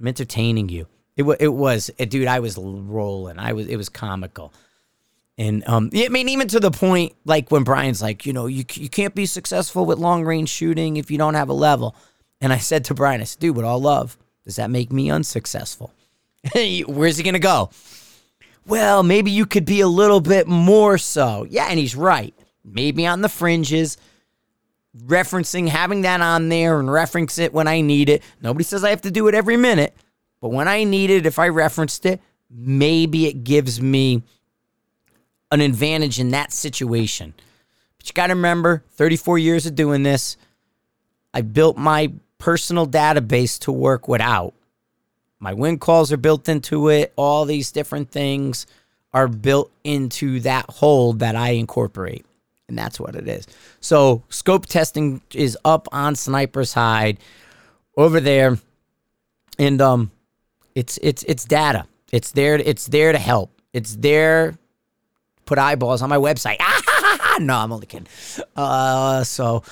I'm 0.00 0.08
entertaining 0.08 0.68
you. 0.68 0.88
It, 1.16 1.22
it 1.38 1.48
was, 1.48 1.90
it, 1.96 2.10
dude. 2.10 2.26
I 2.26 2.40
was 2.40 2.58
rolling. 2.58 3.38
I 3.38 3.52
was. 3.52 3.68
It 3.68 3.76
was 3.76 3.88
comical, 3.88 4.52
and 5.38 5.62
um, 5.68 5.90
I 5.94 6.08
mean, 6.08 6.28
even 6.28 6.48
to 6.48 6.58
the 6.58 6.70
point 6.70 7.14
like 7.24 7.50
when 7.50 7.62
Bryan's 7.62 8.02
like, 8.02 8.26
you 8.26 8.32
know, 8.32 8.46
you 8.46 8.64
you 8.72 8.88
can't 8.88 9.14
be 9.14 9.26
successful 9.26 9.86
with 9.86 9.98
long 9.98 10.24
range 10.24 10.48
shooting 10.48 10.96
if 10.96 11.10
you 11.10 11.18
don't 11.18 11.34
have 11.34 11.50
a 11.50 11.54
level. 11.54 11.94
And 12.40 12.52
I 12.52 12.58
said 12.58 12.84
to 12.86 12.94
Bryan, 12.94 13.20
I 13.20 13.24
said, 13.24 13.38
dude, 13.38 13.54
with 13.54 13.64
all 13.64 13.80
love, 13.80 14.18
does 14.44 14.56
that 14.56 14.70
make 14.70 14.90
me 14.90 15.10
unsuccessful? 15.10 15.92
Where's 16.86 17.16
he 17.16 17.22
gonna 17.22 17.38
go? 17.38 17.70
Well, 18.66 19.02
maybe 19.02 19.30
you 19.30 19.46
could 19.46 19.64
be 19.64 19.80
a 19.80 19.88
little 19.88 20.20
bit 20.20 20.46
more 20.46 20.98
so. 20.98 21.46
Yeah, 21.48 21.66
and 21.68 21.78
he's 21.78 21.96
right. 21.96 22.34
Maybe 22.64 23.06
on 23.06 23.22
the 23.22 23.28
fringes 23.28 23.96
referencing 24.96 25.68
having 25.68 26.02
that 26.02 26.20
on 26.20 26.48
there 26.48 26.78
and 26.78 26.90
reference 26.90 27.38
it 27.38 27.52
when 27.52 27.66
I 27.66 27.80
need 27.80 28.08
it. 28.08 28.22
Nobody 28.40 28.64
says 28.64 28.84
I 28.84 28.90
have 28.90 29.02
to 29.02 29.10
do 29.10 29.26
it 29.28 29.34
every 29.34 29.56
minute, 29.56 29.94
but 30.40 30.50
when 30.50 30.68
I 30.68 30.84
need 30.84 31.10
it, 31.10 31.26
if 31.26 31.38
I 31.38 31.48
referenced 31.48 32.04
it, 32.06 32.20
maybe 32.50 33.26
it 33.26 33.44
gives 33.44 33.80
me 33.80 34.22
an 35.50 35.60
advantage 35.60 36.20
in 36.20 36.30
that 36.30 36.52
situation. 36.52 37.34
But 37.96 38.08
you 38.08 38.12
got 38.12 38.28
to 38.28 38.34
remember 38.34 38.84
34 38.90 39.38
years 39.38 39.66
of 39.66 39.74
doing 39.74 40.02
this, 40.02 40.36
I 41.32 41.42
built 41.42 41.76
my 41.76 42.12
personal 42.38 42.86
database 42.86 43.58
to 43.60 43.72
work 43.72 44.08
without. 44.08 44.54
My 45.42 45.54
wind 45.54 45.80
calls 45.80 46.12
are 46.12 46.16
built 46.16 46.48
into 46.48 46.88
it. 46.88 47.12
All 47.16 47.44
these 47.44 47.72
different 47.72 48.12
things 48.12 48.64
are 49.12 49.26
built 49.26 49.72
into 49.82 50.38
that 50.40 50.66
hold 50.70 51.18
that 51.18 51.34
I 51.34 51.50
incorporate. 51.50 52.24
And 52.68 52.78
that's 52.78 53.00
what 53.00 53.16
it 53.16 53.26
is. 53.26 53.48
So, 53.80 54.22
scope 54.28 54.66
testing 54.66 55.20
is 55.34 55.58
up 55.64 55.88
on 55.90 56.14
Sniper's 56.14 56.72
Hide 56.72 57.18
over 57.96 58.20
there. 58.20 58.56
And 59.58 59.80
um 59.82 60.12
it's 60.76 60.96
it's 61.02 61.24
it's 61.24 61.44
data. 61.44 61.86
It's 62.12 62.30
there. 62.30 62.54
It's 62.54 62.86
there 62.86 63.10
to 63.10 63.18
help. 63.18 63.50
It's 63.72 63.96
there. 63.96 64.56
Put 65.44 65.58
eyeballs 65.58 66.02
on 66.02 66.08
my 66.08 66.18
website. 66.18 66.58
no, 67.40 67.56
I'm 67.56 67.72
only 67.72 67.86
kidding. 67.86 68.06
Uh, 68.54 69.24
so 69.24 69.64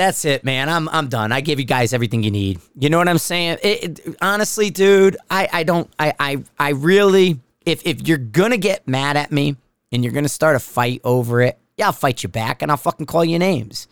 that's 0.00 0.24
it, 0.24 0.44
man. 0.44 0.70
I'm 0.70 0.88
I'm 0.88 1.08
done. 1.08 1.30
I 1.30 1.42
give 1.42 1.58
you 1.58 1.66
guys 1.66 1.92
everything 1.92 2.22
you 2.22 2.30
need. 2.30 2.58
You 2.78 2.88
know 2.88 2.96
what 2.96 3.08
I'm 3.08 3.18
saying? 3.18 3.58
It, 3.62 3.98
it, 3.98 4.16
honestly, 4.22 4.70
dude, 4.70 5.18
I 5.28 5.46
I 5.52 5.62
don't 5.62 5.92
I 5.98 6.14
I 6.18 6.44
I 6.58 6.70
really 6.70 7.38
if 7.66 7.86
if 7.86 8.08
you're 8.08 8.16
gonna 8.16 8.56
get 8.56 8.88
mad 8.88 9.18
at 9.18 9.30
me 9.30 9.56
and 9.92 10.02
you're 10.02 10.14
gonna 10.14 10.28
start 10.28 10.56
a 10.56 10.58
fight 10.58 11.02
over 11.04 11.42
it, 11.42 11.58
yeah, 11.76 11.86
I'll 11.86 11.92
fight 11.92 12.22
you 12.22 12.30
back 12.30 12.62
and 12.62 12.70
I'll 12.70 12.78
fucking 12.78 13.04
call 13.04 13.26
you 13.26 13.38
names. 13.38 13.88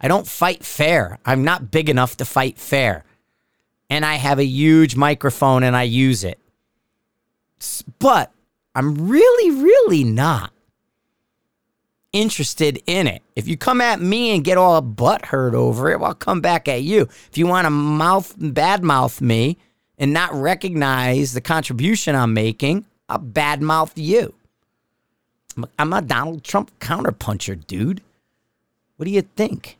I 0.00 0.06
don't 0.06 0.28
fight 0.28 0.64
fair. 0.64 1.18
I'm 1.26 1.42
not 1.42 1.72
big 1.72 1.90
enough 1.90 2.16
to 2.18 2.24
fight 2.24 2.58
fair 2.58 3.04
and 3.90 4.06
I 4.06 4.14
have 4.14 4.38
a 4.38 4.44
huge 4.44 4.94
microphone 4.94 5.64
and 5.64 5.76
I 5.76 5.82
use 5.82 6.22
it. 6.22 6.38
But 7.98 8.32
I'm 8.76 9.08
really, 9.08 9.50
really 9.50 10.04
not 10.04 10.51
interested 12.12 12.82
in 12.86 13.06
it. 13.06 13.22
If 13.36 13.48
you 13.48 13.56
come 13.56 13.80
at 13.80 14.00
me 14.00 14.34
and 14.34 14.44
get 14.44 14.58
all 14.58 14.80
butt 14.80 15.26
hurt 15.26 15.54
over 15.54 15.90
it, 15.90 16.00
well, 16.00 16.10
I'll 16.10 16.14
come 16.14 16.40
back 16.40 16.68
at 16.68 16.82
you. 16.82 17.02
If 17.02 17.38
you 17.38 17.46
want 17.46 17.66
to 17.66 17.70
mouth 17.70 18.38
badmouth 18.38 19.20
me 19.20 19.56
and 19.98 20.12
not 20.12 20.32
recognize 20.34 21.32
the 21.32 21.40
contribution 21.40 22.14
I'm 22.14 22.34
making, 22.34 22.84
I'll 23.08 23.18
badmouth 23.18 23.92
you. 23.96 24.34
I'm 25.78 25.92
a 25.92 26.02
Donald 26.02 26.44
Trump 26.44 26.70
counterpuncher, 26.80 27.66
dude. 27.66 28.02
What 28.96 29.06
do 29.06 29.10
you 29.10 29.22
think? 29.22 29.78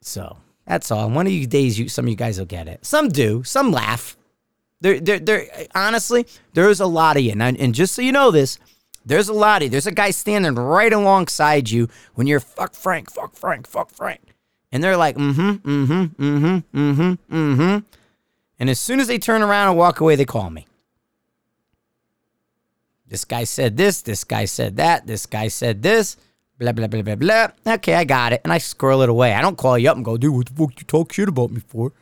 So 0.00 0.38
that's 0.66 0.90
all. 0.90 1.08
One 1.10 1.26
of 1.26 1.32
these 1.32 1.46
days, 1.46 1.78
you 1.78 1.88
some 1.88 2.06
of 2.06 2.10
you 2.10 2.16
guys 2.16 2.38
will 2.38 2.46
get 2.46 2.68
it. 2.68 2.84
Some 2.84 3.08
do. 3.08 3.42
Some 3.44 3.72
laugh. 3.72 4.16
There, 4.80 5.00
there, 5.00 5.18
there. 5.18 5.46
Honestly, 5.74 6.26
there's 6.52 6.80
a 6.80 6.86
lot 6.86 7.16
of 7.16 7.22
you, 7.22 7.32
and, 7.32 7.42
and 7.42 7.74
just 7.74 7.94
so 7.94 8.02
you 8.02 8.12
know 8.12 8.30
this, 8.30 8.58
there's 9.04 9.28
a 9.28 9.34
lot 9.34 9.62
of 9.62 9.64
you. 9.64 9.70
There's 9.70 9.86
a 9.86 9.92
guy 9.92 10.10
standing 10.10 10.54
right 10.54 10.92
alongside 10.92 11.70
you 11.70 11.88
when 12.14 12.26
you're 12.26 12.40
fuck 12.40 12.74
Frank, 12.74 13.10
fuck 13.10 13.34
Frank, 13.34 13.66
fuck 13.66 13.90
Frank, 13.90 14.20
and 14.72 14.82
they're 14.82 14.96
like, 14.96 15.16
mm-hmm, 15.16 15.50
mm-hmm, 15.50 16.22
mm-hmm, 16.22 16.78
mm-hmm, 16.78 17.34
mm-hmm, 17.34 17.78
and 18.58 18.70
as 18.70 18.80
soon 18.80 19.00
as 19.00 19.06
they 19.06 19.18
turn 19.18 19.42
around 19.42 19.68
and 19.68 19.78
walk 19.78 20.00
away, 20.00 20.16
they 20.16 20.24
call 20.24 20.50
me. 20.50 20.66
This 23.06 23.24
guy 23.24 23.44
said 23.44 23.76
this. 23.76 24.02
This 24.02 24.24
guy 24.24 24.46
said 24.46 24.76
that. 24.76 25.06
This 25.06 25.26
guy 25.26 25.48
said 25.48 25.82
this. 25.82 26.16
Blah 26.58 26.72
blah 26.72 26.86
blah 26.86 27.02
blah 27.02 27.16
blah. 27.16 27.48
Okay, 27.66 27.94
I 27.94 28.04
got 28.04 28.32
it, 28.32 28.40
and 28.44 28.52
I 28.52 28.58
scroll 28.58 29.02
it 29.02 29.08
away. 29.08 29.34
I 29.34 29.42
don't 29.42 29.58
call 29.58 29.78
you 29.78 29.90
up 29.90 29.96
and 29.96 30.04
go, 30.04 30.16
dude, 30.16 30.34
what 30.34 30.46
the 30.46 30.54
fuck 30.54 30.78
you 30.78 30.84
talk 30.86 31.12
shit 31.12 31.28
about 31.28 31.50
me 31.50 31.60
for? 31.60 31.92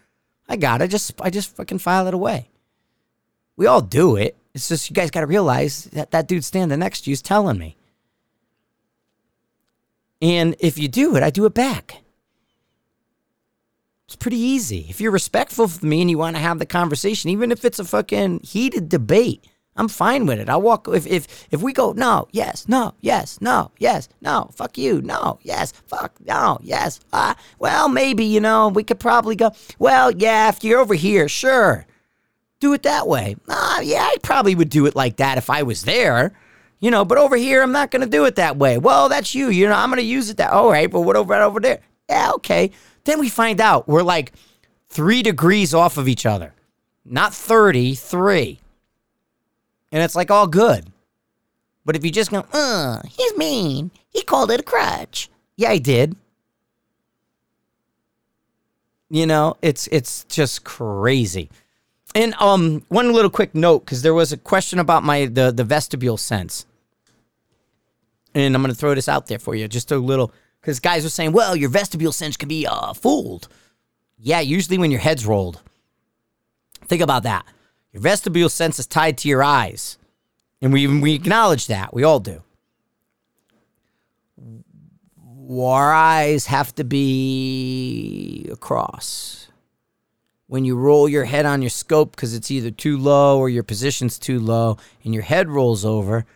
I 0.48 0.56
got 0.56 0.80
it. 0.80 0.84
I 0.84 0.86
just 0.86 1.20
I 1.20 1.30
just 1.30 1.56
fucking 1.56 1.78
file 1.78 2.06
it 2.06 2.14
away. 2.14 2.50
We 3.56 3.66
all 3.66 3.80
do 3.80 4.16
it. 4.16 4.36
It's 4.54 4.68
just 4.68 4.90
you 4.90 4.94
guys 4.94 5.10
got 5.10 5.20
to 5.20 5.26
realize 5.26 5.84
that 5.86 6.10
that 6.10 6.28
dude 6.28 6.44
standing 6.44 6.78
next 6.78 7.02
to 7.02 7.10
you 7.10 7.14
is 7.14 7.22
telling 7.22 7.58
me. 7.58 7.76
And 10.20 10.54
if 10.60 10.78
you 10.78 10.88
do 10.88 11.16
it, 11.16 11.22
I 11.22 11.30
do 11.30 11.46
it 11.46 11.54
back. 11.54 12.02
It's 14.06 14.16
pretty 14.16 14.38
easy. 14.38 14.86
If 14.90 15.00
you're 15.00 15.10
respectful 15.10 15.64
of 15.64 15.82
me 15.82 16.02
and 16.02 16.10
you 16.10 16.18
want 16.18 16.36
to 16.36 16.42
have 16.42 16.58
the 16.58 16.66
conversation, 16.66 17.30
even 17.30 17.50
if 17.50 17.64
it's 17.64 17.78
a 17.78 17.84
fucking 17.84 18.40
heated 18.44 18.88
debate, 18.88 19.46
I'm 19.74 19.88
fine 19.88 20.26
with 20.26 20.38
it. 20.38 20.50
I 20.50 20.56
walk 20.56 20.86
if 20.88 21.06
if 21.06 21.48
if 21.50 21.62
we 21.62 21.72
go 21.72 21.92
no, 21.92 22.28
yes, 22.30 22.68
no, 22.68 22.92
yes, 23.00 23.40
no, 23.40 23.70
yes, 23.78 24.10
no, 24.20 24.50
fuck 24.52 24.76
you, 24.76 25.00
no, 25.00 25.38
yes, 25.42 25.72
fuck, 25.86 26.12
no, 26.26 26.58
yes. 26.62 27.00
Uh, 27.10 27.34
well, 27.58 27.88
maybe 27.88 28.24
you 28.24 28.38
know 28.38 28.68
we 28.68 28.84
could 28.84 29.00
probably 29.00 29.34
go. 29.34 29.52
Well, 29.78 30.10
yeah, 30.12 30.50
if 30.50 30.62
you're 30.62 30.78
over 30.78 30.94
here, 30.94 31.26
sure, 31.26 31.86
do 32.62 32.72
it 32.72 32.84
that 32.84 33.06
way. 33.06 33.36
Uh, 33.48 33.80
yeah, 33.82 34.02
I 34.02 34.16
probably 34.22 34.54
would 34.54 34.70
do 34.70 34.86
it 34.86 34.96
like 34.96 35.16
that 35.16 35.36
if 35.36 35.50
I 35.50 35.62
was 35.62 35.82
there, 35.82 36.32
you 36.80 36.90
know. 36.90 37.04
But 37.04 37.18
over 37.18 37.36
here, 37.36 37.62
I'm 37.62 37.72
not 37.72 37.90
gonna 37.90 38.06
do 38.06 38.24
it 38.24 38.36
that 38.36 38.56
way. 38.56 38.78
Well, 38.78 39.10
that's 39.10 39.34
you. 39.34 39.50
You 39.50 39.68
know, 39.68 39.74
I'm 39.74 39.90
gonna 39.90 40.02
use 40.02 40.30
it 40.30 40.38
that. 40.38 40.52
All 40.52 40.70
right, 40.70 40.90
but 40.90 41.02
what 41.02 41.16
over 41.16 41.34
over 41.34 41.60
there? 41.60 41.80
Yeah, 42.08 42.32
okay. 42.36 42.70
Then 43.04 43.20
we 43.20 43.28
find 43.28 43.60
out 43.60 43.86
we're 43.86 44.02
like 44.02 44.32
three 44.88 45.22
degrees 45.22 45.74
off 45.74 45.98
of 45.98 46.08
each 46.08 46.24
other, 46.24 46.54
not 47.04 47.34
thirty 47.34 47.94
three 47.94 48.62
and 49.92 50.02
it's 50.02 50.16
like 50.16 50.30
all 50.30 50.46
good. 50.46 50.86
But 51.84 51.96
if 51.96 52.04
you 52.04 52.10
just 52.10 52.30
go, 52.30 52.44
uh, 52.52 53.00
he's 53.06 53.36
mean. 53.36 53.90
He 54.08 54.22
called 54.22 54.50
it 54.50 54.60
a 54.60 54.62
crutch. 54.62 55.28
Yeah, 55.56 55.70
I 55.70 55.78
did. 55.78 56.16
You 59.10 59.26
know, 59.26 59.56
it's 59.60 59.88
it's 59.88 60.24
just 60.24 60.64
crazy. 60.64 61.50
And 62.14 62.34
um, 62.34 62.84
one 62.88 63.12
little 63.12 63.30
quick 63.30 63.54
note 63.54 63.80
because 63.80 64.02
there 64.02 64.14
was 64.14 64.32
a 64.32 64.36
question 64.36 64.78
about 64.78 65.02
my 65.02 65.26
the 65.26 65.50
the 65.50 65.64
vestibule 65.64 66.16
sense, 66.16 66.66
and 68.34 68.54
I'm 68.54 68.62
gonna 68.62 68.74
throw 68.74 68.94
this 68.94 69.08
out 69.08 69.26
there 69.28 69.38
for 69.38 69.54
you, 69.54 69.66
just 69.68 69.90
a 69.92 69.96
little 69.96 70.32
because 70.60 70.78
guys 70.78 71.04
were 71.04 71.10
saying, 71.10 71.32
well, 71.32 71.56
your 71.56 71.70
vestibule 71.70 72.12
sense 72.12 72.36
can 72.36 72.48
be 72.48 72.66
uh 72.66 72.92
fooled. 72.92 73.48
Yeah, 74.18 74.40
usually 74.40 74.78
when 74.78 74.90
your 74.90 75.00
head's 75.00 75.26
rolled. 75.26 75.60
Think 76.86 77.02
about 77.02 77.22
that. 77.24 77.46
Your 77.92 78.02
vestibule 78.02 78.48
sense 78.48 78.78
is 78.78 78.86
tied 78.86 79.18
to 79.18 79.28
your 79.28 79.42
eyes. 79.42 79.98
And 80.60 80.72
we, 80.72 80.86
we 80.86 81.14
acknowledge 81.14 81.66
that. 81.66 81.92
We 81.92 82.04
all 82.04 82.20
do. 82.20 82.42
Our 85.50 85.92
eyes 85.92 86.46
have 86.46 86.74
to 86.76 86.84
be 86.84 88.48
across. 88.50 89.41
When 90.52 90.66
you 90.66 90.76
roll 90.76 91.08
your 91.08 91.24
head 91.24 91.46
on 91.46 91.62
your 91.62 91.70
scope 91.70 92.10
because 92.10 92.34
it's 92.34 92.50
either 92.50 92.70
too 92.70 92.98
low 92.98 93.38
or 93.38 93.48
your 93.48 93.62
position's 93.62 94.18
too 94.18 94.38
low 94.38 94.76
and 95.02 95.14
your 95.14 95.22
head 95.22 95.48
rolls 95.48 95.82
over, 95.82 96.26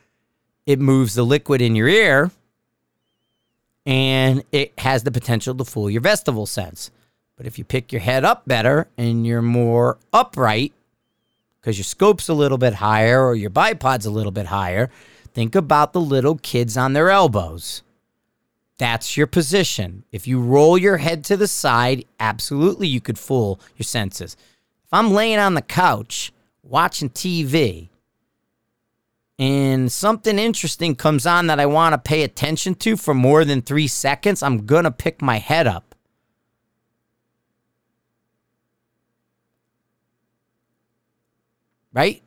it 0.64 0.78
moves 0.78 1.12
the 1.12 1.22
liquid 1.22 1.60
in 1.60 1.76
your 1.76 1.86
ear 1.86 2.30
and 3.84 4.42
it 4.52 4.72
has 4.78 5.02
the 5.02 5.10
potential 5.10 5.54
to 5.56 5.66
fool 5.66 5.90
your 5.90 6.00
vestibule 6.00 6.46
sense. 6.46 6.90
But 7.36 7.44
if 7.44 7.58
you 7.58 7.64
pick 7.64 7.92
your 7.92 8.00
head 8.00 8.24
up 8.24 8.48
better 8.48 8.88
and 8.96 9.26
you're 9.26 9.42
more 9.42 9.98
upright, 10.14 10.72
because 11.60 11.76
your 11.76 11.84
scope's 11.84 12.30
a 12.30 12.32
little 12.32 12.56
bit 12.56 12.72
higher 12.72 13.22
or 13.22 13.34
your 13.34 13.50
bipod's 13.50 14.06
a 14.06 14.10
little 14.10 14.32
bit 14.32 14.46
higher, 14.46 14.88
think 15.34 15.54
about 15.54 15.92
the 15.92 16.00
little 16.00 16.36
kids 16.36 16.78
on 16.78 16.94
their 16.94 17.10
elbows. 17.10 17.82
That's 18.78 19.16
your 19.16 19.26
position. 19.26 20.04
If 20.12 20.26
you 20.26 20.40
roll 20.40 20.76
your 20.76 20.98
head 20.98 21.24
to 21.24 21.36
the 21.36 21.48
side, 21.48 22.04
absolutely 22.20 22.88
you 22.88 23.00
could 23.00 23.18
fool 23.18 23.60
your 23.76 23.84
senses. 23.84 24.36
If 24.84 24.92
I'm 24.92 25.12
laying 25.12 25.38
on 25.38 25.54
the 25.54 25.62
couch 25.62 26.32
watching 26.62 27.10
TV 27.10 27.88
and 29.38 29.90
something 29.90 30.38
interesting 30.38 30.94
comes 30.94 31.26
on 31.26 31.46
that 31.46 31.60
I 31.60 31.66
want 31.66 31.94
to 31.94 31.98
pay 31.98 32.22
attention 32.22 32.74
to 32.76 32.96
for 32.96 33.14
more 33.14 33.44
than 33.44 33.62
three 33.62 33.88
seconds, 33.88 34.42
I'm 34.42 34.66
going 34.66 34.84
to 34.84 34.90
pick 34.90 35.22
my 35.22 35.38
head 35.38 35.66
up. 35.66 35.94
right? 41.96 42.22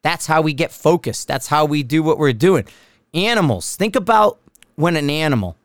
That's 0.00 0.26
how 0.26 0.40
we 0.40 0.54
get 0.54 0.72
focused. 0.72 1.28
That's 1.28 1.46
how 1.46 1.66
we 1.66 1.82
do 1.82 2.02
what 2.02 2.18
we're 2.18 2.32
doing. 2.32 2.64
Animals, 3.14 3.76
think 3.76 3.96
about 3.96 4.38
when 4.76 4.96
an 4.96 5.10
animal, 5.10 5.56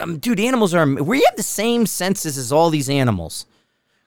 um, 0.00 0.18
dude, 0.18 0.40
animals 0.40 0.74
are, 0.74 0.86
we 0.86 1.22
have 1.22 1.36
the 1.36 1.42
same 1.42 1.86
senses 1.86 2.38
as 2.38 2.52
all 2.52 2.70
these 2.70 2.90
animals. 2.90 3.46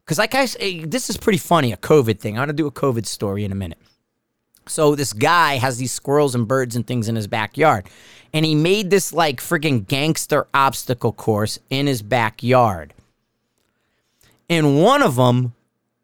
Because, 0.04 0.18
like 0.18 0.36
I 0.36 0.46
say, 0.46 0.86
this 0.86 1.10
is 1.10 1.18
pretty 1.18 1.38
funny, 1.38 1.74
a 1.74 1.78
COVID 1.78 2.20
thing. 2.20 2.36
I'm 2.36 2.40
going 2.40 2.48
to 2.48 2.54
do 2.54 2.68
a 2.68 2.72
COVID 2.72 3.06
story 3.06 3.44
in 3.44 3.52
a 3.52 3.56
minute. 3.56 3.80
So, 4.68 4.96
this 4.96 5.12
guy 5.12 5.58
has 5.58 5.78
these 5.78 5.92
squirrels 5.92 6.34
and 6.34 6.48
birds 6.48 6.76
and 6.76 6.88
things 6.88 7.10
in 7.10 7.16
his 7.16 7.28
backyard. 7.28 7.88
And 8.34 8.46
he 8.46 8.56
made 8.56 8.90
this 8.90 9.12
like 9.12 9.42
freaking 9.42 9.86
gangster 9.86 10.48
obstacle 10.54 11.12
course 11.12 11.60
in 11.70 11.88
his 11.88 12.02
backyard. 12.02 12.94
And 14.50 14.82
one 14.82 15.02
of 15.02 15.16
them 15.16 15.54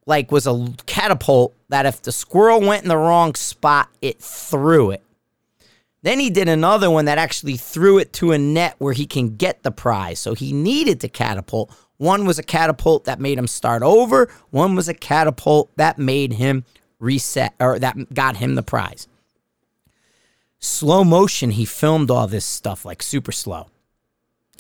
like 0.05 0.31
was 0.31 0.47
a 0.47 0.73
catapult 0.85 1.55
that 1.69 1.85
if 1.85 2.01
the 2.01 2.11
squirrel 2.11 2.59
went 2.59 2.83
in 2.83 2.89
the 2.89 2.97
wrong 2.97 3.35
spot, 3.35 3.89
it 4.01 4.19
threw 4.19 4.91
it. 4.91 5.01
Then 6.03 6.19
he 6.19 6.29
did 6.29 6.47
another 6.47 6.91
one 6.91 7.05
that 7.05 7.17
actually 7.17 7.57
threw 7.57 7.97
it 7.97 8.13
to 8.13 8.31
a 8.31 8.37
net 8.37 8.75
where 8.77 8.93
he 8.93 9.07
can 9.07 9.35
get 9.35 9.63
the 9.63 9.71
prize. 9.71 10.19
So 10.19 10.35
he 10.35 10.53
needed 10.53 11.01
to 11.01 11.09
catapult. 11.09 11.75
One 11.97 12.25
was 12.25 12.37
a 12.37 12.43
catapult 12.43 13.05
that 13.05 13.19
made 13.19 13.39
him 13.39 13.47
start 13.47 13.81
over, 13.81 14.29
one 14.51 14.75
was 14.75 14.87
a 14.87 14.93
catapult 14.93 15.75
that 15.77 15.97
made 15.97 16.33
him 16.33 16.65
reset 16.99 17.55
or 17.59 17.79
that 17.79 18.13
got 18.13 18.37
him 18.37 18.55
the 18.55 18.63
prize. 18.63 19.07
Slow 20.59 21.03
motion, 21.03 21.51
he 21.51 21.65
filmed 21.65 22.11
all 22.11 22.27
this 22.27 22.45
stuff 22.45 22.85
like 22.85 23.01
super 23.01 23.31
slow 23.31 23.67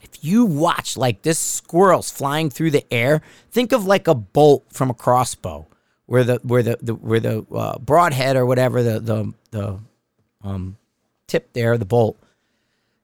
if 0.03 0.23
you 0.23 0.45
watch 0.45 0.97
like 0.97 1.21
this 1.21 1.39
squirrel's 1.39 2.11
flying 2.11 2.49
through 2.49 2.71
the 2.71 2.85
air, 2.93 3.21
think 3.51 3.71
of 3.71 3.85
like 3.85 4.07
a 4.07 4.13
bolt 4.13 4.65
from 4.71 4.89
a 4.89 4.93
crossbow, 4.93 5.65
where 6.05 6.23
the 6.23 6.39
where 6.43 6.61
the, 6.61 6.77
the 6.81 6.93
where 6.93 7.19
the 7.19 7.45
uh, 7.53 7.79
broadhead 7.79 8.35
or 8.35 8.45
whatever 8.45 8.83
the 8.83 8.99
the 8.99 9.33
the 9.51 9.79
um, 10.43 10.77
tip 11.27 11.53
there, 11.53 11.77
the 11.77 11.85
bolt 11.85 12.17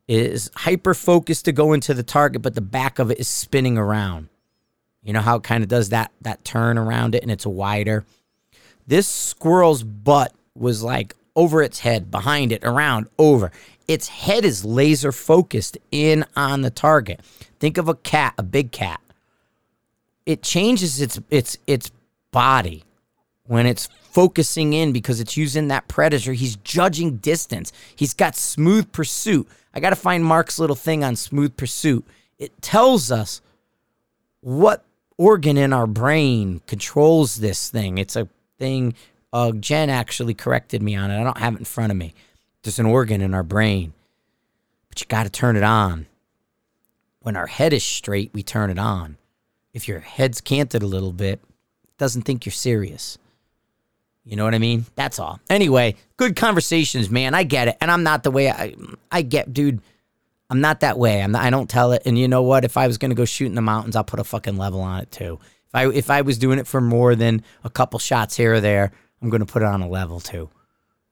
is 0.07 0.49
hyper 0.55 0.95
focused 0.95 1.45
to 1.45 1.51
go 1.51 1.71
into 1.71 1.93
the 1.93 2.03
target, 2.03 2.41
but 2.41 2.55
the 2.55 2.61
back 2.61 2.97
of 2.97 3.11
it 3.11 3.19
is 3.19 3.27
spinning 3.27 3.77
around. 3.77 4.27
You 5.03 5.13
know 5.13 5.21
how 5.21 5.37
it 5.37 5.43
kind 5.43 5.63
of 5.63 5.69
does 5.69 5.89
that 5.89 6.11
that 6.21 6.43
turn 6.43 6.77
around 6.77 7.15
it 7.15 7.21
and 7.21 7.31
it's 7.31 7.45
wider. 7.45 8.05
This 8.87 9.07
squirrel's 9.07 9.83
butt 9.83 10.33
was 10.55 10.81
like 10.83 11.15
over 11.35 11.61
its 11.61 11.79
head, 11.79 12.09
behind 12.09 12.51
it, 12.51 12.63
around, 12.63 13.07
over 13.17 13.51
its 13.87 14.07
head 14.07 14.45
is 14.45 14.65
laser 14.65 15.11
focused 15.11 15.77
in 15.91 16.25
on 16.35 16.61
the 16.61 16.69
target. 16.69 17.21
Think 17.59 17.77
of 17.77 17.87
a 17.87 17.95
cat, 17.95 18.35
a 18.37 18.43
big 18.43 18.71
cat. 18.71 19.01
It 20.25 20.43
changes 20.43 21.01
its 21.01 21.19
its 21.29 21.57
its 21.65 21.91
body 22.31 22.83
when 23.49 23.65
it's 23.65 23.89
focusing 24.11 24.73
in 24.73 24.91
because 24.91 25.19
it's 25.19 25.35
using 25.35 25.69
that 25.69 25.87
predator. 25.87 26.33
He's 26.33 26.55
judging 26.57 27.17
distance. 27.17 27.73
He's 27.95 28.13
got 28.13 28.35
smooth 28.35 28.91
pursuit. 28.91 29.47
I 29.73 29.79
got 29.79 29.89
to 29.89 29.95
find 29.95 30.23
Mark's 30.23 30.59
little 30.59 30.75
thing 30.75 31.03
on 31.03 31.15
smooth 31.15 31.57
pursuit. 31.57 32.05
It 32.37 32.61
tells 32.61 33.11
us 33.11 33.41
what 34.41 34.85
organ 35.17 35.57
in 35.57 35.73
our 35.73 35.87
brain 35.87 36.61
controls 36.67 37.37
this 37.37 37.71
thing. 37.71 37.97
It's 37.97 38.15
a 38.15 38.29
thing. 38.59 38.93
Uh, 39.33 39.51
Jen 39.53 39.89
actually 39.89 40.35
corrected 40.35 40.83
me 40.83 40.95
on 40.95 41.09
it. 41.09 41.19
I 41.19 41.23
don't 41.23 41.39
have 41.39 41.55
it 41.55 41.59
in 41.59 41.65
front 41.65 41.91
of 41.91 41.97
me. 41.97 42.13
There's 42.61 42.77
an 42.77 42.85
organ 42.85 43.19
in 43.19 43.33
our 43.33 43.41
brain, 43.41 43.93
but 44.89 45.01
you 45.01 45.07
got 45.07 45.23
to 45.23 45.29
turn 45.31 45.55
it 45.55 45.63
on. 45.63 46.05
When 47.21 47.35
our 47.35 47.47
head 47.47 47.73
is 47.73 47.83
straight, 47.83 48.29
we 48.31 48.43
turn 48.43 48.69
it 48.69 48.77
on. 48.77 49.17
If 49.73 49.87
your 49.87 50.01
head's 50.01 50.39
canted 50.39 50.83
a 50.83 50.87
little 50.87 51.13
bit, 51.13 51.39
doesn't 51.97 52.21
think 52.21 52.45
you're 52.45 52.53
serious. 52.53 53.17
You 54.25 54.35
know 54.35 54.43
what 54.43 54.53
I 54.53 54.59
mean? 54.59 54.85
That's 54.95 55.19
all. 55.19 55.39
Anyway, 55.49 55.95
good 56.17 56.35
conversations, 56.35 57.09
man. 57.09 57.33
I 57.33 57.43
get 57.43 57.67
it, 57.67 57.77
and 57.81 57.89
I'm 57.89 58.03
not 58.03 58.23
the 58.23 58.31
way 58.31 58.49
I 58.49 58.75
I 59.11 59.21
get, 59.21 59.53
dude. 59.53 59.81
I'm 60.51 60.61
not 60.61 60.79
that 60.79 60.97
way. 60.97 61.21
I'm 61.21 61.31
not, 61.31 61.43
I 61.43 61.51
don't 61.51 61.69
tell 61.69 61.91
it. 61.91 62.03
And 62.05 62.17
you 62.17 62.27
know 62.27 62.41
what? 62.41 62.65
If 62.65 62.75
I 62.75 62.87
was 62.87 62.97
gonna 62.97 63.15
go 63.15 63.25
shoot 63.25 63.47
in 63.47 63.55
the 63.55 63.61
mountains, 63.61 63.95
I'll 63.95 64.03
put 64.03 64.19
a 64.19 64.23
fucking 64.23 64.57
level 64.57 64.81
on 64.81 65.01
it 65.01 65.11
too. 65.11 65.39
If 65.67 65.75
I 65.75 65.87
if 65.87 66.09
I 66.09 66.21
was 66.21 66.37
doing 66.37 66.59
it 66.59 66.67
for 66.67 66.81
more 66.81 67.15
than 67.15 67.43
a 67.63 67.69
couple 67.69 67.99
shots 67.99 68.35
here 68.35 68.55
or 68.55 68.61
there, 68.61 68.91
I'm 69.21 69.29
going 69.29 69.45
to 69.45 69.51
put 69.51 69.61
it 69.61 69.67
on 69.67 69.81
a 69.81 69.87
level 69.87 70.19
too. 70.19 70.49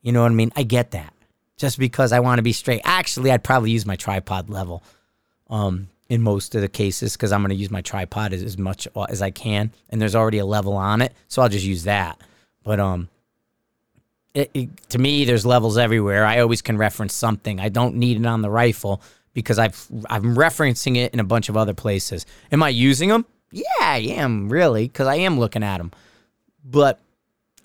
You 0.01 0.11
know 0.11 0.23
what 0.23 0.31
I 0.31 0.35
mean? 0.35 0.51
I 0.55 0.63
get 0.63 0.91
that. 0.91 1.13
Just 1.57 1.77
because 1.77 2.11
I 2.11 2.19
want 2.19 2.39
to 2.39 2.43
be 2.43 2.53
straight. 2.53 2.81
Actually, 2.83 3.31
I'd 3.31 3.43
probably 3.43 3.71
use 3.71 3.85
my 3.85 3.95
tripod 3.95 4.49
level. 4.49 4.83
Um, 5.49 5.89
in 6.09 6.21
most 6.21 6.55
of 6.55 6.61
the 6.61 6.67
cases 6.67 7.13
because 7.13 7.31
I'm 7.31 7.41
going 7.41 7.49
to 7.49 7.55
use 7.55 7.71
my 7.71 7.81
tripod 7.81 8.33
as, 8.33 8.41
as 8.41 8.57
much 8.57 8.87
as 9.09 9.21
I 9.21 9.29
can, 9.31 9.71
and 9.89 10.01
there's 10.01 10.15
already 10.15 10.37
a 10.37 10.45
level 10.45 10.73
on 10.73 11.01
it, 11.01 11.13
so 11.27 11.41
I'll 11.41 11.49
just 11.49 11.65
use 11.65 11.83
that. 11.83 12.21
But 12.67 12.81
um, 12.81 13.07
it, 14.33 14.51
it, 14.53 14.89
to 14.89 14.97
me, 14.97 15.23
there's 15.23 15.45
levels 15.45 15.77
everywhere. 15.77 16.25
I 16.25 16.39
always 16.39 16.61
can 16.61 16.77
reference 16.77 17.13
something. 17.13 17.61
I 17.61 17.69
don't 17.69 17.95
need 17.95 18.19
it 18.19 18.25
on 18.25 18.41
the 18.41 18.49
rifle 18.49 19.01
because 19.33 19.57
I've 19.57 19.87
I'm 20.09 20.35
referencing 20.35 20.97
it 20.97 21.13
in 21.13 21.21
a 21.21 21.23
bunch 21.23 21.47
of 21.47 21.55
other 21.55 21.73
places. 21.73 22.25
Am 22.51 22.61
I 22.61 22.67
using 22.67 23.07
them? 23.07 23.25
Yeah, 23.53 23.63
I 23.79 23.99
am 23.99 24.49
really 24.49 24.83
because 24.83 25.07
I 25.07 25.15
am 25.15 25.39
looking 25.39 25.63
at 25.63 25.77
them, 25.77 25.91
but 26.65 26.99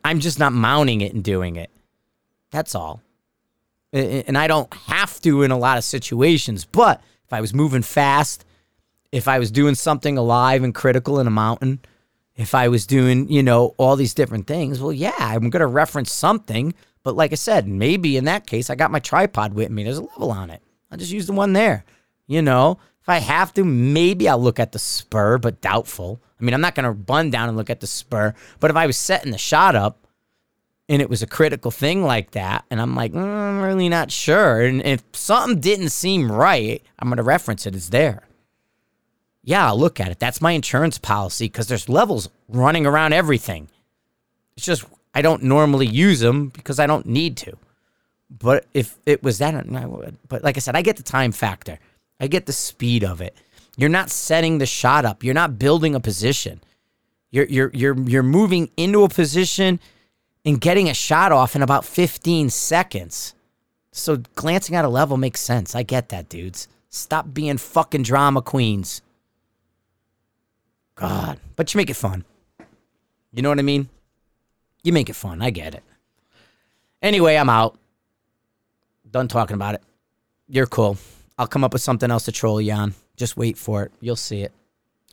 I'm 0.04 0.20
just 0.20 0.38
not 0.38 0.52
mounting 0.52 1.00
it 1.00 1.12
and 1.12 1.24
doing 1.24 1.56
it. 1.56 1.70
That's 2.52 2.76
all. 2.76 3.02
And 3.92 4.38
I 4.38 4.46
don't 4.46 4.72
have 4.72 5.20
to 5.22 5.42
in 5.42 5.50
a 5.50 5.58
lot 5.58 5.78
of 5.78 5.84
situations, 5.84 6.64
but 6.64 7.02
if 7.24 7.32
I 7.32 7.40
was 7.40 7.52
moving 7.52 7.82
fast, 7.82 8.44
if 9.10 9.26
I 9.26 9.40
was 9.40 9.50
doing 9.50 9.74
something 9.74 10.16
alive 10.16 10.62
and 10.62 10.72
critical 10.72 11.18
in 11.18 11.26
a 11.26 11.30
mountain, 11.30 11.80
if 12.36 12.54
I 12.54 12.68
was 12.68 12.86
doing, 12.86 13.30
you 13.30 13.42
know, 13.42 13.74
all 13.76 13.96
these 13.96 14.14
different 14.14 14.46
things, 14.46 14.80
well, 14.80 14.92
yeah, 14.92 15.14
I'm 15.18 15.50
going 15.50 15.60
to 15.60 15.66
reference 15.66 16.12
something. 16.12 16.74
But 17.02 17.16
like 17.16 17.32
I 17.32 17.36
said, 17.36 17.66
maybe 17.66 18.16
in 18.16 18.24
that 18.24 18.46
case, 18.46 18.70
I 18.70 18.74
got 18.74 18.90
my 18.90 19.00
tripod 19.00 19.54
with 19.54 19.70
me. 19.70 19.84
There's 19.84 19.98
a 19.98 20.02
level 20.02 20.30
on 20.30 20.50
it. 20.50 20.62
I'll 20.90 20.98
just 20.98 21.12
use 21.12 21.26
the 21.26 21.32
one 21.32 21.52
there. 21.52 21.84
You 22.26 22.42
know, 22.42 22.78
if 23.00 23.08
I 23.08 23.18
have 23.18 23.52
to, 23.54 23.64
maybe 23.64 24.28
I'll 24.28 24.40
look 24.40 24.60
at 24.60 24.72
the 24.72 24.78
spur, 24.78 25.38
but 25.38 25.60
doubtful. 25.60 26.22
I 26.40 26.44
mean, 26.44 26.54
I'm 26.54 26.60
not 26.60 26.74
going 26.74 26.86
to 26.86 26.94
bun 26.94 27.30
down 27.30 27.48
and 27.48 27.56
look 27.56 27.70
at 27.70 27.80
the 27.80 27.86
spur. 27.86 28.34
But 28.60 28.70
if 28.70 28.76
I 28.76 28.86
was 28.86 28.96
setting 28.96 29.32
the 29.32 29.38
shot 29.38 29.74
up, 29.74 30.06
and 30.88 31.00
it 31.00 31.08
was 31.08 31.22
a 31.22 31.26
critical 31.26 31.70
thing 31.70 32.04
like 32.04 32.32
that, 32.32 32.64
and 32.70 32.80
I'm 32.80 32.94
like, 32.94 33.12
mm, 33.12 33.22
I'm 33.22 33.62
really 33.62 33.88
not 33.88 34.10
sure. 34.10 34.60
And 34.60 34.82
if 34.82 35.02
something 35.12 35.60
didn't 35.60 35.90
seem 35.90 36.30
right, 36.30 36.82
I'm 36.98 37.08
going 37.08 37.16
to 37.16 37.22
reference 37.22 37.66
it. 37.66 37.74
It's 37.74 37.88
there. 37.88 38.24
Yeah, 39.44 39.66
I'll 39.66 39.78
look 39.78 39.98
at 40.00 40.10
it. 40.10 40.18
That's 40.18 40.40
my 40.40 40.52
insurance 40.52 40.98
policy 40.98 41.46
because 41.46 41.66
there's 41.66 41.88
levels 41.88 42.28
running 42.48 42.86
around 42.86 43.12
everything. 43.12 43.68
It's 44.56 44.66
just 44.66 44.84
I 45.14 45.22
don't 45.22 45.42
normally 45.42 45.86
use 45.86 46.20
them 46.20 46.48
because 46.48 46.78
I 46.78 46.86
don't 46.86 47.06
need 47.06 47.36
to. 47.38 47.56
But 48.30 48.66
if 48.72 48.96
it 49.04 49.22
was 49.22 49.38
that, 49.38 49.54
I 49.54 49.86
would. 49.86 50.16
But 50.28 50.42
like 50.42 50.56
I 50.56 50.60
said, 50.60 50.76
I 50.76 50.82
get 50.82 50.96
the 50.96 51.02
time 51.02 51.32
factor. 51.32 51.78
I 52.20 52.28
get 52.28 52.46
the 52.46 52.52
speed 52.52 53.04
of 53.04 53.20
it. 53.20 53.36
You're 53.76 53.88
not 53.88 54.10
setting 54.10 54.58
the 54.58 54.66
shot 54.66 55.04
up. 55.04 55.24
You're 55.24 55.34
not 55.34 55.58
building 55.58 55.94
a 55.94 56.00
position. 56.00 56.60
You're 57.30 57.46
you're 57.46 57.70
you're 57.74 57.98
you're 58.00 58.22
moving 58.22 58.70
into 58.76 59.02
a 59.02 59.08
position 59.08 59.80
and 60.44 60.60
getting 60.60 60.88
a 60.88 60.94
shot 60.94 61.32
off 61.32 61.56
in 61.56 61.62
about 61.62 61.84
15 61.84 62.50
seconds. 62.50 63.34
So 63.92 64.18
glancing 64.34 64.76
at 64.76 64.84
a 64.84 64.88
level 64.88 65.16
makes 65.16 65.40
sense. 65.40 65.74
I 65.74 65.82
get 65.82 66.08
that, 66.10 66.28
dudes. 66.28 66.68
Stop 66.90 67.32
being 67.32 67.58
fucking 67.58 68.02
drama 68.02 68.42
queens. 68.42 69.02
God. 70.94 71.38
But 71.56 71.72
you 71.72 71.78
make 71.78 71.90
it 71.90 71.94
fun. 71.94 72.24
You 73.32 73.42
know 73.42 73.48
what 73.48 73.58
I 73.58 73.62
mean? 73.62 73.88
You 74.82 74.92
make 74.92 75.08
it 75.08 75.16
fun. 75.16 75.42
I 75.42 75.50
get 75.50 75.74
it. 75.74 75.82
Anyway, 77.00 77.36
I'm 77.36 77.48
out. 77.48 77.78
Done 79.10 79.28
talking 79.28 79.54
about 79.54 79.74
it. 79.74 79.82
You're 80.48 80.66
cool. 80.66 80.96
I'll 81.38 81.46
come 81.46 81.64
up 81.64 81.72
with 81.72 81.82
something 81.82 82.10
else 82.10 82.24
to 82.26 82.32
troll 82.32 82.60
you 82.60 82.72
on. 82.72 82.94
Just 83.16 83.36
wait 83.36 83.56
for 83.56 83.84
it. 83.84 83.92
You'll 84.00 84.16
see 84.16 84.42
it. 84.42 84.52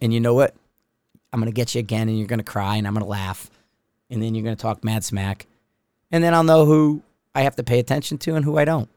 And 0.01 0.13
you 0.13 0.19
know 0.19 0.33
what? 0.33 0.53
I'm 1.31 1.39
going 1.39 1.51
to 1.51 1.55
get 1.55 1.75
you 1.75 1.79
again 1.79 2.09
and 2.09 2.17
you're 2.17 2.27
going 2.27 2.39
to 2.39 2.43
cry 2.43 2.77
and 2.77 2.87
I'm 2.87 2.93
going 2.93 3.05
to 3.05 3.09
laugh 3.09 3.49
and 4.09 4.21
then 4.21 4.35
you're 4.35 4.43
going 4.43 4.55
to 4.55 4.61
talk 4.61 4.83
mad 4.83 5.03
smack, 5.03 5.45
and 6.11 6.23
then 6.23 6.33
I'll 6.33 6.43
know 6.43 6.65
who 6.65 7.01
I 7.35 7.41
have 7.41 7.55
to 7.57 7.63
pay 7.63 7.79
attention 7.79 8.17
to 8.19 8.35
and 8.35 8.43
who 8.43 8.57
I 8.57 8.65
don't, 8.65 8.89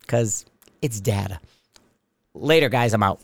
because 0.00 0.46
it's 0.80 1.00
data. 1.00 1.38
Later, 2.34 2.68
guys. 2.68 2.94
I'm 2.94 3.02
out. 3.02 3.20